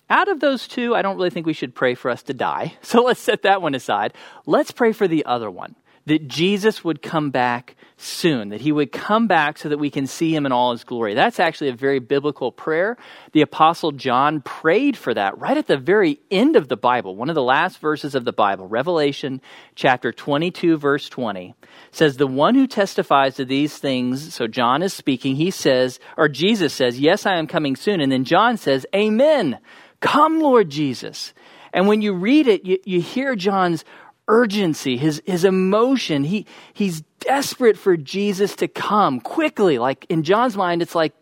Out 0.09 0.27
of 0.27 0.39
those 0.39 0.67
two, 0.67 0.95
I 0.95 1.01
don't 1.01 1.17
really 1.17 1.29
think 1.29 1.45
we 1.45 1.53
should 1.53 1.73
pray 1.73 1.95
for 1.95 2.11
us 2.11 2.23
to 2.23 2.33
die. 2.33 2.77
So 2.83 3.01
let's 3.03 3.19
set 3.19 3.41
that 3.43 3.61
one 3.61 3.75
aside. 3.75 4.13
Let's 4.45 4.71
pray 4.71 4.91
for 4.91 5.07
the 5.07 5.25
other 5.25 5.49
one 5.49 5.75
that 6.05 6.27
Jesus 6.27 6.83
would 6.83 7.01
come 7.01 7.29
back 7.29 7.75
soon, 7.95 8.49
that 8.49 8.61
he 8.61 8.71
would 8.71 8.91
come 8.91 9.27
back 9.27 9.57
so 9.57 9.69
that 9.69 9.77
we 9.77 9.89
can 9.89 10.05
see 10.05 10.35
him 10.35 10.45
in 10.45 10.51
all 10.51 10.71
his 10.71 10.83
glory. 10.83 11.13
That's 11.13 11.39
actually 11.39 11.69
a 11.69 11.75
very 11.75 11.99
biblical 11.99 12.51
prayer. 12.51 12.97
The 13.31 13.41
Apostle 13.41 13.93
John 13.93 14.41
prayed 14.41 14.97
for 14.97 15.13
that 15.13 15.37
right 15.37 15.57
at 15.57 15.67
the 15.67 15.77
very 15.77 16.19
end 16.29 16.55
of 16.55 16.67
the 16.67 16.75
Bible. 16.75 17.15
One 17.15 17.29
of 17.29 17.35
the 17.35 17.43
last 17.43 17.79
verses 17.79 18.15
of 18.15 18.25
the 18.25 18.33
Bible, 18.33 18.67
Revelation 18.67 19.41
chapter 19.75 20.11
22, 20.11 20.77
verse 20.77 21.07
20, 21.07 21.55
says, 21.91 22.17
The 22.17 22.27
one 22.27 22.55
who 22.55 22.67
testifies 22.67 23.35
to 23.35 23.45
these 23.45 23.77
things, 23.77 24.33
so 24.33 24.47
John 24.47 24.83
is 24.83 24.93
speaking, 24.93 25.35
he 25.35 25.51
says, 25.51 25.99
or 26.17 26.27
Jesus 26.27 26.73
says, 26.73 26.99
Yes, 26.99 27.25
I 27.25 27.37
am 27.37 27.47
coming 27.47 27.75
soon. 27.75 28.01
And 28.01 28.11
then 28.11 28.25
John 28.25 28.57
says, 28.57 28.85
Amen. 28.93 29.59
Come, 30.01 30.41
Lord 30.41 30.69
Jesus. 30.69 31.33
And 31.73 31.87
when 31.87 32.01
you 32.01 32.13
read 32.13 32.47
it, 32.47 32.65
you, 32.65 32.77
you 32.85 33.01
hear 33.01 33.35
John's 33.35 33.83
urgency, 34.27 34.97
his, 34.97 35.21
his 35.25 35.45
emotion. 35.45 36.23
He, 36.23 36.45
he's 36.73 37.01
desperate 37.19 37.77
for 37.77 37.97
Jesus 37.97 38.55
to 38.57 38.67
come 38.67 39.19
quickly. 39.19 39.77
Like 39.77 40.05
in 40.09 40.23
John's 40.23 40.55
mind, 40.55 40.81
it's 40.81 40.95
like 40.95 41.13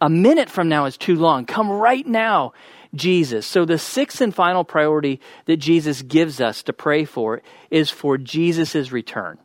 a 0.00 0.10
minute 0.10 0.50
from 0.50 0.68
now 0.68 0.86
is 0.86 0.96
too 0.96 1.16
long. 1.16 1.46
Come 1.46 1.70
right 1.70 2.06
now, 2.06 2.52
Jesus. 2.94 3.46
So 3.46 3.64
the 3.64 3.78
sixth 3.78 4.20
and 4.20 4.34
final 4.34 4.64
priority 4.64 5.20
that 5.46 5.58
Jesus 5.58 6.02
gives 6.02 6.40
us 6.40 6.62
to 6.64 6.72
pray 6.72 7.04
for 7.04 7.42
is 7.70 7.90
for 7.90 8.18
Jesus' 8.18 8.92
return. 8.92 9.38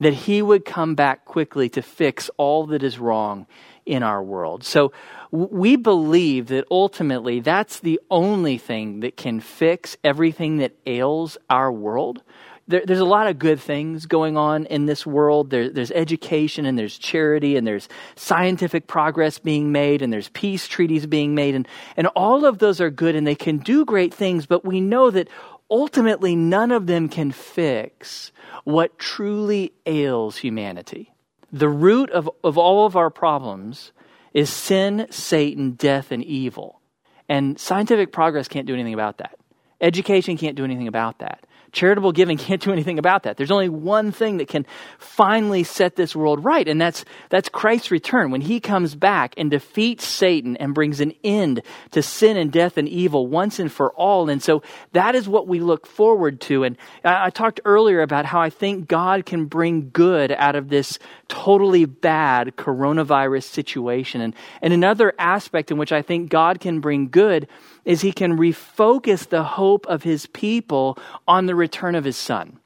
That 0.00 0.12
he 0.12 0.42
would 0.42 0.64
come 0.64 0.94
back 0.94 1.24
quickly 1.24 1.68
to 1.70 1.82
fix 1.82 2.30
all 2.36 2.66
that 2.66 2.82
is 2.82 2.98
wrong 2.98 3.46
in 3.86 4.02
our 4.02 4.22
world. 4.22 4.64
So 4.64 4.92
we 5.30 5.76
believe 5.76 6.48
that 6.48 6.66
ultimately 6.70 7.40
that's 7.40 7.80
the 7.80 8.00
only 8.10 8.58
thing 8.58 9.00
that 9.00 9.16
can 9.16 9.40
fix 9.40 9.96
everything 10.04 10.58
that 10.58 10.76
ails 10.86 11.38
our 11.48 11.72
world. 11.72 12.22
There, 12.68 12.82
there's 12.84 13.00
a 13.00 13.04
lot 13.04 13.28
of 13.28 13.38
good 13.38 13.60
things 13.60 14.06
going 14.06 14.36
on 14.36 14.66
in 14.66 14.86
this 14.86 15.06
world. 15.06 15.50
There, 15.50 15.70
there's 15.70 15.92
education 15.92 16.66
and 16.66 16.76
there's 16.76 16.98
charity 16.98 17.56
and 17.56 17.64
there's 17.64 17.88
scientific 18.16 18.88
progress 18.88 19.38
being 19.38 19.70
made 19.70 20.02
and 20.02 20.12
there's 20.12 20.28
peace 20.30 20.66
treaties 20.66 21.06
being 21.06 21.34
made. 21.34 21.54
And, 21.54 21.68
and 21.96 22.08
all 22.08 22.44
of 22.44 22.58
those 22.58 22.80
are 22.80 22.90
good 22.90 23.14
and 23.14 23.26
they 23.26 23.36
can 23.36 23.58
do 23.58 23.84
great 23.84 24.12
things, 24.12 24.46
but 24.46 24.64
we 24.64 24.80
know 24.80 25.10
that 25.12 25.28
ultimately 25.70 26.34
none 26.34 26.72
of 26.72 26.86
them 26.86 27.08
can 27.08 27.30
fix 27.30 28.32
what 28.64 28.98
truly 28.98 29.72
ails 29.86 30.36
humanity. 30.36 31.12
The 31.56 31.68
root 31.70 32.10
of, 32.10 32.28
of 32.44 32.58
all 32.58 32.84
of 32.84 32.96
our 32.96 33.08
problems 33.08 33.92
is 34.34 34.50
sin, 34.50 35.06
Satan, 35.08 35.70
death, 35.70 36.12
and 36.12 36.22
evil. 36.22 36.82
And 37.30 37.58
scientific 37.58 38.12
progress 38.12 38.46
can't 38.46 38.66
do 38.66 38.74
anything 38.74 38.92
about 38.92 39.16
that. 39.18 39.38
Education 39.80 40.36
can't 40.36 40.54
do 40.54 40.64
anything 40.64 40.86
about 40.86 41.20
that. 41.20 41.45
Charitable 41.76 42.12
giving 42.12 42.38
can't 42.46 42.62
do 42.62 42.72
anything 42.72 42.98
about 42.98 43.24
that. 43.24 43.36
There's 43.36 43.50
only 43.50 43.68
one 43.68 44.10
thing 44.10 44.38
that 44.38 44.48
can 44.48 44.64
finally 44.98 45.62
set 45.62 45.94
this 45.94 46.16
world 46.16 46.42
right, 46.42 46.66
and 46.66 46.80
that's, 46.80 47.04
that's 47.28 47.50
Christ's 47.50 47.90
return. 47.90 48.30
When 48.30 48.40
he 48.40 48.60
comes 48.60 48.94
back 48.94 49.34
and 49.36 49.50
defeats 49.50 50.06
Satan 50.06 50.56
and 50.56 50.74
brings 50.74 51.00
an 51.00 51.12
end 51.22 51.60
to 51.90 52.00
sin 52.00 52.38
and 52.38 52.50
death 52.50 52.78
and 52.78 52.88
evil 52.88 53.26
once 53.26 53.58
and 53.58 53.70
for 53.70 53.92
all. 53.92 54.30
And 54.30 54.42
so 54.42 54.62
that 54.92 55.14
is 55.14 55.28
what 55.28 55.46
we 55.46 55.60
look 55.60 55.86
forward 55.86 56.40
to. 56.42 56.64
And 56.64 56.78
I, 57.04 57.26
I 57.26 57.30
talked 57.30 57.60
earlier 57.66 58.00
about 58.00 58.24
how 58.24 58.40
I 58.40 58.48
think 58.48 58.88
God 58.88 59.26
can 59.26 59.44
bring 59.44 59.90
good 59.90 60.32
out 60.32 60.56
of 60.56 60.70
this 60.70 60.98
totally 61.28 61.84
bad 61.84 62.56
coronavirus 62.56 63.44
situation. 63.44 64.22
And, 64.22 64.34
and 64.62 64.72
another 64.72 65.12
aspect 65.18 65.70
in 65.70 65.76
which 65.76 65.92
I 65.92 66.00
think 66.00 66.30
God 66.30 66.58
can 66.58 66.80
bring 66.80 67.10
good 67.10 67.48
is 67.86 68.02
he 68.02 68.12
can 68.12 68.36
refocus 68.36 69.26
the 69.26 69.44
hope 69.44 69.86
of 69.86 70.02
his 70.02 70.26
people 70.26 70.98
on 71.26 71.46
the 71.46 71.54
return 71.54 71.94
of 71.94 72.04
his 72.04 72.16
son. 72.16 72.58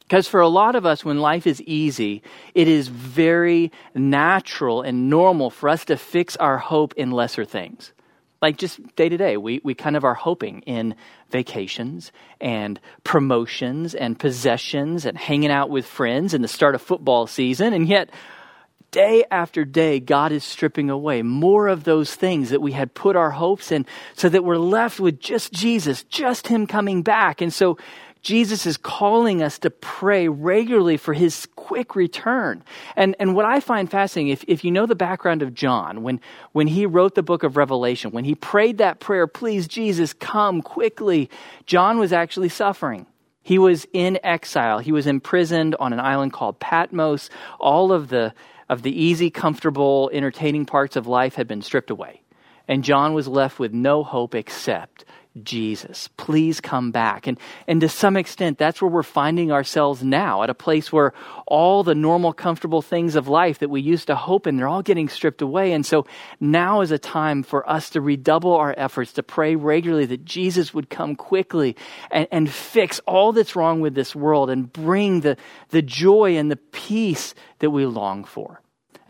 Because 0.00 0.26
for 0.26 0.40
a 0.40 0.48
lot 0.48 0.74
of 0.74 0.84
us, 0.84 1.04
when 1.04 1.20
life 1.20 1.46
is 1.46 1.62
easy, 1.62 2.22
it 2.52 2.66
is 2.66 2.88
very 2.88 3.70
natural 3.94 4.82
and 4.82 5.08
normal 5.08 5.50
for 5.50 5.68
us 5.68 5.84
to 5.84 5.96
fix 5.96 6.34
our 6.36 6.58
hope 6.58 6.94
in 6.96 7.12
lesser 7.12 7.44
things. 7.44 7.92
Like 8.42 8.56
just 8.56 8.80
day 8.96 9.08
to 9.08 9.16
day, 9.16 9.36
we, 9.36 9.60
we 9.62 9.74
kind 9.74 9.96
of 9.96 10.02
are 10.02 10.14
hoping 10.14 10.62
in 10.62 10.96
vacations 11.30 12.10
and 12.40 12.80
promotions 13.04 13.94
and 13.94 14.18
possessions 14.18 15.04
and 15.04 15.16
hanging 15.16 15.50
out 15.50 15.70
with 15.70 15.86
friends 15.86 16.34
and 16.34 16.42
the 16.42 16.48
start 16.48 16.74
of 16.74 16.82
football 16.82 17.28
season. 17.28 17.72
And 17.72 17.86
yet, 17.86 18.10
day 18.90 19.24
after 19.30 19.64
day, 19.64 20.00
God 20.00 20.32
is 20.32 20.44
stripping 20.44 20.90
away 20.90 21.22
more 21.22 21.68
of 21.68 21.84
those 21.84 22.14
things 22.14 22.50
that 22.50 22.60
we 22.60 22.72
had 22.72 22.94
put 22.94 23.16
our 23.16 23.30
hopes 23.30 23.72
in 23.72 23.86
so 24.14 24.28
that 24.28 24.44
we're 24.44 24.58
left 24.58 25.00
with 25.00 25.20
just 25.20 25.52
Jesus, 25.52 26.02
just 26.04 26.48
Him 26.48 26.66
coming 26.66 27.02
back. 27.02 27.40
And 27.40 27.52
so 27.52 27.78
Jesus 28.22 28.66
is 28.66 28.76
calling 28.76 29.42
us 29.42 29.58
to 29.60 29.70
pray 29.70 30.28
regularly 30.28 30.96
for 30.96 31.14
his 31.14 31.46
quick 31.56 31.96
return. 31.96 32.62
And, 32.94 33.16
and 33.18 33.34
what 33.34 33.46
I 33.46 33.60
find 33.60 33.90
fascinating, 33.90 34.30
if, 34.30 34.44
if 34.46 34.62
you 34.62 34.70
know 34.70 34.86
the 34.86 34.94
background 34.94 35.42
of 35.42 35.54
John, 35.54 36.02
when, 36.02 36.20
when 36.52 36.66
he 36.66 36.84
wrote 36.84 37.14
the 37.14 37.22
book 37.22 37.44
of 37.44 37.56
Revelation, 37.56 38.10
when 38.10 38.24
he 38.24 38.34
prayed 38.34 38.78
that 38.78 39.00
prayer, 39.00 39.26
please, 39.26 39.66
Jesus, 39.66 40.12
come 40.12 40.60
quickly, 40.60 41.30
John 41.64 41.98
was 41.98 42.12
actually 42.12 42.50
suffering. 42.50 43.06
He 43.42 43.58
was 43.58 43.86
in 43.92 44.18
exile. 44.22 44.78
He 44.78 44.92
was 44.92 45.06
imprisoned 45.06 45.74
on 45.76 45.92
an 45.92 46.00
island 46.00 46.32
called 46.32 46.60
Patmos. 46.60 47.30
All 47.58 47.92
of 47.92 48.08
the 48.08 48.34
of 48.68 48.82
the 48.82 49.02
easy, 49.02 49.30
comfortable, 49.30 50.10
entertaining 50.12 50.64
parts 50.64 50.94
of 50.94 51.08
life 51.08 51.34
had 51.34 51.48
been 51.48 51.60
stripped 51.60 51.90
away. 51.90 52.22
And 52.68 52.84
John 52.84 53.14
was 53.14 53.26
left 53.26 53.58
with 53.58 53.72
no 53.72 54.04
hope 54.04 54.34
except 54.34 55.04
Jesus. 55.42 56.08
Please 56.16 56.60
come 56.60 56.90
back. 56.90 57.26
And, 57.26 57.38
and 57.68 57.80
to 57.82 57.88
some 57.88 58.16
extent, 58.16 58.58
that's 58.58 58.82
where 58.82 58.90
we're 58.90 59.02
finding 59.02 59.52
ourselves 59.52 60.02
now, 60.02 60.42
at 60.42 60.50
a 60.50 60.54
place 60.54 60.92
where 60.92 61.12
all 61.46 61.84
the 61.84 61.94
normal, 61.94 62.32
comfortable 62.32 62.82
things 62.82 63.14
of 63.14 63.28
life 63.28 63.60
that 63.60 63.70
we 63.70 63.80
used 63.80 64.08
to 64.08 64.16
hope 64.16 64.46
in, 64.46 64.56
they're 64.56 64.68
all 64.68 64.82
getting 64.82 65.08
stripped 65.08 65.40
away. 65.40 65.72
And 65.72 65.86
so 65.86 66.06
now 66.40 66.80
is 66.80 66.90
a 66.90 66.98
time 66.98 67.42
for 67.42 67.68
us 67.68 67.90
to 67.90 68.00
redouble 68.00 68.54
our 68.54 68.74
efforts 68.76 69.12
to 69.14 69.22
pray 69.22 69.54
regularly 69.54 70.06
that 70.06 70.24
Jesus 70.24 70.74
would 70.74 70.90
come 70.90 71.14
quickly 71.14 71.76
and, 72.10 72.26
and 72.32 72.50
fix 72.50 73.00
all 73.06 73.32
that's 73.32 73.54
wrong 73.54 73.80
with 73.80 73.94
this 73.94 74.16
world 74.16 74.50
and 74.50 74.72
bring 74.72 75.20
the, 75.20 75.36
the 75.68 75.82
joy 75.82 76.36
and 76.36 76.50
the 76.50 76.56
peace 76.56 77.34
that 77.60 77.70
we 77.70 77.86
long 77.86 78.24
for. 78.24 78.60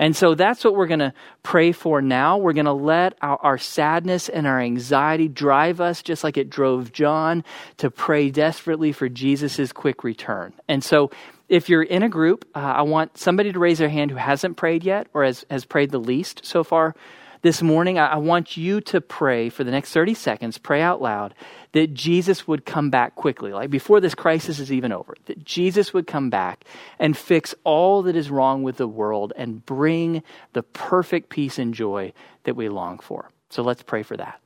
And 0.00 0.16
so 0.16 0.34
that's 0.34 0.64
what 0.64 0.74
we're 0.74 0.86
going 0.86 1.00
to 1.00 1.12
pray 1.42 1.72
for 1.72 2.00
now. 2.00 2.38
We're 2.38 2.54
going 2.54 2.64
to 2.64 2.72
let 2.72 3.18
our, 3.20 3.36
our, 3.42 3.58
sadness 3.58 4.30
and 4.30 4.46
our 4.46 4.58
anxiety 4.58 5.28
drive 5.28 5.78
us, 5.78 6.02
just 6.02 6.24
like 6.24 6.38
it 6.38 6.48
drove 6.48 6.90
John, 6.90 7.44
to 7.76 7.90
pray 7.90 8.30
desperately 8.30 8.92
for 8.92 9.10
Jesus' 9.10 9.72
quick 9.72 10.02
return. 10.02 10.54
And 10.68 10.82
so 10.82 11.10
if 11.50 11.68
you're 11.68 11.82
in 11.82 12.02
a 12.02 12.08
group, 12.08 12.48
uh, 12.54 12.60
I 12.60 12.82
want 12.82 13.18
somebody 13.18 13.52
to 13.52 13.58
raise 13.58 13.76
their 13.76 13.90
hand 13.90 14.10
who 14.10 14.16
hasn't 14.16 14.56
prayed 14.56 14.84
yet 14.84 15.06
or 15.12 15.22
has, 15.22 15.44
has 15.50 15.66
prayed 15.66 15.90
the 15.90 16.00
least 16.00 16.46
so 16.46 16.64
far 16.64 16.94
this 17.42 17.62
morning, 17.62 17.98
I, 17.98 18.16
want 18.16 18.56
you 18.56 18.80
to 18.82 19.00
pray 19.00 19.48
for 19.48 19.64
the 19.64 19.70
next 19.70 19.92
30 19.92 20.14
seconds, 20.14 20.58
pray 20.58 20.82
out 20.82 21.00
loud, 21.00 21.34
that 21.72 21.94
Jesus 21.94 22.46
would 22.46 22.66
come 22.66 22.90
back 22.90 23.14
quickly, 23.14 23.52
like 23.52 23.70
before 23.70 24.00
this 24.00 24.14
crisis 24.14 24.58
is 24.58 24.72
even 24.72 24.92
over, 24.92 25.14
that 25.26 25.44
Jesus 25.44 25.94
would 25.94 26.06
come 26.06 26.30
back 26.30 26.64
and 26.98 27.16
fix 27.16 27.54
all 27.64 28.02
that 28.02 28.16
is 28.16 28.30
wrong 28.30 28.62
with 28.62 28.76
the 28.76 28.88
world 28.88 29.32
and 29.36 29.64
bring 29.64 30.22
the 30.52 30.62
perfect 30.62 31.30
peace 31.30 31.58
and 31.58 31.72
joy 31.72 32.12
that 32.44 32.56
we 32.56 32.68
long 32.68 32.98
for. 32.98 33.30
So 33.48 33.62
let's 33.62 33.82
pray 33.82 34.02
for 34.02 34.16
that. 34.16 34.39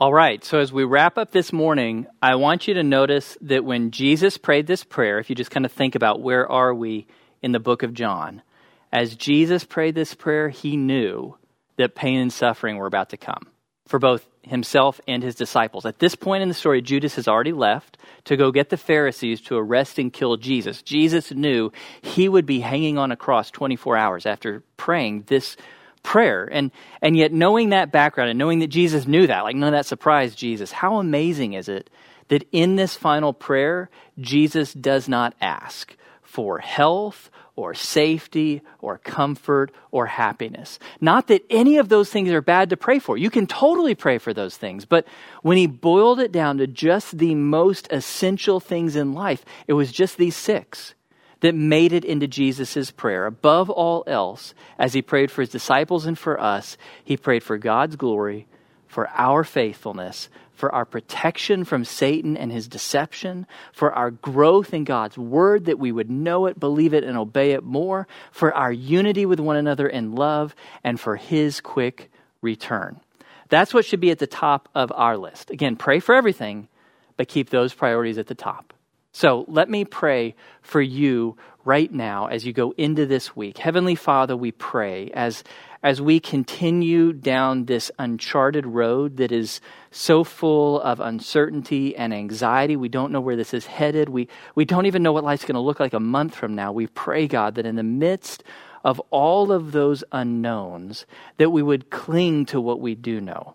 All 0.00 0.14
right, 0.14 0.42
so 0.42 0.60
as 0.60 0.72
we 0.72 0.84
wrap 0.84 1.18
up 1.18 1.30
this 1.30 1.52
morning, 1.52 2.06
I 2.22 2.36
want 2.36 2.66
you 2.66 2.72
to 2.72 2.82
notice 2.82 3.36
that 3.42 3.66
when 3.66 3.90
Jesus 3.90 4.38
prayed 4.38 4.66
this 4.66 4.82
prayer, 4.82 5.18
if 5.18 5.28
you 5.28 5.36
just 5.36 5.50
kind 5.50 5.66
of 5.66 5.72
think 5.72 5.94
about 5.94 6.22
where 6.22 6.50
are 6.50 6.72
we 6.72 7.06
in 7.42 7.52
the 7.52 7.60
book 7.60 7.82
of 7.82 7.92
John, 7.92 8.40
as 8.90 9.14
Jesus 9.14 9.62
prayed 9.62 9.94
this 9.94 10.14
prayer, 10.14 10.48
he 10.48 10.78
knew 10.78 11.36
that 11.76 11.94
pain 11.94 12.18
and 12.18 12.32
suffering 12.32 12.78
were 12.78 12.86
about 12.86 13.10
to 13.10 13.18
come 13.18 13.48
for 13.86 13.98
both 13.98 14.26
himself 14.40 15.02
and 15.06 15.22
his 15.22 15.34
disciples. 15.34 15.84
At 15.84 15.98
this 15.98 16.14
point 16.14 16.42
in 16.42 16.48
the 16.48 16.54
story, 16.54 16.80
Judas 16.80 17.16
has 17.16 17.28
already 17.28 17.52
left 17.52 17.98
to 18.24 18.38
go 18.38 18.50
get 18.52 18.70
the 18.70 18.78
Pharisees 18.78 19.42
to 19.42 19.58
arrest 19.58 19.98
and 19.98 20.10
kill 20.10 20.38
Jesus. 20.38 20.80
Jesus 20.80 21.30
knew 21.30 21.72
he 22.00 22.26
would 22.26 22.46
be 22.46 22.60
hanging 22.60 22.96
on 22.96 23.12
a 23.12 23.16
cross 23.16 23.50
24 23.50 23.98
hours 23.98 24.24
after 24.24 24.62
praying 24.78 25.24
this 25.26 25.58
prayer. 26.02 26.48
And, 26.50 26.70
and 27.02 27.16
yet, 27.16 27.32
knowing 27.32 27.70
that 27.70 27.92
background 27.92 28.30
and 28.30 28.38
knowing 28.38 28.60
that 28.60 28.68
Jesus 28.68 29.06
knew 29.06 29.26
that, 29.26 29.42
like 29.42 29.56
none 29.56 29.72
of 29.72 29.78
that 29.78 29.86
surprised 29.86 30.38
Jesus, 30.38 30.72
how 30.72 30.96
amazing 30.96 31.54
is 31.54 31.68
it 31.68 31.90
that 32.28 32.48
in 32.52 32.76
this 32.76 32.96
final 32.96 33.32
prayer, 33.32 33.90
Jesus 34.18 34.72
does 34.72 35.08
not 35.08 35.34
ask 35.40 35.96
for 36.22 36.58
health 36.58 37.28
or 37.56 37.74
safety 37.74 38.62
or 38.78 38.98
comfort 38.98 39.72
or 39.90 40.06
happiness. 40.06 40.78
Not 41.00 41.26
that 41.26 41.44
any 41.50 41.76
of 41.76 41.88
those 41.88 42.08
things 42.08 42.30
are 42.30 42.40
bad 42.40 42.70
to 42.70 42.76
pray 42.76 43.00
for. 43.00 43.18
You 43.18 43.30
can 43.30 43.46
totally 43.46 43.94
pray 43.94 44.18
for 44.18 44.32
those 44.32 44.56
things. 44.56 44.84
But 44.84 45.06
when 45.42 45.56
he 45.56 45.66
boiled 45.66 46.20
it 46.20 46.32
down 46.32 46.58
to 46.58 46.66
just 46.66 47.18
the 47.18 47.34
most 47.34 47.88
essential 47.90 48.60
things 48.60 48.96
in 48.96 49.12
life, 49.12 49.44
it 49.66 49.74
was 49.74 49.92
just 49.92 50.16
these 50.16 50.36
six 50.36 50.94
that 51.40 51.54
made 51.54 51.92
it 51.92 52.04
into 52.04 52.26
Jesus' 52.26 52.90
prayer. 52.90 53.26
Above 53.26 53.70
all 53.70 54.04
else, 54.06 54.54
as 54.78 54.92
he 54.92 55.02
prayed 55.02 55.30
for 55.30 55.42
his 55.42 55.50
disciples 55.50 56.06
and 56.06 56.18
for 56.18 56.40
us, 56.40 56.76
he 57.04 57.16
prayed 57.16 57.42
for 57.42 57.58
God's 57.58 57.96
glory, 57.96 58.46
for 58.86 59.08
our 59.10 59.44
faithfulness, 59.44 60.28
for 60.52 60.74
our 60.74 60.84
protection 60.84 61.64
from 61.64 61.84
Satan 61.84 62.36
and 62.36 62.52
his 62.52 62.68
deception, 62.68 63.46
for 63.72 63.92
our 63.92 64.10
growth 64.10 64.74
in 64.74 64.84
God's 64.84 65.16
word, 65.16 65.64
that 65.64 65.78
we 65.78 65.90
would 65.90 66.10
know 66.10 66.44
it, 66.46 66.60
believe 66.60 66.92
it, 66.92 67.02
and 67.02 67.16
obey 67.16 67.52
it 67.52 67.64
more, 67.64 68.06
for 68.30 68.52
our 68.54 68.70
unity 68.70 69.24
with 69.24 69.40
one 69.40 69.56
another 69.56 69.88
in 69.88 70.14
love, 70.14 70.54
and 70.84 71.00
for 71.00 71.16
his 71.16 71.62
quick 71.62 72.10
return. 72.42 73.00
That's 73.48 73.72
what 73.72 73.86
should 73.86 74.00
be 74.00 74.10
at 74.10 74.18
the 74.18 74.26
top 74.26 74.68
of 74.74 74.92
our 74.94 75.16
list. 75.16 75.50
Again, 75.50 75.76
pray 75.76 75.98
for 75.98 76.14
everything, 76.14 76.68
but 77.16 77.28
keep 77.28 77.48
those 77.48 77.72
priorities 77.72 78.18
at 78.18 78.26
the 78.26 78.34
top. 78.34 78.74
So 79.12 79.44
let 79.48 79.68
me 79.68 79.84
pray 79.84 80.34
for 80.62 80.80
you 80.80 81.36
right 81.64 81.92
now 81.92 82.26
as 82.26 82.46
you 82.46 82.52
go 82.52 82.72
into 82.76 83.06
this 83.06 83.34
week. 83.34 83.58
Heavenly 83.58 83.96
Father, 83.96 84.36
we 84.36 84.52
pray 84.52 85.10
as, 85.12 85.42
as 85.82 86.00
we 86.00 86.20
continue 86.20 87.12
down 87.12 87.64
this 87.64 87.90
uncharted 87.98 88.66
road 88.66 89.16
that 89.16 89.32
is 89.32 89.60
so 89.90 90.22
full 90.22 90.80
of 90.80 91.00
uncertainty 91.00 91.96
and 91.96 92.14
anxiety. 92.14 92.76
We 92.76 92.88
don't 92.88 93.10
know 93.10 93.20
where 93.20 93.36
this 93.36 93.52
is 93.52 93.66
headed. 93.66 94.08
We, 94.08 94.28
we 94.54 94.64
don't 94.64 94.86
even 94.86 95.02
know 95.02 95.12
what 95.12 95.24
life's 95.24 95.44
going 95.44 95.54
to 95.54 95.60
look 95.60 95.80
like 95.80 95.92
a 95.92 96.00
month 96.00 96.36
from 96.36 96.54
now. 96.54 96.72
We 96.72 96.86
pray, 96.86 97.26
God, 97.26 97.56
that 97.56 97.66
in 97.66 97.76
the 97.76 97.82
midst 97.82 98.44
of 98.84 99.00
all 99.10 99.50
of 99.50 99.72
those 99.72 100.04
unknowns, 100.12 101.04
that 101.36 101.50
we 101.50 101.62
would 101.62 101.90
cling 101.90 102.46
to 102.46 102.60
what 102.60 102.80
we 102.80 102.94
do 102.94 103.20
know, 103.20 103.54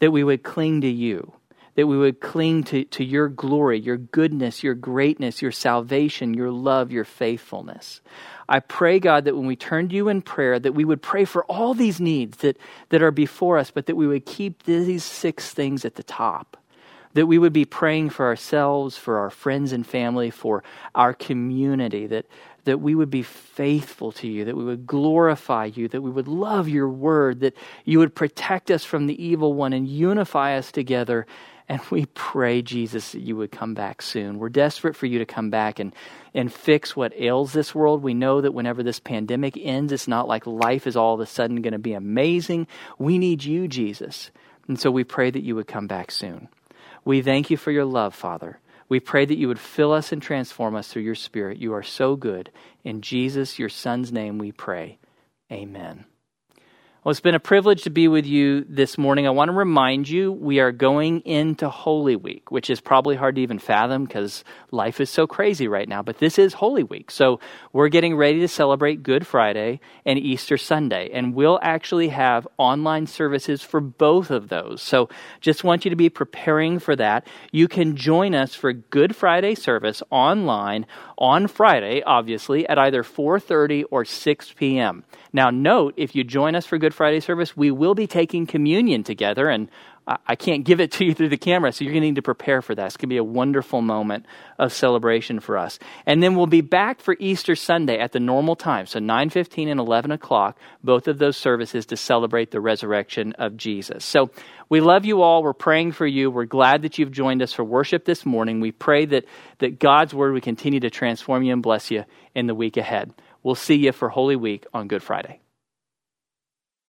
that 0.00 0.10
we 0.10 0.24
would 0.24 0.42
cling 0.42 0.80
to 0.80 0.88
you 0.88 1.32
that 1.78 1.86
we 1.86 1.96
would 1.96 2.18
cling 2.18 2.64
to, 2.64 2.82
to 2.86 3.04
your 3.04 3.28
glory, 3.28 3.78
your 3.78 3.96
goodness, 3.96 4.64
your 4.64 4.74
greatness, 4.74 5.40
your 5.40 5.52
salvation, 5.52 6.34
your 6.34 6.50
love, 6.50 6.90
your 6.90 7.04
faithfulness. 7.04 8.00
I 8.48 8.58
pray, 8.58 8.98
God, 8.98 9.26
that 9.26 9.36
when 9.36 9.46
we 9.46 9.54
turn 9.54 9.88
to 9.88 9.94
you 9.94 10.08
in 10.08 10.22
prayer, 10.22 10.58
that 10.58 10.74
we 10.74 10.84
would 10.84 11.00
pray 11.00 11.24
for 11.24 11.44
all 11.44 11.74
these 11.74 12.00
needs 12.00 12.38
that, 12.38 12.56
that 12.88 13.00
are 13.00 13.12
before 13.12 13.58
us, 13.58 13.70
but 13.70 13.86
that 13.86 13.94
we 13.94 14.08
would 14.08 14.26
keep 14.26 14.64
these 14.64 15.04
six 15.04 15.54
things 15.54 15.84
at 15.84 15.94
the 15.94 16.02
top. 16.02 16.56
That 17.14 17.26
we 17.26 17.38
would 17.38 17.52
be 17.52 17.64
praying 17.64 18.10
for 18.10 18.26
ourselves, 18.26 18.96
for 18.96 19.20
our 19.20 19.30
friends 19.30 19.70
and 19.70 19.86
family, 19.86 20.30
for 20.30 20.64
our 20.96 21.14
community, 21.14 22.08
that, 22.08 22.26
that 22.64 22.80
we 22.80 22.96
would 22.96 23.08
be 23.08 23.22
faithful 23.22 24.10
to 24.12 24.26
you, 24.26 24.44
that 24.46 24.56
we 24.56 24.64
would 24.64 24.84
glorify 24.84 25.66
you, 25.66 25.86
that 25.86 26.02
we 26.02 26.10
would 26.10 26.26
love 26.26 26.68
your 26.68 26.88
word, 26.88 27.38
that 27.38 27.56
you 27.84 28.00
would 28.00 28.16
protect 28.16 28.68
us 28.68 28.82
from 28.82 29.06
the 29.06 29.24
evil 29.24 29.54
one 29.54 29.72
and 29.72 29.86
unify 29.86 30.56
us 30.56 30.72
together 30.72 31.24
And 31.68 31.82
we 31.90 32.06
pray, 32.06 32.62
Jesus, 32.62 33.12
that 33.12 33.20
you 33.20 33.36
would 33.36 33.52
come 33.52 33.74
back 33.74 34.00
soon. 34.00 34.38
We're 34.38 34.48
desperate 34.48 34.96
for 34.96 35.04
you 35.04 35.18
to 35.18 35.26
come 35.26 35.50
back 35.50 35.78
and, 35.78 35.94
and 36.32 36.52
fix 36.52 36.96
what 36.96 37.12
ails 37.14 37.52
this 37.52 37.74
world. 37.74 38.02
We 38.02 38.14
know 38.14 38.40
that 38.40 38.54
whenever 38.54 38.82
this 38.82 39.00
pandemic 39.00 39.58
ends, 39.60 39.92
it's 39.92 40.08
not 40.08 40.26
like 40.26 40.46
life 40.46 40.86
is 40.86 40.96
all 40.96 41.14
of 41.14 41.20
a 41.20 41.26
sudden 41.26 41.60
going 41.60 41.72
to 41.72 41.78
be 41.78 41.92
amazing. 41.92 42.68
We 42.98 43.18
need 43.18 43.44
you, 43.44 43.68
Jesus. 43.68 44.30
And 44.66 44.80
so 44.80 44.90
we 44.90 45.04
pray 45.04 45.30
that 45.30 45.42
you 45.42 45.56
would 45.56 45.66
come 45.66 45.86
back 45.86 46.10
soon. 46.10 46.48
We 47.04 47.20
thank 47.20 47.50
you 47.50 47.58
for 47.58 47.70
your 47.70 47.84
love, 47.84 48.14
Father. 48.14 48.58
We 48.88 49.00
pray 49.00 49.26
that 49.26 49.36
you 49.36 49.48
would 49.48 49.60
fill 49.60 49.92
us 49.92 50.12
and 50.12 50.22
transform 50.22 50.74
us 50.74 50.88
through 50.88 51.02
your 51.02 51.14
Spirit. 51.14 51.58
You 51.58 51.74
are 51.74 51.82
so 51.82 52.16
good. 52.16 52.50
In 52.82 53.02
Jesus, 53.02 53.58
your 53.58 53.68
Son's 53.68 54.10
name, 54.10 54.38
we 54.38 54.52
pray. 54.52 54.98
Amen. 55.52 56.06
Well, 57.04 57.12
it's 57.12 57.20
been 57.20 57.36
a 57.36 57.40
privilege 57.40 57.84
to 57.84 57.90
be 57.90 58.08
with 58.08 58.26
you 58.26 58.66
this 58.68 58.98
morning. 58.98 59.28
I 59.28 59.30
want 59.30 59.50
to 59.50 59.56
remind 59.56 60.08
you 60.08 60.32
we 60.32 60.58
are 60.58 60.72
going 60.72 61.20
into 61.20 61.68
Holy 61.68 62.16
Week, 62.16 62.50
which 62.50 62.70
is 62.70 62.80
probably 62.80 63.14
hard 63.14 63.36
to 63.36 63.40
even 63.40 63.60
fathom 63.60 64.04
because 64.04 64.42
life 64.72 65.00
is 65.00 65.08
so 65.08 65.24
crazy 65.24 65.68
right 65.68 65.88
now. 65.88 66.02
But 66.02 66.18
this 66.18 66.40
is 66.40 66.54
Holy 66.54 66.82
Week. 66.82 67.12
So 67.12 67.38
we're 67.72 67.88
getting 67.88 68.16
ready 68.16 68.40
to 68.40 68.48
celebrate 68.48 69.04
Good 69.04 69.24
Friday 69.28 69.78
and 70.04 70.18
Easter 70.18 70.58
Sunday. 70.58 71.10
And 71.12 71.36
we'll 71.36 71.60
actually 71.62 72.08
have 72.08 72.48
online 72.58 73.06
services 73.06 73.62
for 73.62 73.80
both 73.80 74.32
of 74.32 74.48
those. 74.48 74.82
So 74.82 75.08
just 75.40 75.62
want 75.62 75.84
you 75.84 75.90
to 75.90 75.96
be 75.96 76.10
preparing 76.10 76.80
for 76.80 76.96
that. 76.96 77.28
You 77.52 77.68
can 77.68 77.94
join 77.94 78.34
us 78.34 78.56
for 78.56 78.72
Good 78.72 79.14
Friday 79.14 79.54
service 79.54 80.02
online 80.10 80.84
on 81.18 81.48
Friday, 81.48 82.02
obviously, 82.02 82.66
at 82.68 82.78
either 82.78 83.02
4:30 83.02 83.84
or 83.90 84.04
6 84.04 84.52
p.m. 84.54 85.04
Now, 85.32 85.50
note 85.50 85.94
if 85.96 86.14
you 86.14 86.24
join 86.24 86.54
us 86.54 86.64
for 86.64 86.78
Good 86.78 86.94
Friday 86.94 87.20
service, 87.20 87.56
we 87.56 87.70
will 87.70 87.94
be 87.94 88.06
taking 88.06 88.46
communion 88.46 89.02
together, 89.02 89.48
and 89.48 89.68
I 90.26 90.36
can't 90.36 90.64
give 90.64 90.80
it 90.80 90.92
to 90.92 91.04
you 91.04 91.12
through 91.12 91.28
the 91.28 91.36
camera, 91.36 91.70
so 91.70 91.84
you're 91.84 91.92
going 91.92 92.02
to 92.02 92.08
need 92.08 92.14
to 92.14 92.22
prepare 92.22 92.62
for 92.62 92.74
that. 92.74 92.86
It's 92.86 92.96
going 92.96 93.08
to 93.08 93.12
be 93.12 93.18
a 93.18 93.24
wonderful 93.24 93.82
moment 93.82 94.24
of 94.58 94.72
celebration 94.72 95.38
for 95.38 95.58
us. 95.58 95.78
And 96.06 96.22
then 96.22 96.34
we'll 96.34 96.46
be 96.46 96.62
back 96.62 97.00
for 97.00 97.14
Easter 97.20 97.54
Sunday 97.54 97.98
at 97.98 98.12
the 98.12 98.20
normal 98.20 98.56
time, 98.56 98.86
so 98.86 99.00
9:15 99.00 99.68
and 99.70 99.78
11 99.78 100.10
o'clock, 100.10 100.58
both 100.82 101.08
of 101.08 101.18
those 101.18 101.36
services 101.36 101.84
to 101.86 101.96
celebrate 101.96 102.50
the 102.50 102.60
resurrection 102.60 103.34
of 103.34 103.58
Jesus. 103.58 104.02
So 104.02 104.30
we 104.70 104.80
love 104.80 105.04
you 105.04 105.20
all. 105.20 105.42
We're 105.42 105.52
praying 105.52 105.92
for 105.92 106.06
you. 106.06 106.30
We're 106.30 106.46
glad 106.46 106.82
that 106.82 106.98
you've 106.98 107.12
joined 107.12 107.42
us 107.42 107.52
for 107.52 107.64
worship 107.64 108.06
this 108.06 108.24
morning. 108.24 108.60
We 108.60 108.72
pray 108.72 109.04
that 109.06 109.26
that 109.58 109.78
God's 109.78 110.14
word 110.14 110.32
will 110.32 110.40
continue 110.40 110.80
to 110.80 110.90
transform 110.90 111.42
you 111.42 111.52
and 111.52 111.62
bless 111.62 111.90
you 111.90 112.04
in 112.34 112.46
the 112.46 112.54
week 112.54 112.78
ahead. 112.78 113.12
We'll 113.42 113.54
see 113.54 113.76
you 113.76 113.92
for 113.92 114.08
Holy 114.08 114.36
Week 114.36 114.64
on 114.72 114.88
Good 114.88 115.02
Friday. 115.02 115.40